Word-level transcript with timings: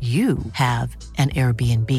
you 0.00 0.38
have 0.52 0.96
an 1.18 1.28
Airbnb. 1.30 1.92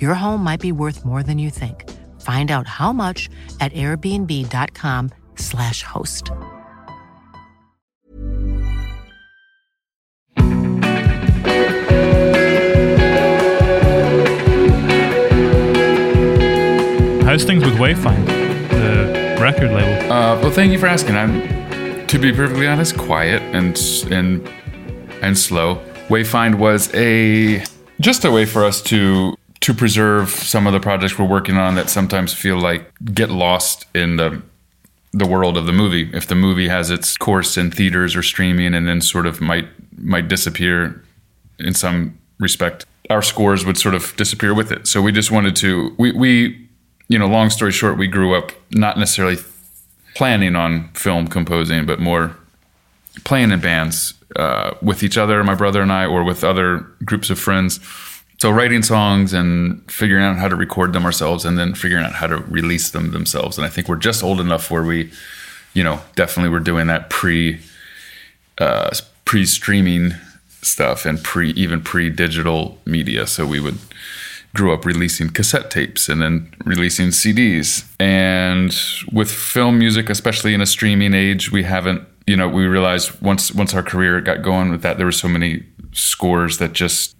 Your 0.00 0.14
home 0.14 0.42
might 0.42 0.60
be 0.60 0.72
worth 0.72 1.04
more 1.04 1.22
than 1.22 1.38
you 1.38 1.50
think. 1.50 1.88
Find 2.22 2.50
out 2.50 2.66
how 2.66 2.92
much 2.92 3.28
at 3.60 3.72
airbnb.com/slash 3.74 5.82
host. 5.84 6.30
How's 17.24 17.44
things 17.44 17.64
with 17.64 17.74
Wayfind, 17.74 18.26
the 18.70 19.36
record 19.38 19.70
label? 19.70 20.10
Uh, 20.10 20.40
well, 20.40 20.50
thank 20.50 20.72
you 20.72 20.78
for 20.78 20.86
asking. 20.86 21.14
I'm, 21.14 22.06
to 22.06 22.18
be 22.18 22.32
perfectly 22.32 22.66
honest, 22.66 22.96
quiet 22.96 23.42
and 23.54 23.78
and 24.10 24.48
and 25.22 25.36
slow. 25.36 25.78
Wayfind 26.08 26.56
was 26.56 26.92
a 26.94 27.64
just 28.00 28.24
a 28.24 28.30
way 28.30 28.46
for 28.46 28.64
us 28.64 28.80
to 28.82 29.36
to 29.60 29.74
preserve 29.74 30.30
some 30.30 30.66
of 30.66 30.72
the 30.72 30.80
projects 30.80 31.18
we're 31.18 31.26
working 31.26 31.56
on 31.56 31.74
that 31.74 31.90
sometimes 31.90 32.32
feel 32.32 32.58
like 32.58 32.90
get 33.12 33.30
lost 33.30 33.86
in 33.94 34.16
the 34.16 34.42
the 35.12 35.26
world 35.26 35.56
of 35.56 35.66
the 35.66 35.72
movie. 35.72 36.10
If 36.12 36.26
the 36.26 36.34
movie 36.34 36.68
has 36.68 36.90
its 36.90 37.16
course 37.16 37.56
in 37.56 37.70
theaters 37.70 38.14
or 38.16 38.22
streaming 38.22 38.74
and 38.74 38.86
then 38.86 39.00
sort 39.00 39.26
of 39.26 39.40
might 39.40 39.68
might 39.98 40.28
disappear 40.28 41.02
in 41.58 41.74
some 41.74 42.18
respect, 42.38 42.86
our 43.10 43.22
scores 43.22 43.66
would 43.66 43.76
sort 43.76 43.94
of 43.94 44.14
disappear 44.16 44.54
with 44.54 44.72
it. 44.72 44.86
So 44.86 45.02
we 45.02 45.12
just 45.12 45.30
wanted 45.30 45.56
to 45.56 45.94
we 45.98 46.12
we 46.12 46.68
you 47.08 47.18
know, 47.18 47.26
long 47.26 47.50
story 47.50 47.72
short, 47.72 47.96
we 47.96 48.06
grew 48.06 48.34
up 48.34 48.52
not 48.70 48.98
necessarily 48.98 49.38
planning 50.14 50.54
on 50.56 50.90
film 50.92 51.26
composing, 51.26 51.86
but 51.86 51.98
more 51.98 52.36
playing 53.24 53.50
in 53.50 53.60
bands 53.60 54.14
uh, 54.36 54.74
with 54.82 55.02
each 55.02 55.16
other, 55.16 55.42
my 55.44 55.54
brother 55.54 55.82
and 55.82 55.92
I, 55.92 56.06
or 56.06 56.24
with 56.24 56.44
other 56.44 56.86
groups 57.04 57.30
of 57.30 57.38
friends. 57.38 57.80
So 58.38 58.50
writing 58.50 58.82
songs 58.82 59.32
and 59.32 59.82
figuring 59.90 60.24
out 60.24 60.36
how 60.36 60.48
to 60.48 60.54
record 60.54 60.92
them 60.92 61.04
ourselves, 61.04 61.44
and 61.44 61.58
then 61.58 61.74
figuring 61.74 62.04
out 62.04 62.12
how 62.12 62.26
to 62.28 62.36
release 62.36 62.90
them 62.90 63.10
themselves. 63.10 63.58
And 63.58 63.66
I 63.66 63.70
think 63.70 63.88
we're 63.88 63.96
just 63.96 64.22
old 64.22 64.40
enough 64.40 64.70
where 64.70 64.84
we, 64.84 65.10
you 65.74 65.82
know, 65.82 66.00
definitely 66.14 66.50
were 66.50 66.60
doing 66.60 66.86
that 66.86 67.10
pre 67.10 67.60
uh, 68.58 68.90
pre 69.24 69.44
streaming 69.44 70.12
stuff 70.62 71.04
and 71.06 71.22
pre 71.22 71.50
even 71.50 71.82
pre 71.82 72.10
digital 72.10 72.78
media. 72.84 73.26
So 73.26 73.46
we 73.46 73.60
would 73.60 73.78
grew 74.54 74.72
up 74.72 74.84
releasing 74.84 75.28
cassette 75.28 75.70
tapes 75.70 76.08
and 76.08 76.22
then 76.22 76.52
releasing 76.64 77.08
CDs. 77.08 77.84
And 78.00 78.74
with 79.12 79.30
film 79.30 79.78
music, 79.78 80.08
especially 80.10 80.54
in 80.54 80.60
a 80.60 80.66
streaming 80.66 81.14
age, 81.14 81.52
we 81.52 81.64
haven't, 81.64 82.02
you 82.28 82.36
know, 82.36 82.48
we 82.48 82.66
realized 82.66 83.20
once 83.22 83.52
once 83.52 83.74
our 83.74 83.82
career 83.82 84.20
got 84.20 84.42
going 84.42 84.70
with 84.70 84.82
that, 84.82 84.98
there 84.98 85.06
were 85.06 85.12
so 85.12 85.28
many 85.28 85.64
scores 85.92 86.58
that 86.58 86.74
just, 86.74 87.16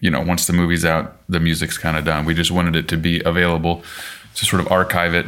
you 0.00 0.10
know, 0.10 0.22
once 0.22 0.46
the 0.46 0.52
movie's 0.52 0.84
out, 0.84 1.20
the 1.28 1.38
music's 1.38 1.76
kind 1.76 1.96
of 1.96 2.04
done. 2.04 2.24
We 2.24 2.34
just 2.34 2.50
wanted 2.50 2.74
it 2.74 2.88
to 2.88 2.96
be 2.96 3.22
available 3.24 3.84
to 4.34 4.44
sort 4.44 4.60
of 4.60 4.72
archive 4.72 5.14
it. 5.14 5.26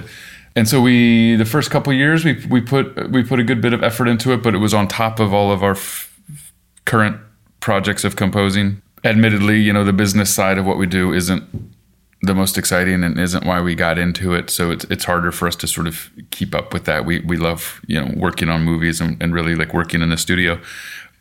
And 0.57 0.69
so 0.69 0.81
we, 0.81 1.37
the 1.37 1.45
first 1.45 1.71
couple 1.71 1.93
years, 1.93 2.25
we 2.25 2.45
we 2.47 2.61
put 2.61 3.11
we 3.11 3.23
put 3.23 3.39
a 3.39 3.45
good 3.45 3.61
bit 3.61 3.75
of 3.75 3.83
effort 3.83 4.09
into 4.09 4.33
it, 4.33 4.43
but 4.43 4.55
it 4.55 4.59
was 4.59 4.73
on 4.73 4.89
top 4.89 5.21
of 5.21 5.35
all 5.35 5.53
of 5.53 5.63
our 5.63 5.73
f- 5.73 6.19
current 6.87 7.21
projects 7.61 8.05
of 8.05 8.17
composing 8.17 8.81
admittedly, 9.05 9.61
you 9.61 9.73
know, 9.73 9.85
the 9.85 9.93
business 9.93 10.33
side 10.33 10.57
of 10.57 10.65
what 10.65 10.79
we 10.79 10.87
do 10.87 11.13
isn't 11.13 11.45
the 12.27 12.35
most 12.35 12.59
exciting 12.59 13.05
and 13.05 13.19
isn't 13.19 13.45
why 13.45 13.61
we 13.61 13.75
got 13.75 13.99
into 13.99 14.35
it. 14.35 14.51
So 14.51 14.71
it's 14.71 14.85
it's 14.85 15.05
harder 15.05 15.33
for 15.33 15.49
us 15.49 15.57
to 15.57 15.67
sort 15.67 15.87
of 15.87 16.11
keep 16.31 16.55
up 16.55 16.73
with 16.73 16.85
that. 16.85 17.05
We 17.05 17.21
we 17.21 17.37
love 17.37 17.81
you 17.87 18.01
know 18.01 18.13
working 18.17 18.49
on 18.49 18.63
movies 18.63 19.01
and, 19.01 19.23
and 19.23 19.35
really 19.35 19.55
like 19.55 19.75
working 19.75 20.03
in 20.03 20.11
the 20.11 20.17
studio. 20.17 20.61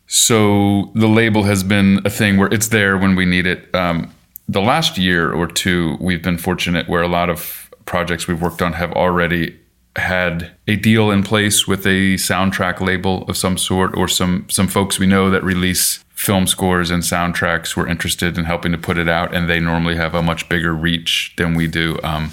So 0.08 0.91
the 0.96 1.08
label 1.08 1.44
has 1.44 1.64
been 1.64 2.02
a 2.06 2.09
thing 2.09 2.38
where 2.38 2.53
it's 2.53 2.68
there 2.68 2.97
when 2.97 3.16
we 3.16 3.25
need 3.25 3.47
it. 3.47 3.74
Um, 3.74 4.14
the 4.47 4.62
last 4.62 4.97
year 4.97 5.31
or 5.31 5.47
two, 5.47 5.97
we've 6.00 6.22
been 6.22 6.38
fortunate 6.38 6.90
where 6.90 7.02
a 7.02 7.08
lot 7.08 7.30
of 7.30 7.72
projects 7.85 8.28
we've 8.28 8.41
worked 8.41 8.62
on 8.62 8.74
have 8.74 8.91
already 8.94 9.58
had 9.96 10.52
a 10.68 10.75
deal 10.75 11.12
in 11.12 11.24
place 11.24 11.68
with 11.68 11.85
a 11.85 12.16
soundtrack 12.16 12.81
label 12.81 13.24
of 13.28 13.38
some 13.38 13.58
sort 13.58 13.96
or 13.96 14.08
some 14.08 14.46
some 14.50 14.68
folks 14.68 14.97
we 14.97 15.06
know 15.06 15.30
that 15.30 15.44
release 15.44 16.03
film 16.13 16.47
scores 16.47 16.90
and 16.91 17.03
soundtracks 17.03 17.75
were 17.75 17.88
interested 17.88 18.38
in 18.38 18.46
helping 18.46 18.72
to 18.72 18.78
put 18.78 18.97
it 18.97 19.09
out 19.09 19.34
and 19.34 19.50
they 19.50 19.59
normally 19.59 19.96
have 19.96 20.13
a 20.13 20.22
much 20.22 20.47
bigger 20.47 20.74
reach 20.74 21.34
than 21.38 21.56
we 21.56 21.68
do 21.68 22.00
um, 22.03 22.31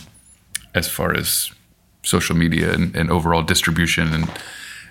as 0.75 0.89
far 0.89 1.15
as 1.15 1.51
social 2.03 2.37
media 2.37 2.73
and, 2.73 2.95
and, 2.95 3.11
overall 3.11 3.43
distribution 3.43 4.13
and 4.15 4.31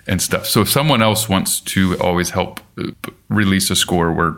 and 0.07 0.22
stuff 0.22 0.45
so 0.45 0.61
if 0.61 0.69
someone 0.69 1.01
else 1.01 1.29
wants 1.29 1.59
to 1.59 1.97
always 1.99 2.31
help 2.31 2.59
uh, 2.78 2.91
release 3.29 3.69
a 3.69 3.75
score 3.75 4.11
we're 4.11 4.38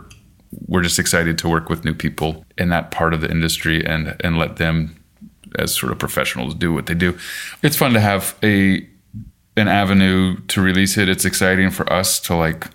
we're 0.68 0.82
just 0.82 1.00
excited 1.00 1.38
to 1.38 1.50
work 1.50 1.70
with 1.70 1.86
new 1.86 1.94
people 1.94 2.46
in 2.58 2.70
that 2.70 2.92
part 2.92 3.14
of 3.14 3.22
the 3.22 3.30
industry 3.30 3.86
and 3.86 4.16
and 4.22 4.38
let 4.38 4.58
them 4.58 5.02
as 5.58 5.74
sort 5.74 5.92
of 5.92 6.00
professionals 6.00 6.54
do 6.56 6.74
what 6.74 6.86
they 6.86 6.94
do. 6.94 7.18
It's 7.62 7.76
fun 7.76 7.94
to 7.94 8.00
have 8.00 8.36
a 8.44 8.88
an 9.58 9.68
avenue 9.68 10.38
to 10.48 10.62
release 10.62 10.98
it. 10.98 11.10
It's 11.10 11.26
exciting 11.26 11.72
for 11.72 11.92
us 11.92 12.20
to 12.22 12.36
like 12.36 12.68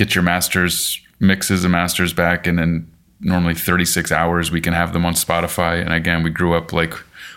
get 0.00 0.14
your 0.14 0.24
masters 0.24 0.98
mixes 1.20 1.62
and 1.62 1.72
masters 1.72 2.14
back 2.14 2.46
and 2.46 2.58
then 2.58 2.90
normally 3.20 3.54
36 3.54 4.10
hours 4.10 4.50
we 4.50 4.58
can 4.58 4.72
have 4.72 4.94
them 4.94 5.04
on 5.04 5.12
Spotify. 5.12 5.78
And 5.78 5.92
again 5.92 6.22
we 6.22 6.30
grew 6.30 6.54
up 6.54 6.72
like 6.72 6.94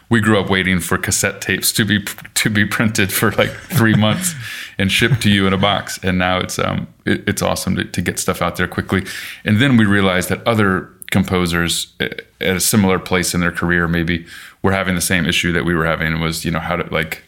we 0.10 0.21
grew 0.21 0.39
up 0.39 0.50
waiting 0.50 0.80
for 0.80 0.98
cassette 0.98 1.42
tapes 1.42 1.74
to 1.74 1.83
be 1.83 2.06
to 2.36 2.50
be 2.50 2.65
printed 2.65 3.12
for 3.12 3.31
like 3.31 3.51
3 3.51 3.95
months 3.95 4.33
and 4.77 4.89
shipped 4.89 5.21
to 5.24 5.30
you 5.30 5.45
in 5.45 5.51
a 5.51 5.57
box. 5.57 6.00
And 6.04 6.18
now 6.18 6.38
it's 6.39 6.57
um 6.57 6.88
it, 7.06 7.27
it's 7.27 7.42
awesome 7.42 7.75
to, 7.75 7.83
to 7.83 8.01
get 8.01 8.18
stuff 8.18 8.42
out 8.42 8.56
there 8.56 8.68
quickly. 8.68 9.04
And 9.44 9.62
then 9.62 9.75
we 9.75 9.83
realized 9.83 10.30
that 10.30 10.48
other 10.48 10.89
composers 11.12 11.94
at 12.00 12.21
a 12.39 12.62
similar 12.62 12.98
place 12.98 13.33
in 13.36 13.42
their 13.42 13.51
career 13.51 13.89
maybe 13.89 14.25
were 14.62 14.71
having 14.71 14.95
the 14.95 15.07
same 15.13 15.25
issue 15.25 15.51
that 15.51 15.66
we 15.66 15.75
were 15.75 15.86
having 15.86 16.21
was 16.21 16.45
you 16.45 16.51
know 16.51 16.59
how 16.69 16.77
to 16.77 16.86
like 16.94 17.24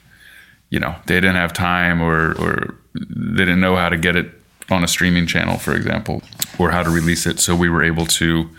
you 0.70 0.80
know 0.80 0.96
they 1.08 1.16
didn't 1.16 1.36
have 1.36 1.52
time 1.52 2.02
or 2.02 2.32
or 2.40 2.76
they 2.94 3.44
didn't 3.44 3.60
know 3.60 3.76
how 3.76 3.90
to 3.90 3.98
get 3.98 4.16
it 4.16 4.32
on 4.70 4.84
a 4.84 4.88
streaming 4.88 5.28
channel 5.28 5.58
for 5.58 5.76
example 5.76 6.22
or 6.58 6.72
how 6.72 6.84
to 6.84 6.90
release 6.90 7.26
it 7.26 7.40
so 7.40 7.56
we 7.56 7.70
were 7.70 7.84
able 7.84 8.06
to 8.06 8.50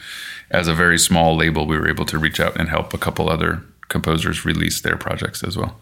as 0.50 0.69
a 0.69 0.75
very 0.75 0.99
small 0.99 1.37
label 1.37 1.67
we 1.67 1.76
were 1.76 1.88
able 1.88 2.05
to 2.05 2.19
reach 2.19 2.41
out 2.41 2.58
and 2.58 2.69
help 2.69 2.94
a 2.94 2.99
couple 2.99 3.29
other 3.29 3.62
composers 3.88 4.44
release 4.44 4.81
their 4.81 4.97
projects 4.97 5.43
as 5.43 5.56
well 5.56 5.79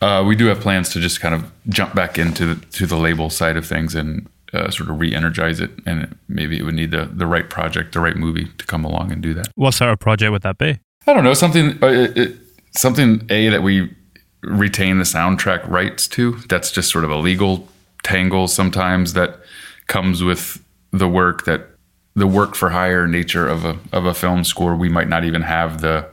uh, 0.00 0.24
we 0.26 0.34
do 0.34 0.46
have 0.46 0.60
plans 0.60 0.88
to 0.88 1.00
just 1.00 1.20
kind 1.20 1.34
of 1.34 1.50
jump 1.68 1.94
back 1.94 2.18
into 2.18 2.54
the, 2.54 2.66
to 2.66 2.86
the 2.86 2.96
label 2.96 3.30
side 3.30 3.56
of 3.56 3.66
things 3.66 3.94
and 3.94 4.28
uh, 4.52 4.70
sort 4.70 4.90
of 4.90 5.00
re-energize 5.00 5.60
it, 5.60 5.70
and 5.86 6.16
maybe 6.28 6.58
it 6.58 6.62
would 6.62 6.74
need 6.74 6.90
the 6.90 7.06
the 7.06 7.26
right 7.26 7.48
project, 7.48 7.92
the 7.92 8.00
right 8.00 8.16
movie 8.16 8.48
to 8.58 8.66
come 8.66 8.84
along 8.84 9.10
and 9.10 9.22
do 9.22 9.32
that. 9.34 9.48
What 9.54 9.72
sort 9.72 9.90
of 9.90 9.98
project 9.98 10.30
would 10.30 10.42
that 10.42 10.58
be? 10.58 10.78
I 11.06 11.14
don't 11.14 11.24
know 11.24 11.34
something 11.34 11.82
uh, 11.82 11.86
it, 11.86 12.18
it, 12.18 12.36
something 12.72 13.26
a 13.30 13.48
that 13.48 13.62
we 13.62 13.94
retain 14.42 14.98
the 14.98 15.04
soundtrack 15.04 15.66
rights 15.68 16.06
to. 16.08 16.32
That's 16.48 16.70
just 16.70 16.90
sort 16.90 17.04
of 17.04 17.10
a 17.10 17.16
legal 17.16 17.68
tangle 18.02 18.48
sometimes 18.48 19.14
that 19.14 19.38
comes 19.86 20.22
with 20.22 20.62
the 20.90 21.08
work 21.08 21.44
that 21.44 21.68
the 22.14 22.26
work 22.26 22.54
for 22.54 22.70
hire 22.70 23.06
nature 23.06 23.48
of 23.48 23.64
a 23.64 23.78
of 23.92 24.04
a 24.04 24.14
film 24.14 24.44
score. 24.44 24.76
We 24.76 24.88
might 24.88 25.08
not 25.08 25.24
even 25.24 25.42
have 25.42 25.80
the 25.80 26.08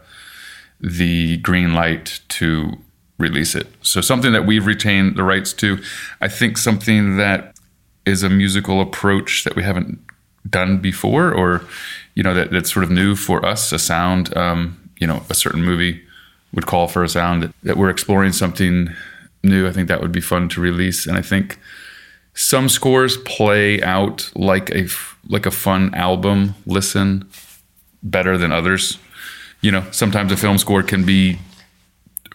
the 0.79 1.37
green 1.37 1.73
light 1.73 2.21
to 2.29 2.77
release 3.17 3.53
it. 3.53 3.67
So 3.81 3.99
something 4.01 4.31
that 4.31 4.45
we've 4.45 4.65
retained 4.65 5.17
the 5.17 5.23
rights 5.23 5.53
to. 5.53 5.79
I 6.21 6.29
think 6.29 6.57
something 6.57 7.17
that 7.17 7.55
is 8.05 8.23
a 8.23 8.29
musical 8.29 8.81
approach 8.81 9.43
that 9.43 9.55
we 9.55 9.63
haven't 9.63 9.99
done 10.49 10.79
before, 10.79 11.31
or 11.31 11.65
you 12.15 12.23
know 12.23 12.33
that 12.33 12.51
that's 12.51 12.73
sort 12.73 12.83
of 12.83 12.91
new 12.91 13.15
for 13.15 13.45
us. 13.45 13.71
A 13.71 13.79
sound, 13.79 14.35
um, 14.37 14.89
you 14.99 15.05
know, 15.05 15.23
a 15.29 15.33
certain 15.33 15.63
movie 15.63 16.01
would 16.53 16.65
call 16.65 16.87
for 16.87 17.03
a 17.03 17.09
sound 17.09 17.43
that, 17.43 17.51
that 17.63 17.77
we're 17.77 17.89
exploring 17.89 18.31
something 18.31 18.89
new. 19.43 19.67
I 19.67 19.71
think 19.71 19.87
that 19.89 20.01
would 20.01 20.11
be 20.11 20.21
fun 20.21 20.49
to 20.49 20.61
release, 20.61 21.05
and 21.05 21.17
I 21.17 21.21
think 21.21 21.59
some 22.39 22.69
scores 22.69 23.17
play 23.17 23.81
out 23.83 24.31
like 24.33 24.69
a 24.71 24.87
like 25.27 25.45
a 25.45 25.51
fun 25.51 25.93
album 25.93 26.55
listen 26.65 27.29
better 28.01 28.37
than 28.37 28.53
others. 28.53 28.97
You 29.59 29.71
know, 29.71 29.85
sometimes 29.91 30.31
a 30.31 30.37
film 30.37 30.57
score 30.57 30.81
can 30.81 31.03
be 31.03 31.37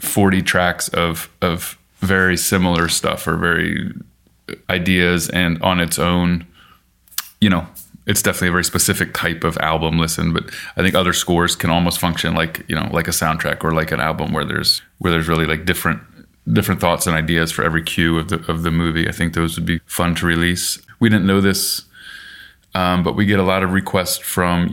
40 0.01 0.43
tracks 0.43 0.89
of 0.89 1.31
of 1.41 1.79
very 2.01 2.37
similar 2.37 2.87
stuff 2.89 3.27
or 3.27 3.39
very 3.39 3.93
uh, 4.51 4.55
ideas 4.69 5.31
and 5.31 5.61
on 5.63 5.81
its 5.81 5.99
own, 5.99 6.47
you 7.41 7.49
know, 7.49 7.67
it's 8.07 8.21
definitely 8.21 8.49
a 8.49 8.53
very 8.53 8.65
specific 8.65 9.15
type 9.15 9.43
of 9.43 9.57
album 9.57 9.99
listen, 9.99 10.35
but 10.35 10.51
I 10.77 10.83
think 10.83 10.95
other 10.95 11.15
scores 11.15 11.57
can 11.57 11.71
almost 11.71 11.99
function 11.99 12.35
like, 12.35 12.63
you 12.69 12.77
know, 12.77 12.91
like 12.93 13.09
a 13.09 13.13
soundtrack 13.13 13.65
or 13.65 13.73
like 13.73 13.91
an 13.91 14.01
album 14.01 14.35
where 14.35 14.45
there's 14.45 14.83
where 14.99 15.11
there's 15.11 15.29
really 15.29 15.47
like 15.47 15.65
different 15.65 16.03
different 16.53 16.81
thoughts 16.81 17.07
and 17.07 17.17
ideas 17.17 17.51
for 17.51 17.65
every 17.65 17.83
cue 17.83 18.19
of 18.19 18.29
the 18.29 18.45
of 18.51 18.63
the 18.63 18.71
movie. 18.71 19.09
I 19.09 19.13
think 19.13 19.35
those 19.35 19.57
would 19.57 19.67
be 19.67 19.81
fun 19.87 20.15
to 20.17 20.27
release. 20.27 20.79
We 21.01 21.09
didn't 21.09 21.27
know 21.27 21.41
this, 21.41 21.83
um, 22.75 23.03
but 23.03 23.17
we 23.17 23.27
get 23.27 23.39
a 23.39 23.45
lot 23.45 23.63
of 23.63 23.73
requests 23.73 24.19
from 24.19 24.71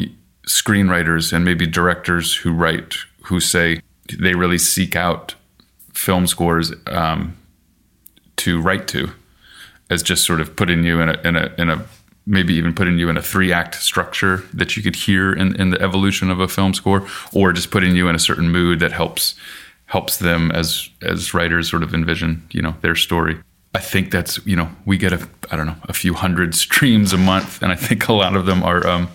screenwriters 0.47 1.31
and 1.31 1.45
maybe 1.45 1.65
directors 1.67 2.35
who 2.35 2.51
write 2.51 2.95
who 3.23 3.39
say 3.39 3.81
they 4.19 4.33
really 4.33 4.57
seek 4.57 4.95
out 4.95 5.35
film 5.93 6.27
scores 6.27 6.73
um, 6.87 7.37
to 8.35 8.61
write 8.61 8.87
to 8.87 9.11
as 9.89 10.01
just 10.01 10.25
sort 10.25 10.41
of 10.41 10.55
putting 10.55 10.83
you 10.83 10.99
in 10.99 11.09
a 11.09 11.21
in 11.23 11.35
a 11.35 11.53
in 11.57 11.69
a 11.69 11.85
maybe 12.25 12.53
even 12.53 12.73
putting 12.73 12.97
you 12.97 13.09
in 13.09 13.17
a 13.17 13.21
three 13.21 13.51
act 13.51 13.75
structure 13.75 14.43
that 14.53 14.77
you 14.77 14.83
could 14.83 14.95
hear 14.95 15.33
in, 15.33 15.59
in 15.59 15.71
the 15.71 15.81
evolution 15.81 16.29
of 16.29 16.39
a 16.39 16.47
film 16.47 16.73
score, 16.73 17.07
or 17.33 17.51
just 17.51 17.71
putting 17.71 17.95
you 17.95 18.07
in 18.07 18.15
a 18.15 18.19
certain 18.19 18.49
mood 18.49 18.79
that 18.79 18.91
helps 18.91 19.35
helps 19.91 20.17
them 20.17 20.51
as 20.51 20.89
as 21.01 21.33
writers 21.33 21.69
sort 21.69 21.83
of 21.83 21.93
envision 21.93 22.41
you 22.51 22.61
know 22.61 22.75
their 22.81 22.95
story. 22.95 23.37
I 23.75 23.79
think 23.79 24.11
that's 24.11 24.43
you 24.45 24.55
know 24.55 24.69
we 24.85 24.97
get 24.97 25.11
a 25.13 25.27
I 25.51 25.57
don't 25.57 25.67
know 25.67 25.75
a 25.83 25.93
few 25.93 26.13
hundred 26.13 26.55
streams 26.65 27.13
a 27.13 27.17
month, 27.17 27.61
and 27.61 27.71
I 27.71 27.75
think 27.75 28.07
a 28.07 28.13
lot 28.13 28.35
of 28.35 28.45
them 28.45 28.63
are 28.63 28.87
um, 28.87 29.09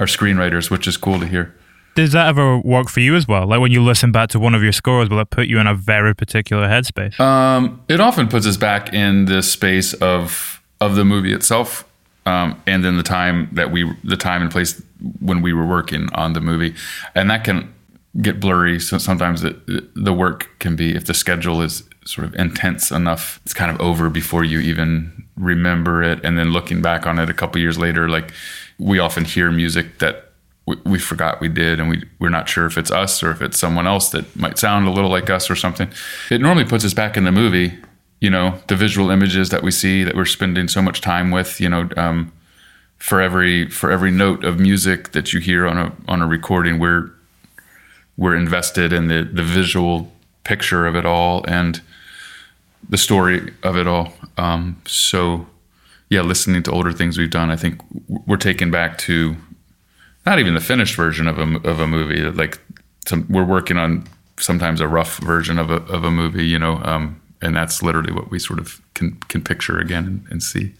are 0.00 0.06
screenwriters, 0.06 0.70
which 0.70 0.86
is 0.86 0.96
cool 0.96 1.20
to 1.20 1.26
hear. 1.26 1.54
Does 1.94 2.12
that 2.12 2.26
ever 2.26 2.58
work 2.58 2.88
for 2.88 2.98
you 3.00 3.14
as 3.14 3.28
well? 3.28 3.46
Like 3.46 3.60
when 3.60 3.70
you 3.70 3.80
listen 3.80 4.10
back 4.10 4.28
to 4.30 4.40
one 4.40 4.52
of 4.54 4.64
your 4.64 4.72
scores, 4.72 5.08
will 5.08 5.20
it 5.20 5.30
put 5.30 5.46
you 5.46 5.60
in 5.60 5.68
a 5.68 5.74
very 5.74 6.12
particular 6.12 6.66
headspace? 6.66 7.20
Um, 7.20 7.80
it 7.88 8.00
often 8.00 8.26
puts 8.26 8.46
us 8.46 8.56
back 8.56 8.92
in 8.92 9.26
the 9.26 9.42
space 9.42 9.94
of 9.94 10.60
of 10.80 10.96
the 10.96 11.04
movie 11.04 11.32
itself, 11.32 11.84
um, 12.26 12.60
and 12.66 12.82
then 12.82 12.96
the 12.96 13.02
time 13.02 13.48
that 13.52 13.70
we, 13.70 13.94
the 14.02 14.16
time 14.16 14.42
and 14.42 14.50
place 14.50 14.82
when 15.20 15.42
we 15.42 15.52
were 15.52 15.66
working 15.66 16.08
on 16.14 16.32
the 16.32 16.40
movie, 16.40 16.74
and 17.14 17.30
that 17.30 17.44
can 17.44 17.72
get 18.20 18.40
blurry. 18.40 18.78
So 18.80 18.98
sometimes 18.98 19.42
the 19.42 19.88
the 19.94 20.12
work 20.12 20.50
can 20.58 20.76
be, 20.76 20.94
if 20.94 21.04
the 21.04 21.14
schedule 21.14 21.62
is 21.62 21.82
sort 22.04 22.26
of 22.26 22.34
intense 22.36 22.90
enough, 22.90 23.40
it's 23.44 23.54
kind 23.54 23.70
of 23.70 23.80
over 23.80 24.10
before 24.10 24.44
you 24.44 24.60
even 24.60 25.26
remember 25.36 26.02
it, 26.02 26.24
and 26.24 26.38
then 26.38 26.52
looking 26.52 26.82
back 26.82 27.06
on 27.06 27.18
it 27.18 27.28
a 27.28 27.34
couple 27.34 27.60
years 27.60 27.78
later, 27.78 28.08
like 28.08 28.32
we 28.78 28.98
often 28.98 29.24
hear 29.24 29.50
music 29.50 29.98
that 29.98 30.32
we, 30.66 30.76
we 30.84 30.98
forgot 30.98 31.40
we 31.40 31.48
did, 31.48 31.80
and 31.80 31.88
we 31.90 32.04
we're 32.18 32.28
not 32.28 32.48
sure 32.48 32.66
if 32.66 32.78
it's 32.78 32.90
us 32.90 33.22
or 33.22 33.30
if 33.30 33.42
it's 33.42 33.58
someone 33.58 33.86
else 33.86 34.10
that 34.10 34.36
might 34.36 34.58
sound 34.58 34.86
a 34.86 34.90
little 34.90 35.10
like 35.10 35.28
us 35.30 35.50
or 35.50 35.56
something. 35.56 35.88
It 36.30 36.40
normally 36.40 36.64
puts 36.64 36.84
us 36.84 36.94
back 36.94 37.16
in 37.16 37.24
the 37.24 37.32
movie. 37.32 37.78
You 38.20 38.30
know, 38.30 38.58
the 38.68 38.76
visual 38.76 39.10
images 39.10 39.50
that 39.50 39.62
we 39.62 39.70
see 39.70 40.02
that 40.04 40.14
we're 40.14 40.24
spending 40.24 40.68
so 40.68 40.80
much 40.80 41.00
time 41.00 41.30
with. 41.30 41.60
You 41.60 41.68
know, 41.68 41.88
um, 41.96 42.32
for 42.96 43.20
every 43.20 43.68
for 43.68 43.90
every 43.90 44.10
note 44.10 44.44
of 44.44 44.58
music 44.58 45.12
that 45.12 45.32
you 45.32 45.40
hear 45.40 45.66
on 45.66 45.76
a 45.76 45.92
on 46.08 46.22
a 46.22 46.26
recording, 46.26 46.78
we're 46.78 47.10
we're 48.16 48.36
invested 48.36 48.92
in 48.92 49.08
the 49.08 49.24
the 49.24 49.42
visual 49.42 50.12
picture 50.44 50.86
of 50.86 50.94
it 50.94 51.06
all 51.06 51.44
and 51.48 51.80
the 52.88 52.98
story 52.98 53.52
of 53.62 53.76
it 53.76 53.86
all. 53.86 54.12
Um, 54.36 54.80
so, 54.86 55.46
yeah, 56.10 56.20
listening 56.20 56.62
to 56.64 56.70
older 56.70 56.92
things 56.92 57.16
we've 57.16 57.30
done, 57.30 57.50
I 57.50 57.56
think 57.56 57.80
we're 58.26 58.36
taken 58.36 58.70
back 58.70 58.98
to 58.98 59.36
not 60.26 60.38
even 60.38 60.54
the 60.54 60.60
finished 60.60 60.96
version 60.96 61.26
of 61.26 61.38
a 61.38 61.68
of 61.68 61.80
a 61.80 61.86
movie. 61.86 62.22
Like 62.22 62.58
some, 63.06 63.26
we're 63.28 63.44
working 63.44 63.76
on 63.76 64.06
sometimes 64.38 64.80
a 64.80 64.88
rough 64.88 65.18
version 65.18 65.58
of 65.58 65.70
a 65.70 65.76
of 65.84 66.04
a 66.04 66.10
movie, 66.10 66.46
you 66.46 66.58
know, 66.58 66.80
um, 66.84 67.20
and 67.42 67.56
that's 67.56 67.82
literally 67.82 68.12
what 68.12 68.30
we 68.30 68.38
sort 68.38 68.58
of 68.58 68.80
can 68.94 69.16
can 69.28 69.42
picture 69.42 69.78
again 69.78 70.06
and, 70.06 70.26
and 70.30 70.42
see. 70.42 70.74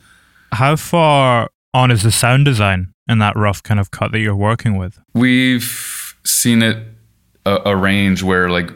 How 0.52 0.76
far 0.76 1.50
on 1.72 1.90
is 1.90 2.02
the 2.02 2.12
sound 2.12 2.44
design 2.44 2.92
in 3.08 3.18
that 3.18 3.36
rough 3.36 3.62
kind 3.62 3.80
of 3.80 3.90
cut 3.90 4.12
that 4.12 4.20
you're 4.20 4.36
working 4.36 4.76
with? 4.76 4.98
We've 5.14 6.14
seen 6.24 6.62
it 6.62 6.93
a, 7.46 7.60
a 7.66 7.76
range 7.76 8.22
where 8.22 8.50
like 8.50 8.70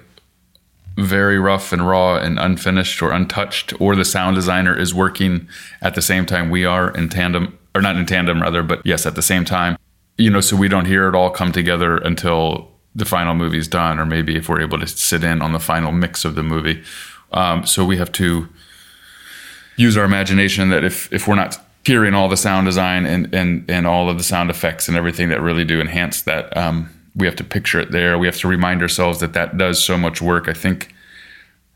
very 0.97 1.39
rough 1.39 1.73
and 1.73 1.87
raw 1.87 2.17
and 2.17 2.39
unfinished 2.39 3.01
or 3.03 3.13
untouched, 3.13 3.73
or 3.81 3.95
the 3.95 4.05
sound 4.05 4.35
designer 4.35 4.77
is 4.77 4.93
working 4.93 5.49
at 5.81 5.95
the 5.95 6.03
same 6.03 6.27
time 6.27 6.51
we 6.51 6.65
are 6.65 6.91
in 6.91 7.09
tandem, 7.09 7.57
or 7.75 7.81
not 7.81 7.97
in 7.97 8.05
tandem 8.05 8.43
rather, 8.43 8.63
but 8.63 8.85
yes, 8.85 9.07
at 9.07 9.15
the 9.15 9.23
same 9.23 9.45
time 9.45 9.77
you 10.19 10.29
know, 10.29 10.41
so 10.41 10.57
we 10.57 10.69
don't 10.69 10.85
hear 10.85 11.09
it 11.09 11.15
all 11.15 11.31
come 11.31 11.53
together 11.53 11.97
until 11.97 12.69
the 12.95 13.05
final 13.05 13.35
movie's 13.35 13.69
done, 13.69 13.99
or 14.01 14.05
maybe 14.05 14.37
if 14.37 14.49
we're 14.49 14.61
able 14.61 14.79
to 14.81 14.87
sit 14.87 15.23
in 15.23 15.41
on 15.41 15.53
the 15.53 15.61
final 15.61 15.93
mix 15.93 16.25
of 16.25 16.35
the 16.35 16.43
movie. 16.43 16.83
Um, 17.33 17.65
so 17.65 17.85
we 17.85 17.97
have 17.99 18.11
to 18.13 18.49
use 19.77 19.97
our 19.97 20.05
imagination 20.05 20.71
that 20.71 20.83
if 20.83 21.11
if 21.13 21.29
we're 21.29 21.37
not 21.37 21.65
hearing 21.85 22.13
all 22.13 22.29
the 22.29 22.37
sound 22.37 22.67
design 22.67 23.07
and 23.07 23.33
and 23.33 23.65
and 23.71 23.87
all 23.87 24.11
of 24.11 24.19
the 24.19 24.25
sound 24.25 24.51
effects 24.51 24.89
and 24.89 24.97
everything 24.97 25.29
that 25.29 25.41
really 25.41 25.65
do 25.65 25.81
enhance 25.81 26.23
that, 26.23 26.55
um, 26.57 26.91
we 27.19 27.27
have 27.27 27.37
to 27.37 27.45
picture 27.45 27.81
it 27.81 27.91
there. 27.91 28.19
We 28.19 28.27
have 28.27 28.39
to 28.39 28.49
remind 28.49 28.81
ourselves 28.81 29.21
that 29.21 29.35
that 29.35 29.59
does 29.59 29.83
so 29.83 29.99
much 29.99 30.23
work. 30.23 30.49
I 30.49 30.55
think 30.55 30.95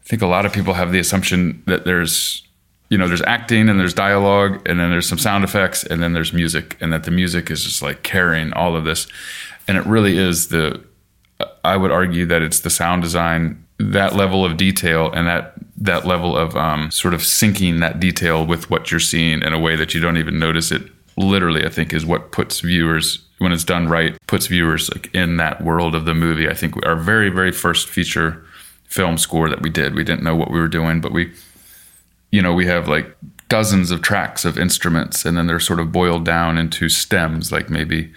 I 0.04 0.08
think 0.08 0.22
a 0.22 0.26
lot 0.26 0.46
of 0.46 0.52
people 0.52 0.74
have 0.74 0.92
the 0.92 0.98
assumption 0.98 1.62
that 1.66 1.84
there's 1.84 2.42
you 2.92 2.98
know, 2.98 3.08
there's 3.08 3.22
acting 3.22 3.70
and 3.70 3.80
there's 3.80 3.94
dialogue 3.94 4.60
and 4.68 4.78
then 4.78 4.90
there's 4.90 5.08
some 5.08 5.16
sound 5.16 5.44
effects 5.44 5.82
and 5.82 6.02
then 6.02 6.12
there's 6.12 6.34
music 6.34 6.76
and 6.78 6.92
that 6.92 7.04
the 7.04 7.10
music 7.10 7.50
is 7.50 7.64
just 7.64 7.80
like 7.80 8.02
carrying 8.02 8.52
all 8.52 8.76
of 8.76 8.84
this. 8.84 9.06
And 9.66 9.78
it 9.78 9.86
really 9.86 10.18
is 10.18 10.48
the, 10.48 10.84
I 11.64 11.78
would 11.78 11.90
argue 11.90 12.26
that 12.26 12.42
it's 12.42 12.60
the 12.60 12.68
sound 12.68 13.00
design, 13.00 13.66
that 13.78 14.14
level 14.14 14.44
of 14.44 14.58
detail 14.58 15.10
and 15.10 15.26
that, 15.26 15.54
that 15.78 16.06
level 16.06 16.36
of 16.36 16.54
um, 16.54 16.90
sort 16.90 17.14
of 17.14 17.22
syncing 17.22 17.80
that 17.80 17.98
detail 17.98 18.44
with 18.44 18.68
what 18.68 18.90
you're 18.90 19.00
seeing 19.00 19.40
in 19.40 19.54
a 19.54 19.58
way 19.58 19.74
that 19.74 19.94
you 19.94 20.00
don't 20.02 20.18
even 20.18 20.38
notice 20.38 20.70
it. 20.70 20.82
Literally, 21.16 21.64
I 21.64 21.70
think 21.70 21.94
is 21.94 22.04
what 22.04 22.30
puts 22.30 22.60
viewers, 22.60 23.20
when 23.42 23.52
it's 23.52 23.64
done 23.64 23.88
right, 23.88 24.16
puts 24.26 24.46
viewers 24.46 24.90
like 24.90 25.14
in 25.14 25.36
that 25.36 25.62
world 25.62 25.94
of 25.94 26.04
the 26.04 26.14
movie. 26.14 26.48
I 26.48 26.54
think 26.54 26.74
our 26.86 26.96
very, 26.96 27.28
very 27.28 27.52
first 27.52 27.88
feature 27.88 28.44
film 28.86 29.18
score 29.18 29.48
that 29.48 29.62
we 29.62 29.70
did, 29.70 29.94
we 29.94 30.04
didn't 30.04 30.22
know 30.22 30.36
what 30.36 30.50
we 30.50 30.60
were 30.60 30.68
doing, 30.68 31.00
but 31.00 31.12
we, 31.12 31.32
you 32.30 32.40
know, 32.40 32.52
we 32.52 32.66
have 32.66 32.88
like 32.88 33.16
dozens 33.48 33.90
of 33.90 34.00
tracks 34.00 34.44
of 34.44 34.58
instruments, 34.58 35.24
and 35.24 35.36
then 35.36 35.46
they're 35.46 35.60
sort 35.60 35.80
of 35.80 35.92
boiled 35.92 36.24
down 36.24 36.56
into 36.56 36.88
stems, 36.88 37.52
like 37.52 37.68
maybe 37.68 38.12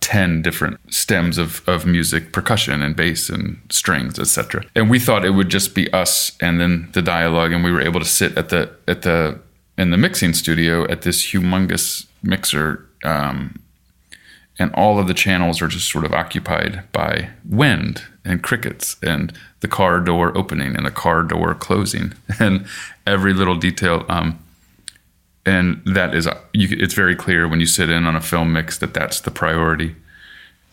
10 0.00 0.42
different 0.42 0.78
stems 0.92 1.38
of, 1.38 1.66
of 1.68 1.84
music, 1.84 2.32
percussion 2.32 2.82
and 2.82 2.94
bass 2.94 3.28
and 3.28 3.60
strings, 3.70 4.18
etc. 4.18 4.64
And 4.74 4.88
we 4.88 5.00
thought 5.00 5.24
it 5.24 5.30
would 5.30 5.48
just 5.48 5.74
be 5.74 5.92
us 5.92 6.32
and 6.40 6.60
then 6.60 6.88
the 6.92 7.02
dialogue, 7.02 7.52
and 7.52 7.64
we 7.64 7.72
were 7.72 7.80
able 7.80 8.00
to 8.00 8.06
sit 8.06 8.36
at 8.36 8.50
the 8.50 8.70
at 8.86 9.02
the 9.02 9.40
in 9.76 9.90
the 9.90 9.96
mixing 9.96 10.34
studio 10.34 10.84
at 10.88 11.02
this 11.02 11.24
humongous 11.24 12.06
mixer 12.22 12.88
um, 13.04 13.60
and 14.58 14.74
all 14.74 14.98
of 14.98 15.06
the 15.06 15.14
channels 15.14 15.62
are 15.62 15.68
just 15.68 15.90
sort 15.90 16.04
of 16.04 16.12
occupied 16.12 16.82
by 16.92 17.30
wind 17.48 18.02
and 18.24 18.42
crickets 18.42 18.96
and 19.02 19.32
the 19.60 19.68
car 19.68 20.00
door 20.00 20.36
opening 20.36 20.76
and 20.76 20.84
the 20.84 20.90
car 20.90 21.22
door 21.22 21.54
closing 21.54 22.12
and 22.40 22.66
every 23.06 23.32
little 23.32 23.56
detail 23.56 24.04
um, 24.08 24.38
and 25.48 25.82
that 25.86 26.14
is 26.14 26.28
you, 26.52 26.68
it's 26.78 26.94
very 26.94 27.16
clear 27.16 27.48
when 27.48 27.58
you 27.58 27.66
sit 27.66 27.88
in 27.88 28.04
on 28.04 28.14
a 28.14 28.20
film 28.20 28.52
mix 28.52 28.76
that 28.78 28.92
that's 28.92 29.20
the 29.20 29.30
priority. 29.30 29.96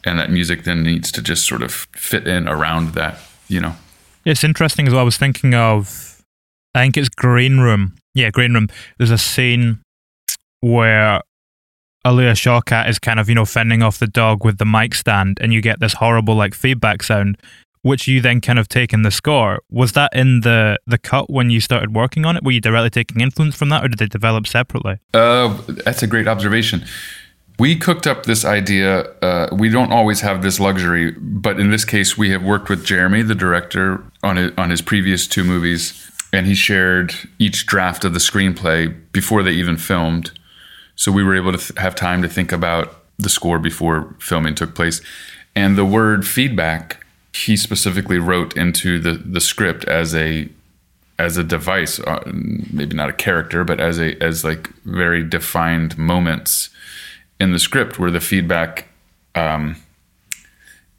And 0.03 0.19
that 0.19 0.29
music 0.29 0.65
then 0.65 0.83
needs 0.83 1.11
to 1.13 1.21
just 1.21 1.47
sort 1.47 1.63
of 1.63 1.87
fit 1.95 2.27
in 2.27 2.47
around 2.47 2.93
that 2.93 3.17
you 3.47 3.59
know? 3.59 3.75
It's 4.23 4.43
interesting 4.43 4.87
as 4.87 4.93
well 4.93 5.01
i 5.01 5.05
was 5.05 5.17
thinking 5.17 5.53
of 5.53 6.21
i 6.73 6.83
think 6.83 6.97
it's 6.97 7.09
green 7.09 7.59
room. 7.59 7.95
Yeah 8.13 8.31
green 8.31 8.53
room. 8.53 8.67
There's 8.97 9.11
a 9.11 9.17
scene 9.17 9.79
where 10.61 11.21
Alia 12.05 12.33
Shawkat 12.33 12.87
is 12.87 12.99
kind 12.99 13.19
of, 13.19 13.27
you 13.27 13.35
know, 13.35 13.45
fending 13.45 13.81
off 13.81 13.97
the 13.97 14.07
dog 14.07 14.45
with 14.45 14.59
the 14.59 14.65
mic 14.65 14.93
stand 14.93 15.39
and 15.41 15.51
you 15.51 15.59
get 15.59 15.79
this 15.79 15.93
horrible 15.93 16.35
like 16.35 16.53
feedback 16.53 17.01
sound, 17.01 17.37
which 17.81 18.07
you 18.07 18.21
then 18.21 18.41
kind 18.41 18.59
of 18.59 18.69
take 18.69 18.93
in 18.93 19.01
the 19.01 19.09
score. 19.09 19.59
Was 19.71 19.93
that 19.93 20.11
in 20.13 20.41
the 20.41 20.77
the 20.85 20.99
cut 20.99 21.31
when 21.31 21.49
you 21.49 21.59
started 21.59 21.95
working 21.95 22.23
on 22.23 22.37
it? 22.37 22.43
Were 22.43 22.51
you 22.51 22.61
directly 22.61 22.91
taking 22.91 23.21
influence 23.21 23.55
from 23.55 23.69
that 23.69 23.83
or 23.83 23.87
did 23.87 23.97
they 23.97 24.05
develop 24.05 24.45
separately? 24.45 24.99
Uh, 25.15 25.59
that's 25.67 26.03
a 26.03 26.07
great 26.07 26.27
observation. 26.27 26.85
We 27.57 27.75
cooked 27.75 28.05
up 28.05 28.25
this 28.25 28.45
idea. 28.45 29.03
Uh, 29.21 29.47
we 29.51 29.69
don't 29.69 29.91
always 29.91 30.21
have 30.21 30.43
this 30.43 30.59
luxury, 30.59 31.11
but 31.11 31.59
in 31.59 31.71
this 31.71 31.85
case, 31.85 32.17
we 32.17 32.29
have 32.31 32.43
worked 32.43 32.69
with 32.69 32.85
Jeremy, 32.85 33.21
the 33.21 33.33
director, 33.33 34.03
on 34.21 34.35
his, 34.35 34.51
on 34.57 34.69
his 34.69 34.81
previous 34.81 35.25
two 35.25 35.45
movies, 35.45 36.11
and 36.33 36.45
he 36.45 36.53
shared 36.53 37.15
each 37.39 37.65
draft 37.65 38.03
of 38.03 38.13
the 38.13 38.19
screenplay 38.19 38.93
before 39.13 39.41
they 39.41 39.53
even 39.53 39.77
filmed. 39.77 40.31
So 40.95 41.11
we 41.11 41.23
were 41.23 41.35
able 41.35 41.51
to 41.51 41.57
th- 41.57 41.77
have 41.77 41.95
time 41.95 42.21
to 42.21 42.29
think 42.29 42.51
about 42.51 43.03
the 43.17 43.29
score 43.29 43.59
before 43.59 44.15
filming 44.19 44.55
took 44.55 44.75
place. 44.75 45.01
And 45.55 45.77
the 45.77 45.85
word 45.85 46.27
feedback, 46.27 47.05
he 47.33 47.55
specifically 47.55 48.19
wrote 48.19 48.55
into 48.57 48.99
the, 48.99 49.13
the 49.13 49.41
script 49.41 49.85
as 49.85 50.13
a 50.15 50.49
as 51.17 51.37
a 51.37 51.43
device, 51.45 51.97
uh, 52.01 52.21
maybe 52.73 52.93
not 52.93 53.09
a 53.09 53.13
character, 53.13 53.63
but 53.63 53.79
as 53.79 53.99
a 53.99 54.21
as 54.21 54.43
like 54.43 54.69
very 54.83 55.23
defined 55.23 55.97
moments 55.97 56.69
in 57.39 57.51
the 57.51 57.59
script 57.59 57.99
where 57.99 58.11
the 58.11 58.19
feedback 58.19 58.87
um, 59.33 59.75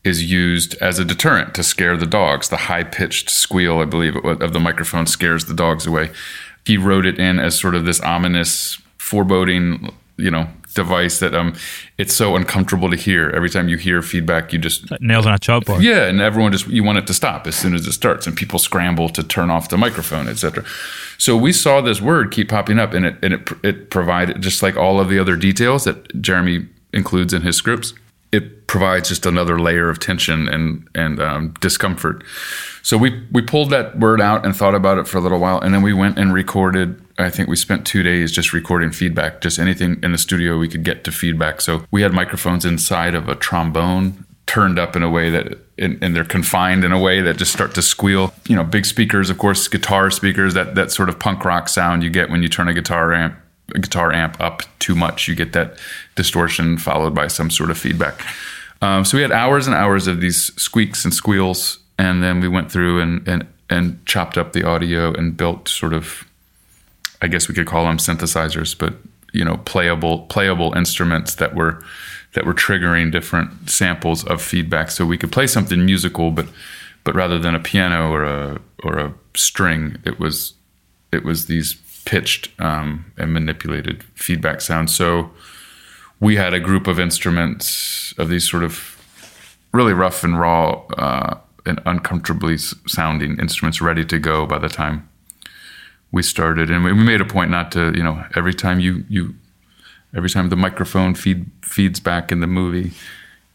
is 0.04 0.30
used 0.30 0.74
as 0.76 0.98
a 0.98 1.04
deterrent 1.04 1.54
to 1.54 1.62
scare 1.62 1.96
the 1.96 2.06
dogs. 2.06 2.48
The 2.48 2.56
high 2.56 2.84
pitched 2.84 3.28
squeal, 3.28 3.80
I 3.80 3.84
believe, 3.84 4.16
of 4.16 4.52
the 4.52 4.60
microphone 4.60 5.06
scares 5.06 5.46
the 5.46 5.54
dogs 5.54 5.86
away. 5.86 6.10
He 6.64 6.76
wrote 6.76 7.06
it 7.06 7.18
in 7.18 7.38
as 7.38 7.58
sort 7.58 7.74
of 7.74 7.84
this 7.84 8.00
ominous, 8.00 8.80
foreboding, 9.06 9.92
you 10.16 10.30
know, 10.30 10.48
device 10.74 11.20
that 11.20 11.34
um, 11.34 11.54
it's 11.96 12.14
so 12.14 12.36
uncomfortable 12.36 12.90
to 12.90 12.96
hear. 12.96 13.30
Every 13.30 13.48
time 13.48 13.68
you 13.68 13.76
hear 13.78 14.02
feedback, 14.02 14.52
you 14.52 14.58
just 14.58 14.90
Like 14.90 15.00
nails 15.00 15.26
on 15.26 15.34
a 15.34 15.38
chalkboard. 15.38 15.82
yeah, 15.82 16.06
and 16.06 16.20
everyone 16.20 16.52
just 16.52 16.66
you 16.66 16.82
want 16.84 16.98
it 16.98 17.06
to 17.06 17.14
stop 17.14 17.46
as 17.46 17.54
soon 17.54 17.74
as 17.74 17.86
it 17.86 17.92
starts, 17.92 18.26
and 18.26 18.36
people 18.36 18.58
scramble 18.58 19.08
to 19.10 19.22
turn 19.22 19.48
off 19.50 19.68
the 19.68 19.78
microphone, 19.78 20.28
etc. 20.28 20.64
So 21.18 21.36
we 21.36 21.52
saw 21.52 21.80
this 21.80 22.00
word 22.00 22.30
keep 22.32 22.48
popping 22.48 22.78
up, 22.78 22.92
and 22.92 23.06
it 23.06 23.16
and 23.22 23.32
it 23.34 23.48
it 23.62 23.90
provided 23.90 24.42
just 24.42 24.62
like 24.62 24.76
all 24.76 25.00
of 25.00 25.08
the 25.08 25.18
other 25.18 25.36
details 25.36 25.84
that 25.84 26.20
Jeremy 26.20 26.66
includes 26.92 27.32
in 27.32 27.42
his 27.42 27.56
scripts. 27.56 27.94
It 28.36 28.66
provides 28.66 29.08
just 29.08 29.24
another 29.24 29.58
layer 29.58 29.88
of 29.88 29.98
tension 29.98 30.48
and 30.48 30.88
and 30.94 31.20
um, 31.20 31.54
discomfort. 31.60 32.22
So 32.82 32.98
we 32.98 33.26
we 33.32 33.42
pulled 33.42 33.70
that 33.70 33.98
word 33.98 34.20
out 34.20 34.44
and 34.44 34.54
thought 34.54 34.74
about 34.74 34.98
it 34.98 35.08
for 35.08 35.18
a 35.18 35.20
little 35.20 35.40
while, 35.40 35.58
and 35.60 35.72
then 35.72 35.82
we 35.82 35.92
went 35.92 36.18
and 36.18 36.32
recorded. 36.32 37.02
I 37.18 37.30
think 37.30 37.48
we 37.48 37.56
spent 37.56 37.86
two 37.86 38.02
days 38.02 38.30
just 38.30 38.52
recording 38.52 38.92
feedback, 38.92 39.40
just 39.40 39.58
anything 39.58 39.98
in 40.02 40.12
the 40.12 40.18
studio 40.18 40.58
we 40.58 40.68
could 40.68 40.84
get 40.84 41.02
to 41.04 41.12
feedback. 41.12 41.62
So 41.62 41.84
we 41.90 42.02
had 42.02 42.12
microphones 42.12 42.66
inside 42.66 43.14
of 43.14 43.28
a 43.28 43.34
trombone 43.34 44.26
turned 44.46 44.78
up 44.78 44.94
in 44.94 45.02
a 45.02 45.10
way 45.10 45.30
that 45.30 45.58
and, 45.78 46.02
and 46.02 46.14
they're 46.14 46.24
confined 46.24 46.84
in 46.84 46.92
a 46.92 47.00
way 47.00 47.20
that 47.20 47.36
just 47.36 47.52
start 47.52 47.74
to 47.74 47.82
squeal 47.82 48.32
you 48.46 48.54
know 48.54 48.62
big 48.62 48.86
speakers 48.86 49.28
of 49.28 49.38
course 49.38 49.66
guitar 49.66 50.10
speakers 50.10 50.54
that 50.54 50.76
that 50.76 50.92
sort 50.92 51.08
of 51.08 51.18
punk 51.18 51.44
rock 51.44 51.68
sound 51.68 52.04
you 52.04 52.10
get 52.10 52.30
when 52.30 52.42
you 52.42 52.48
turn 52.48 52.68
a 52.68 52.74
guitar 52.74 53.12
amp 53.12 53.36
guitar 53.74 54.12
amp 54.12 54.40
up 54.40 54.62
too 54.78 54.94
much 54.94 55.28
you 55.28 55.34
get 55.34 55.52
that 55.52 55.78
distortion 56.14 56.78
followed 56.78 57.14
by 57.14 57.26
some 57.26 57.50
sort 57.50 57.70
of 57.70 57.78
feedback 57.78 58.20
um, 58.82 59.04
so 59.04 59.16
we 59.16 59.22
had 59.22 59.32
hours 59.32 59.66
and 59.66 59.74
hours 59.74 60.06
of 60.06 60.20
these 60.20 60.54
squeaks 60.54 61.04
and 61.04 61.12
squeals 61.12 61.78
and 61.98 62.22
then 62.22 62.40
we 62.40 62.48
went 62.48 62.70
through 62.70 63.00
and 63.00 63.26
and 63.26 63.46
and 63.68 64.04
chopped 64.06 64.38
up 64.38 64.52
the 64.52 64.62
audio 64.62 65.12
and 65.14 65.36
built 65.36 65.68
sort 65.68 65.92
of 65.92 66.24
I 67.22 67.28
guess 67.28 67.48
we 67.48 67.54
could 67.54 67.66
call 67.66 67.84
them 67.84 67.98
synthesizers, 67.98 68.76
but 68.76 68.94
you 69.32 69.44
know, 69.44 69.56
playable 69.58 70.20
playable 70.26 70.72
instruments 70.74 71.36
that 71.36 71.54
were 71.54 71.82
that 72.34 72.44
were 72.44 72.54
triggering 72.54 73.10
different 73.10 73.70
samples 73.70 74.24
of 74.24 74.42
feedback. 74.42 74.90
So 74.90 75.06
we 75.06 75.18
could 75.18 75.32
play 75.32 75.46
something 75.46 75.84
musical, 75.84 76.30
but 76.30 76.46
but 77.04 77.14
rather 77.14 77.38
than 77.38 77.54
a 77.54 77.60
piano 77.60 78.10
or 78.10 78.24
a 78.24 78.60
or 78.82 78.98
a 78.98 79.14
string, 79.34 79.98
it 80.04 80.20
was 80.20 80.54
it 81.12 81.24
was 81.24 81.46
these 81.46 81.72
pitched 82.06 82.48
um, 82.58 83.12
and 83.18 83.34
manipulated 83.34 84.02
feedback 84.14 84.62
sounds. 84.62 84.94
So 84.94 85.30
we 86.18 86.36
had 86.36 86.54
a 86.54 86.60
group 86.60 86.86
of 86.86 86.98
instruments 86.98 88.14
of 88.16 88.30
these 88.30 88.48
sort 88.48 88.64
of 88.64 88.96
really 89.72 89.92
rough 89.92 90.24
and 90.24 90.40
raw 90.40 90.82
uh, 90.96 91.38
and 91.66 91.80
uncomfortably 91.84 92.56
sounding 92.56 93.38
instruments 93.38 93.82
ready 93.82 94.04
to 94.06 94.18
go 94.18 94.46
by 94.46 94.58
the 94.58 94.68
time 94.68 95.06
we 96.12 96.22
started. 96.22 96.70
And 96.70 96.82
we 96.82 96.92
we 96.92 97.04
made 97.04 97.20
a 97.20 97.26
point 97.26 97.50
not 97.50 97.70
to 97.72 97.92
you 97.94 98.02
know 98.02 98.24
every 98.34 98.54
time 98.54 98.80
you 98.80 99.04
you 99.08 99.34
every 100.16 100.30
time 100.30 100.48
the 100.48 100.56
microphone 100.56 101.14
feed 101.14 101.50
feeds 101.62 102.00
back 102.00 102.32
in 102.32 102.40
the 102.40 102.46
movie 102.46 102.92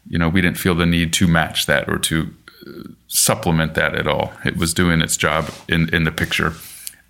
you 0.08 0.18
know 0.18 0.28
we 0.28 0.40
didn't 0.40 0.58
feel 0.58 0.74
the 0.74 0.86
need 0.86 1.12
to 1.14 1.26
match 1.26 1.66
that 1.66 1.88
or 1.88 1.98
to 1.98 2.32
uh, 2.66 2.82
supplement 3.08 3.74
that 3.74 3.94
at 3.94 4.06
all. 4.06 4.32
It 4.44 4.56
was 4.56 4.74
doing 4.74 5.00
its 5.00 5.16
job 5.16 5.50
in 5.68 5.88
in 5.94 6.04
the 6.04 6.12
picture. 6.12 6.52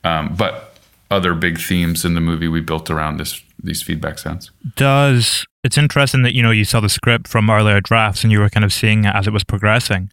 Um, 0.05 0.35
but 0.35 0.72
other 1.13 1.35
big 1.35 1.59
themes 1.59 2.05
in 2.05 2.15
the 2.15 2.21
movie 2.21 2.49
we 2.49 2.61
built 2.61 2.91
around 2.91 3.19
this 3.19 3.43
these 3.63 3.83
feedback 3.83 4.19
sounds 4.19 4.51
Does 4.77 5.45
it's 5.65 5.79
interesting 5.79 6.23
that 6.23 6.35
you 6.35 6.43
know 6.43 6.51
you 6.51 6.65
saw 6.65 6.81
the 6.81 6.89
script 6.89 7.29
from 7.29 7.49
earlier 7.49 7.81
drafts 7.81 8.25
and 8.25 8.33
you 8.33 8.41
were 8.41 8.51
kind 8.51 8.65
of 8.65 8.73
seeing 8.73 9.05
it 9.05 9.15
as 9.15 9.27
it 9.27 9.33
was 9.33 9.45
progressing. 9.45 10.11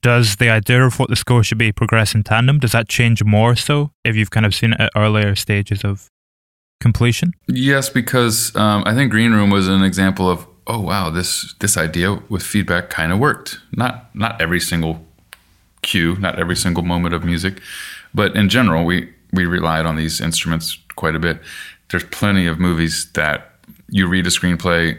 Does 0.00 0.36
the 0.36 0.48
idea 0.48 0.84
of 0.84 0.98
what 0.98 1.10
the 1.10 1.16
score 1.16 1.44
should 1.44 1.58
be 1.58 1.70
progress 1.70 2.14
in 2.14 2.22
tandem? 2.22 2.58
Does 2.58 2.72
that 2.72 2.88
change 2.88 3.22
more 3.22 3.54
so 3.54 3.90
if 4.04 4.16
you've 4.16 4.30
kind 4.30 4.46
of 4.46 4.54
seen 4.54 4.72
it 4.72 4.80
at 4.80 4.90
earlier 4.96 5.34
stages 5.34 5.84
of 5.84 6.08
completion? 6.80 7.34
Yes, 7.46 7.90
because 7.90 8.56
um, 8.56 8.82
I 8.86 8.94
think 8.94 9.10
Green 9.10 9.32
Room 9.32 9.50
was 9.50 9.68
an 9.68 9.84
example 9.84 10.28
of 10.28 10.46
oh 10.66 10.80
wow 10.80 11.10
this 11.10 11.54
this 11.60 11.76
idea 11.76 12.20
with 12.28 12.42
feedback 12.42 12.90
kind 12.90 13.12
of 13.12 13.18
worked. 13.18 13.58
Not 13.72 14.14
not 14.14 14.40
every 14.40 14.60
single 14.60 15.06
cue, 15.82 16.16
not 16.16 16.38
every 16.38 16.56
single 16.56 16.82
moment 16.82 17.14
of 17.14 17.22
music, 17.24 17.60
but 18.14 18.34
in 18.34 18.48
general 18.48 18.84
we 18.84 19.12
we 19.32 19.46
relied 19.46 19.86
on 19.86 19.96
these 19.96 20.20
instruments 20.20 20.78
quite 20.96 21.14
a 21.14 21.18
bit. 21.18 21.40
There's 21.90 22.04
plenty 22.04 22.46
of 22.46 22.58
movies 22.58 23.10
that 23.12 23.52
you 23.88 24.06
read 24.06 24.26
a 24.26 24.30
screenplay 24.30 24.98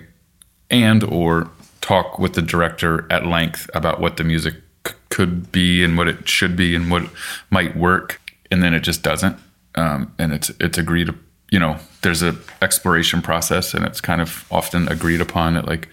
and 0.69 1.03
or 1.03 1.49
talk 1.81 2.17
with 2.17 2.33
the 2.33 2.41
director 2.41 3.05
at 3.11 3.25
length 3.25 3.69
about 3.73 3.99
what 3.99 4.17
the 4.17 4.23
music 4.23 4.55
c- 4.87 4.93
could 5.09 5.51
be 5.51 5.83
and 5.83 5.97
what 5.97 6.07
it 6.07 6.27
should 6.27 6.55
be 6.55 6.75
and 6.75 6.89
what 6.89 7.03
might 7.49 7.75
work 7.75 8.21
and 8.49 8.63
then 8.63 8.73
it 8.73 8.79
just 8.81 9.03
doesn't 9.03 9.37
um, 9.75 10.13
and 10.17 10.33
it's 10.33 10.49
it's 10.59 10.77
agreed 10.77 11.09
you 11.51 11.59
know 11.59 11.77
there's 12.01 12.23
a 12.23 12.35
exploration 12.61 13.21
process 13.21 13.73
and 13.73 13.85
it's 13.85 13.99
kind 13.99 14.21
of 14.21 14.45
often 14.49 14.87
agreed 14.87 15.19
upon 15.19 15.55
that 15.55 15.67
like 15.67 15.89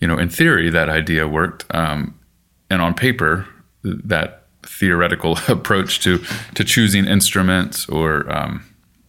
you 0.00 0.06
know 0.06 0.16
in 0.16 0.28
theory 0.28 0.70
that 0.70 0.88
idea 0.88 1.26
worked 1.26 1.64
um, 1.70 2.18
and 2.70 2.80
on 2.80 2.94
paper 2.94 3.46
that 3.82 4.45
theoretical 4.66 5.38
approach 5.48 6.00
to 6.00 6.18
to 6.54 6.64
choosing 6.64 7.06
instruments 7.06 7.88
or 7.88 8.30
um, 8.32 8.64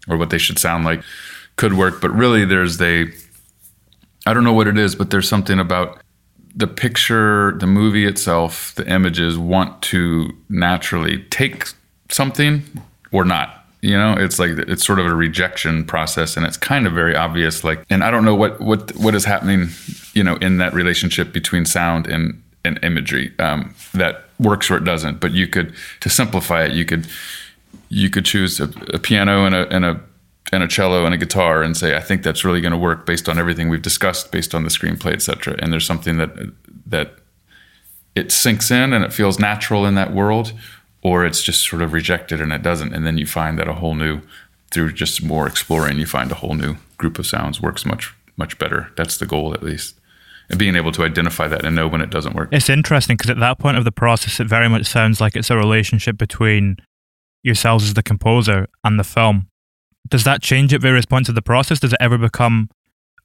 or 0.08 0.18
what 0.18 0.30
they 0.30 0.38
should 0.38 0.60
sound 0.60 0.86
like 0.86 1.02
could 1.56 1.74
work 1.74 2.00
but 2.02 2.12
really 2.12 2.46
there's 2.46 2.80
a 2.82 3.12
I 4.28 4.34
don't 4.34 4.44
know 4.44 4.54
what 4.54 4.68
it 4.68 4.78
is, 4.78 4.94
but 4.94 5.10
there's 5.10 5.28
something 5.28 5.58
about 5.58 6.02
the 6.54 6.68
picture, 6.68 7.54
the 7.60 7.68
movie 7.68 8.06
itself, 8.06 8.76
the 8.76 8.86
images 8.92 9.38
want 9.38 9.82
to 9.84 10.36
naturally 10.50 11.24
take 11.30 11.68
something 12.10 12.64
or 13.14 13.24
not. 13.24 13.66
You 13.82 13.98
know, 13.98 14.16
it's 14.18 14.38
like 14.38 14.52
it's 14.58 14.86
sort 14.86 15.00
of 15.00 15.06
a 15.06 15.16
rejection 15.16 15.86
process, 15.86 16.36
and 16.36 16.46
it's 16.46 16.58
kind 16.58 16.86
of 16.86 16.94
very 16.94 17.16
obvious. 17.16 17.64
Like, 17.64 17.86
and 17.90 18.04
I 18.04 18.12
don't 18.12 18.26
know 18.26 18.36
what 18.36 18.60
what 18.60 18.94
what 18.98 19.16
is 19.16 19.24
happening, 19.24 19.70
you 20.14 20.26
know, 20.26 20.36
in 20.38 20.58
that 20.58 20.74
relationship 20.74 21.32
between 21.32 21.66
sound 21.66 22.06
and 22.06 22.44
and 22.66 22.80
imagery 22.84 23.34
um, 23.40 23.74
that 23.94 24.27
works 24.40 24.70
or 24.70 24.78
it 24.78 24.84
doesn't. 24.84 25.20
But 25.20 25.34
you 25.34 25.48
could, 25.48 25.74
to 26.02 26.10
simplify 26.10 26.64
it, 26.66 26.74
you 26.74 26.86
could 26.86 27.08
you 27.90 28.10
could 28.10 28.26
choose 28.26 28.60
a, 28.60 28.70
a 28.94 29.00
piano 29.00 29.46
and 29.46 29.56
a 29.56 29.68
and 29.70 29.86
a 29.86 30.02
and 30.52 30.64
a 30.64 30.68
cello 30.68 31.06
and 31.06 31.14
a 31.14 31.18
guitar 31.18 31.62
and 31.62 31.76
say, 31.76 31.96
I 31.96 32.00
think 32.00 32.24
that's 32.24 32.46
really 32.46 32.62
going 32.62 32.72
to 32.72 32.78
work 32.78 33.06
based 33.06 33.28
on 33.28 33.38
everything 33.38 33.68
we've 33.68 33.82
discussed, 33.82 34.32
based 34.32 34.56
on 34.56 34.64
the 34.64 34.70
screenplay, 34.70 35.12
et 35.12 35.22
cetera. 35.22 35.56
And 35.60 35.74
there's 35.74 35.86
something 35.86 36.18
that 36.18 36.32
that 36.86 37.16
it 38.16 38.32
sinks 38.32 38.72
in 38.72 38.94
and 38.94 39.04
it 39.04 39.14
feels 39.14 39.40
natural 39.40 39.86
in 39.86 39.96
that 39.96 40.14
world, 40.14 40.54
or 41.02 41.26
it's 41.26 41.44
just 41.44 41.68
sort 41.68 41.82
of 41.82 41.94
rejected 41.94 42.42
and 42.42 42.52
it 42.52 42.64
doesn't. 42.64 42.94
And 42.94 43.06
then 43.06 43.18
you 43.18 43.26
find 43.26 43.60
that 43.60 43.68
a 43.68 43.74
whole 43.74 43.94
new, 43.94 44.22
through 44.72 44.94
just 44.94 45.22
more 45.22 45.48
exploring, 45.48 46.00
you 46.00 46.06
find 46.06 46.32
a 46.32 46.36
whole 46.36 46.56
new 46.56 46.78
group 46.98 47.20
of 47.20 47.28
sounds 47.28 47.62
works 47.62 47.86
much 47.86 48.14
much 48.38 48.58
better. 48.58 48.92
That's 48.96 49.18
the 49.18 49.26
goal, 49.26 49.54
at 49.54 49.64
least. 49.64 49.97
And 50.50 50.58
being 50.58 50.76
able 50.78 50.94
to 50.94 51.04
identify 51.04 51.48
that 51.50 51.66
and 51.66 51.76
know 51.76 51.90
when 51.90 52.00
it 52.00 52.10
doesn't 52.10 52.34
work. 52.34 52.50
It's 52.54 52.70
interesting 52.70 53.18
because 53.18 53.30
at 53.30 53.40
that 53.40 53.60
point 53.60 53.78
of 53.78 53.84
the 53.84 53.92
process, 53.92 54.40
it 54.40 54.48
very 54.48 54.70
much 54.70 54.86
sounds 54.86 55.20
like 55.20 55.36
it's 55.36 55.50
a 55.50 55.58
relationship 55.58 56.18
between 56.18 56.78
yourselves 57.44 57.86
as 57.86 57.94
the 57.96 58.04
composer 58.04 58.68
and 58.84 58.98
the 58.98 59.04
film. 59.04 59.50
Does 60.08 60.24
that 60.24 60.42
change 60.42 60.74
at 60.74 60.82
various 60.82 61.06
points 61.06 61.28
of 61.28 61.36
the 61.36 61.42
process? 61.42 61.80
Does 61.80 61.92
it 61.92 61.98
ever 62.00 62.18
become 62.18 62.70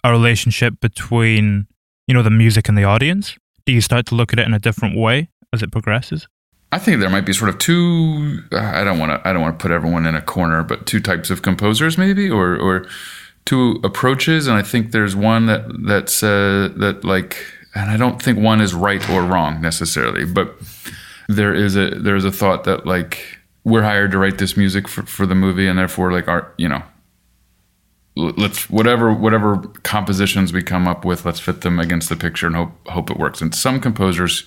a 0.02 0.10
relationship 0.10 0.80
between, 0.80 1.66
you 2.08 2.14
know, 2.14 2.22
the 2.22 2.30
music 2.30 2.68
and 2.68 2.76
the 2.76 2.84
audience? 2.84 3.36
Do 3.66 3.72
you 3.72 3.80
start 3.80 4.06
to 4.06 4.16
look 4.16 4.32
at 4.32 4.40
it 4.40 4.46
in 4.46 4.54
a 4.54 4.58
different 4.58 4.96
way 4.96 5.30
as 5.52 5.62
it 5.62 5.70
progresses? 5.70 6.26
I 6.72 6.78
think 6.78 7.00
there 7.00 7.10
might 7.10 7.26
be 7.26 7.34
sort 7.34 7.50
of 7.50 7.58
two. 7.58 8.42
I 8.50 8.82
don't 8.82 8.98
want 8.98 9.12
to. 9.12 9.28
I 9.28 9.32
don't 9.32 9.42
want 9.42 9.58
to 9.58 9.62
put 9.62 9.70
everyone 9.70 10.06
in 10.06 10.14
a 10.14 10.22
corner, 10.22 10.62
but 10.62 10.86
two 10.86 11.00
types 11.00 11.28
of 11.30 11.42
composers, 11.42 11.98
maybe, 11.98 12.30
or 12.30 12.56
or 12.56 12.86
two 13.44 13.80
approaches, 13.84 14.46
and 14.46 14.56
I 14.56 14.62
think 14.62 14.92
there's 14.92 15.16
one 15.16 15.46
that 15.46 15.64
that 15.86 16.08
says 16.08 16.72
that 16.76 17.04
like, 17.04 17.36
and 17.74 17.90
I 17.90 17.96
don't 17.96 18.20
think 18.20 18.38
one 18.38 18.60
is 18.60 18.74
right 18.74 19.08
or 19.10 19.22
wrong 19.22 19.60
necessarily, 19.60 20.24
but 20.24 20.54
there 21.28 21.54
is 21.54 21.76
a 21.76 21.90
there 21.90 22.16
is 22.16 22.24
a 22.24 22.32
thought 22.32 22.64
that 22.64 22.86
like 22.86 23.38
we're 23.64 23.82
hired 23.82 24.10
to 24.12 24.18
write 24.18 24.38
this 24.38 24.56
music 24.56 24.88
for, 24.88 25.02
for 25.02 25.26
the 25.26 25.34
movie, 25.34 25.66
and 25.66 25.78
therefore 25.78 26.12
like 26.12 26.28
our 26.28 26.52
you 26.56 26.68
know 26.68 26.82
let's 28.14 28.68
whatever 28.68 29.12
whatever 29.12 29.56
compositions 29.82 30.52
we 30.52 30.62
come 30.62 30.86
up 30.86 31.04
with 31.04 31.24
let's 31.24 31.40
fit 31.40 31.62
them 31.62 31.78
against 31.78 32.10
the 32.10 32.16
picture 32.16 32.46
and 32.46 32.56
hope 32.56 32.88
hope 32.88 33.10
it 33.10 33.18
works. 33.18 33.40
And 33.40 33.54
some 33.54 33.80
composers 33.80 34.44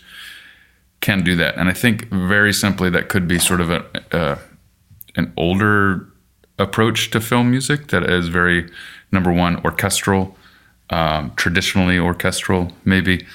can 1.01 1.23
do 1.23 1.35
that. 1.35 1.55
And 1.57 1.69
i 1.69 1.73
think 1.73 2.07
very 2.09 2.53
simply 2.53 2.89
that 2.91 3.09
could 3.09 3.27
be 3.27 3.39
sort 3.39 3.61
of 3.61 3.69
a, 3.69 3.85
uh, 4.11 4.37
an 5.15 5.33
older 5.37 6.07
approach 6.57 7.12
to 7.12 7.19
film 7.19 7.51
music 7.51 7.88
that 7.88 8.03
is 8.03 8.27
very 8.27 8.69
number 9.12 9.31
one 9.31 9.63
orchestral 9.65 10.35
um, 10.89 11.33
traditionally 11.35 11.97
orchestral 11.97 12.71
maybe. 12.83 13.25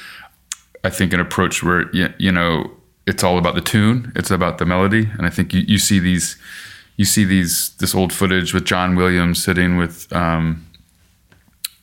I 0.83 0.89
think 0.89 1.13
an 1.13 1.21
approach 1.21 1.63
where 1.63 1.95
you, 1.95 2.33
know 2.33 2.71
it's 3.07 3.23
all 3.23 3.37
about 3.37 3.55
the 3.55 3.61
tune 3.61 4.13
it's 4.17 4.31
about 4.31 4.59
the 4.59 4.65
melody 4.65 5.11
and 5.19 5.27
i 5.27 5.31
think 5.31 5.53
you, 5.53 5.61
you 5.61 5.79
see 5.79 5.99
these 5.99 6.37
you 7.01 7.07
see 7.07 7.25
these 7.25 7.71
this 7.79 7.95
old 7.95 8.13
footage 8.13 8.53
with 8.53 8.67
John 8.67 8.95
Williams 8.95 9.43
sitting 9.43 9.79
with 9.79 10.13
um, 10.13 10.67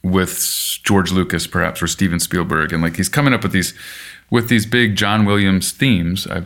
with 0.04 0.78
George 0.84 1.12
Lucas 1.12 1.48
perhaps 1.48 1.82
or 1.82 1.88
Steven 1.88 2.20
Spielberg 2.20 2.72
and 2.72 2.84
like 2.84 2.98
he's 2.98 3.10
coming 3.10 3.34
up 3.34 3.42
with 3.42 3.52
these 3.52 3.74
with 4.30 4.48
these 4.48 4.68
big 4.68 4.96
John 4.96 5.26
Williams 5.26 5.72
themes. 5.72 6.28
I, 6.28 6.44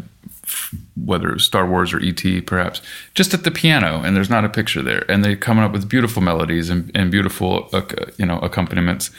whether 0.96 1.34
it's 1.34 1.43
Star 1.43 1.67
Wars 1.67 1.93
or 1.93 2.00
ET 2.00 2.46
perhaps 2.46 2.81
just 3.13 3.34
at 3.34 3.43
the 3.43 3.51
piano 3.51 4.01
and 4.03 4.15
there's 4.15 4.29
not 4.29 4.46
a 4.46 4.50
picture 4.50 4.81
there. 4.81 5.10
And 5.10 5.24
they're 5.24 5.36
coming 5.36 5.63
up 5.63 5.72
with 5.72 5.89
beautiful 5.89 6.22
melodies 6.22 6.70
and, 6.70 6.91
and 6.96 7.12
beautiful 7.12 7.70
uh, 7.74 7.84
you 8.17 8.25
know 8.25 8.39
accompaniments. 8.39 9.12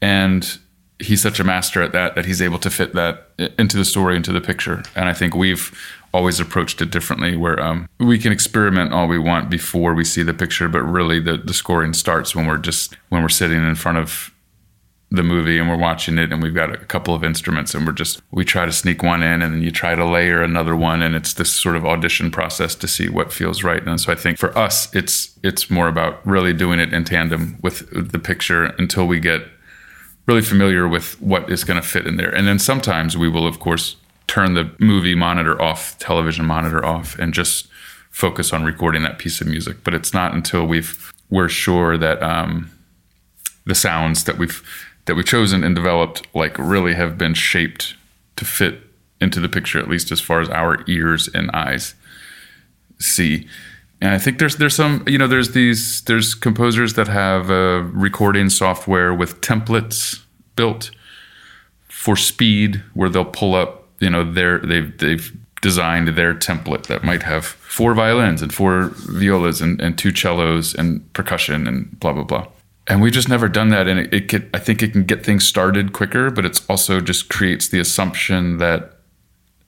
And 0.00 0.58
he's 0.98 1.22
such 1.22 1.40
a 1.40 1.44
master 1.44 1.82
at 1.82 1.92
that 1.92 2.14
that 2.14 2.26
he's 2.26 2.42
able 2.42 2.58
to 2.58 2.70
fit 2.70 2.92
that 2.94 3.28
into 3.58 3.76
the 3.76 3.84
story 3.84 4.16
into 4.16 4.32
the 4.32 4.40
picture. 4.40 4.82
And 4.94 5.08
I 5.08 5.14
think 5.14 5.34
we've 5.34 5.74
always 6.12 6.40
approached 6.40 6.82
it 6.82 6.90
differently 6.90 7.36
where 7.36 7.60
um, 7.62 7.88
we 7.98 8.18
can 8.18 8.32
experiment 8.32 8.92
all 8.92 9.06
we 9.06 9.18
want 9.18 9.48
before 9.48 9.94
we 9.94 10.04
see 10.04 10.24
the 10.24 10.34
picture 10.34 10.68
but 10.68 10.82
really 10.82 11.20
the, 11.20 11.36
the 11.36 11.54
scoring 11.54 11.92
starts 11.92 12.34
when 12.34 12.46
we're 12.46 12.58
just 12.58 12.96
when 13.10 13.22
we're 13.22 13.28
sitting 13.28 13.62
in 13.62 13.74
front 13.76 13.96
of 13.96 14.32
the 15.12 15.22
movie 15.24 15.58
and 15.58 15.68
we're 15.68 15.76
watching 15.76 16.18
it 16.18 16.32
and 16.32 16.40
we've 16.40 16.54
got 16.54 16.72
a 16.72 16.78
couple 16.78 17.14
of 17.14 17.24
instruments 17.24 17.74
and 17.74 17.84
we're 17.84 17.92
just 17.92 18.22
we 18.30 18.44
try 18.44 18.64
to 18.64 18.70
sneak 18.70 19.02
one 19.02 19.22
in 19.22 19.42
and 19.42 19.54
then 19.54 19.62
you 19.62 19.72
try 19.72 19.96
to 19.96 20.04
layer 20.04 20.40
another 20.40 20.76
one 20.76 21.02
and 21.02 21.16
it's 21.16 21.34
this 21.34 21.52
sort 21.52 21.74
of 21.74 21.84
audition 21.84 22.30
process 22.30 22.76
to 22.76 22.86
see 22.86 23.08
what 23.08 23.32
feels 23.32 23.64
right 23.64 23.84
and 23.88 24.00
so 24.00 24.12
i 24.12 24.14
think 24.14 24.38
for 24.38 24.56
us 24.56 24.94
it's 24.94 25.36
it's 25.42 25.68
more 25.68 25.88
about 25.88 26.24
really 26.24 26.52
doing 26.52 26.78
it 26.78 26.94
in 26.94 27.04
tandem 27.04 27.58
with 27.60 27.88
the 27.90 28.20
picture 28.20 28.66
until 28.78 29.04
we 29.04 29.18
get 29.18 29.42
really 30.28 30.42
familiar 30.42 30.86
with 30.86 31.20
what 31.20 31.50
is 31.50 31.64
going 31.64 31.80
to 31.80 31.86
fit 31.86 32.06
in 32.06 32.16
there 32.16 32.32
and 32.32 32.46
then 32.46 32.58
sometimes 32.60 33.16
we 33.16 33.28
will 33.28 33.48
of 33.48 33.58
course 33.58 33.96
turn 34.30 34.54
the 34.54 34.70
movie 34.78 35.16
monitor 35.16 35.60
off, 35.60 35.98
television 35.98 36.46
monitor 36.46 36.84
off, 36.84 37.18
and 37.18 37.34
just 37.34 37.66
focus 38.10 38.52
on 38.52 38.62
recording 38.62 39.02
that 39.02 39.18
piece 39.18 39.40
of 39.40 39.48
music. 39.48 39.78
But 39.82 39.92
it's 39.92 40.14
not 40.14 40.32
until 40.32 40.64
we've 40.64 41.12
we're 41.30 41.48
sure 41.48 41.98
that 41.98 42.22
um, 42.22 42.70
the 43.66 43.74
sounds 43.74 44.24
that 44.24 44.38
we've 44.38 44.62
that 45.10 45.16
we've 45.16 45.26
chosen 45.26 45.64
and 45.64 45.74
developed 45.74 46.24
like 46.36 46.56
really 46.56 46.94
have 46.94 47.18
been 47.18 47.34
shaped 47.34 47.96
to 48.36 48.44
fit 48.44 48.80
into 49.20 49.40
the 49.40 49.48
picture, 49.48 49.80
at 49.80 49.88
least 49.88 50.12
as 50.12 50.20
far 50.20 50.40
as 50.40 50.48
our 50.50 50.84
ears 50.86 51.28
and 51.34 51.50
eyes 51.50 51.96
see. 53.00 53.48
And 54.00 54.14
I 54.14 54.18
think 54.18 54.38
there's 54.38 54.58
there's 54.58 54.76
some 54.76 55.02
you 55.08 55.18
know 55.18 55.26
there's 55.26 55.50
these 55.50 56.02
there's 56.02 56.36
composers 56.36 56.94
that 56.94 57.08
have 57.08 57.48
recording 57.92 58.50
software 58.50 59.12
with 59.12 59.40
templates 59.40 60.22
built 60.54 60.92
for 61.88 62.14
speed 62.14 62.80
where 62.94 63.08
they'll 63.08 63.24
pull 63.24 63.56
up 63.56 63.88
you 63.98 64.10
know 64.10 64.22
they're 64.32 64.60
they've 64.60 64.96
they've 64.98 65.36
designed 65.60 66.06
their 66.10 66.34
template 66.34 66.86
that 66.86 67.02
might 67.02 67.24
have 67.24 67.44
four 67.44 67.94
violins 67.94 68.42
and 68.42 68.54
four 68.54 68.92
violas 68.94 69.60
and, 69.60 69.80
and 69.80 69.98
two 69.98 70.14
cellos 70.14 70.72
and 70.72 71.12
percussion 71.14 71.66
and 71.66 71.98
blah 71.98 72.12
blah 72.12 72.22
blah 72.22 72.46
and 72.90 73.00
we've 73.00 73.12
just 73.12 73.28
never 73.28 73.48
done 73.48 73.68
that. 73.70 73.88
And 73.88 74.00
it, 74.00 74.12
it 74.12 74.28
could 74.28 74.50
i 74.52 74.58
think 74.58 74.82
it 74.82 74.92
can 74.92 75.04
get 75.04 75.24
things 75.24 75.46
started 75.46 75.92
quicker 75.92 76.30
but 76.30 76.44
it's 76.44 76.64
also 76.68 77.00
just 77.00 77.28
creates 77.28 77.68
the 77.68 77.80
assumption 77.80 78.58
that 78.58 78.98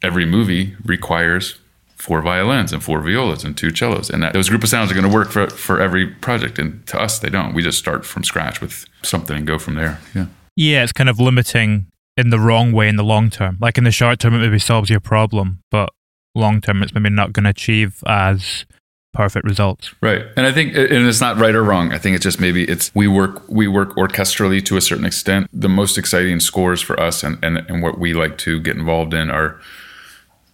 every 0.02 0.26
movie 0.26 0.76
requires 0.84 1.58
four 1.96 2.20
violins 2.20 2.72
and 2.72 2.82
four 2.82 3.00
violas 3.00 3.44
and 3.44 3.56
two 3.56 3.74
cellos. 3.74 4.10
And 4.10 4.24
that 4.24 4.32
those 4.32 4.48
group 4.48 4.64
of 4.64 4.68
sounds 4.68 4.90
are 4.90 4.94
going 4.94 5.08
to 5.08 5.14
work 5.14 5.30
for, 5.30 5.48
for 5.48 5.80
every 5.80 6.08
project. 6.08 6.58
And 6.58 6.84
to 6.88 7.00
us 7.00 7.20
they 7.20 7.30
don't. 7.30 7.54
We 7.54 7.62
just 7.62 7.78
start 7.78 8.04
from 8.04 8.24
scratch 8.24 8.60
with 8.60 8.86
something 9.02 9.36
and 9.36 9.46
go 9.46 9.58
from 9.58 9.76
there. 9.76 10.00
Yeah. 10.14 10.26
Yeah 10.56 10.82
it's 10.82 10.92
kind 10.92 11.08
of 11.08 11.20
limiting 11.20 11.86
in 12.16 12.30
the 12.30 12.40
wrong 12.40 12.72
way 12.72 12.88
in 12.88 12.96
the 12.96 13.04
long 13.04 13.30
term. 13.30 13.56
Like 13.60 13.78
in 13.78 13.84
the 13.84 13.92
short 13.92 14.18
term, 14.18 14.34
it 14.34 14.38
maybe 14.38 14.58
solves 14.58 14.90
your 14.90 15.00
problem, 15.00 15.60
but 15.70 15.90
long 16.34 16.60
term, 16.60 16.82
it's 16.82 16.92
maybe 16.92 17.10
not 17.10 17.32
going 17.32 17.44
to 17.44 17.50
achieve 17.50 18.02
as 18.06 18.66
perfect 19.12 19.44
results. 19.46 19.94
Right. 20.00 20.24
And 20.36 20.46
I 20.46 20.52
think 20.52 20.74
and 20.74 21.06
it's 21.06 21.20
not 21.20 21.36
right 21.38 21.54
or 21.54 21.62
wrong. 21.62 21.92
I 21.92 21.98
think 21.98 22.16
it's 22.16 22.22
just 22.22 22.40
maybe 22.40 22.64
it's 22.64 22.94
we 22.94 23.06
work 23.06 23.46
we 23.48 23.68
work 23.68 23.94
orchestrally 23.96 24.64
to 24.66 24.76
a 24.76 24.80
certain 24.80 25.04
extent. 25.04 25.48
The 25.52 25.68
most 25.68 25.98
exciting 25.98 26.40
scores 26.40 26.80
for 26.80 26.98
us 26.98 27.22
and 27.22 27.38
and, 27.44 27.58
and 27.58 27.82
what 27.82 27.98
we 27.98 28.14
like 28.14 28.38
to 28.38 28.60
get 28.60 28.76
involved 28.76 29.14
in 29.14 29.30
are 29.30 29.60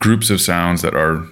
groups 0.01 0.31
of 0.31 0.41
sounds 0.41 0.83
that 0.83 0.95
are 0.95 1.25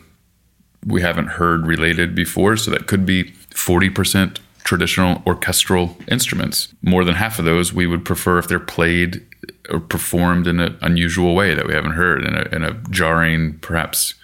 we 0.84 1.02
haven't 1.02 1.26
heard 1.26 1.66
related 1.66 2.14
before. 2.14 2.56
So 2.56 2.70
that 2.70 2.86
could 2.86 3.04
be 3.04 3.32
40% 3.50 4.38
traditional 4.62 5.22
orchestral 5.26 5.96
instruments. 6.08 6.72
More 6.82 7.04
than 7.04 7.14
half 7.14 7.38
of 7.38 7.44
those 7.44 7.72
we 7.72 7.86
would 7.86 8.04
prefer 8.04 8.38
if 8.38 8.46
they're 8.46 8.60
played 8.60 9.24
or 9.68 9.80
performed 9.80 10.46
in 10.46 10.60
an 10.60 10.76
unusual 10.80 11.34
way 11.34 11.54
that 11.54 11.66
we 11.66 11.74
haven't 11.74 11.92
heard 11.92 12.24
in 12.24 12.36
a, 12.36 12.42
in 12.54 12.62
a 12.62 12.74
jarring, 12.90 13.58
perhaps 13.58 14.14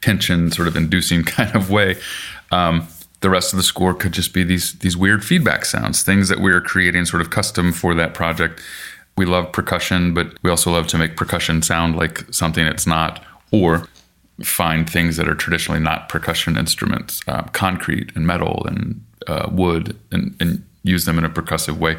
tension 0.00 0.50
sort 0.50 0.68
of 0.68 0.76
inducing 0.76 1.22
kind 1.36 1.54
of 1.54 1.70
way. 1.70 1.96
Um, 2.50 2.88
the 3.20 3.30
rest 3.30 3.52
of 3.52 3.58
the 3.58 3.62
score 3.62 3.94
could 3.94 4.12
just 4.12 4.32
be 4.32 4.44
these 4.44 4.78
these 4.78 4.96
weird 4.96 5.24
feedback 5.24 5.64
sounds, 5.64 6.02
things 6.02 6.28
that 6.28 6.40
we're 6.40 6.60
creating 6.60 7.04
sort 7.04 7.20
of 7.22 7.30
custom 7.30 7.72
for 7.72 7.94
that 7.94 8.14
project. 8.14 8.60
We 9.16 9.26
love 9.26 9.52
percussion, 9.52 10.14
but 10.14 10.32
we 10.42 10.50
also 10.50 10.70
love 10.70 10.86
to 10.88 10.98
make 10.98 11.16
percussion 11.16 11.62
sound 11.62 11.96
like 11.96 12.24
something 12.32 12.64
it's 12.66 12.86
not, 12.86 13.22
or 13.50 13.88
find 14.42 14.88
things 14.88 15.16
that 15.18 15.28
are 15.28 15.34
traditionally 15.34 15.80
not 15.80 16.08
percussion 16.08 16.56
instruments, 16.56 17.20
uh, 17.28 17.42
concrete 17.52 18.10
and 18.16 18.26
metal 18.26 18.64
and 18.66 19.04
uh, 19.26 19.48
wood, 19.52 19.98
and, 20.10 20.34
and 20.40 20.64
use 20.82 21.04
them 21.04 21.18
in 21.18 21.24
a 21.24 21.28
percussive 21.28 21.76
way. 21.78 21.98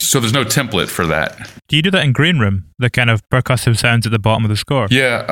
So 0.00 0.20
there's 0.20 0.32
no 0.32 0.44
template 0.44 0.88
for 0.88 1.06
that. 1.06 1.50
Do 1.66 1.76
you 1.76 1.82
do 1.82 1.90
that 1.90 2.04
in 2.04 2.12
Green 2.12 2.38
Room? 2.38 2.64
The 2.78 2.88
kind 2.88 3.10
of 3.10 3.28
percussive 3.30 3.76
sounds 3.76 4.06
at 4.06 4.12
the 4.12 4.18
bottom 4.18 4.44
of 4.44 4.48
the 4.48 4.56
score? 4.56 4.86
Yeah. 4.90 5.22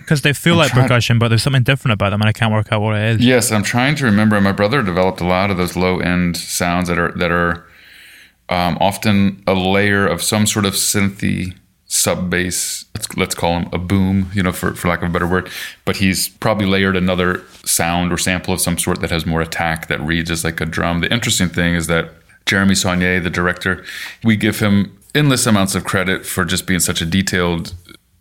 Because 0.00 0.20
um, 0.20 0.22
they 0.22 0.32
feel 0.32 0.54
I'm 0.54 0.58
like 0.58 0.72
trying- 0.72 0.84
percussion, 0.84 1.18
but 1.18 1.28
there's 1.28 1.42
something 1.42 1.62
different 1.62 1.92
about 1.94 2.10
them, 2.10 2.20
and 2.20 2.28
I 2.28 2.32
can't 2.32 2.52
work 2.52 2.72
out 2.72 2.80
what 2.80 2.96
it 2.96 3.20
is. 3.20 3.24
Yes, 3.24 3.52
I'm 3.52 3.62
trying 3.62 3.94
to 3.96 4.04
remember. 4.04 4.40
My 4.40 4.52
brother 4.52 4.82
developed 4.82 5.20
a 5.20 5.26
lot 5.26 5.50
of 5.50 5.56
those 5.56 5.76
low 5.76 6.00
end 6.00 6.36
sounds 6.36 6.88
that 6.88 6.98
are 6.98 7.12
that 7.12 7.30
are 7.30 7.64
um, 8.48 8.76
often 8.80 9.42
a 9.46 9.54
layer 9.54 10.06
of 10.06 10.22
some 10.22 10.46
sort 10.46 10.66
of 10.66 10.74
synthy 10.74 11.54
sub 11.86 12.28
bass. 12.28 12.86
Let's, 12.94 13.16
let's 13.16 13.34
call 13.34 13.60
him 13.60 13.68
a 13.72 13.78
boom, 13.78 14.30
you 14.34 14.42
know, 14.42 14.52
for, 14.52 14.74
for 14.74 14.88
lack 14.88 15.02
of 15.02 15.10
a 15.10 15.12
better 15.12 15.26
word. 15.28 15.48
But 15.84 15.96
he's 15.96 16.28
probably 16.28 16.66
layered 16.66 16.96
another 16.96 17.42
sound 17.64 18.12
or 18.12 18.18
sample 18.18 18.52
of 18.52 18.60
some 18.60 18.78
sort 18.78 19.00
that 19.00 19.10
has 19.10 19.24
more 19.24 19.40
attack 19.40 19.86
that 19.86 20.00
reads 20.00 20.30
as 20.30 20.42
like 20.44 20.60
a 20.60 20.66
drum. 20.66 21.00
The 21.00 21.12
interesting 21.12 21.48
thing 21.48 21.74
is 21.74 21.86
that 21.86 22.10
Jeremy 22.46 22.74
Saulnier, 22.74 23.20
the 23.20 23.30
director, 23.30 23.84
we 24.24 24.36
give 24.36 24.60
him 24.60 24.98
endless 25.14 25.46
amounts 25.46 25.74
of 25.74 25.84
credit 25.84 26.24
for 26.26 26.44
just 26.44 26.66
being 26.66 26.80
such 26.80 27.00
a 27.00 27.06
detailed 27.06 27.74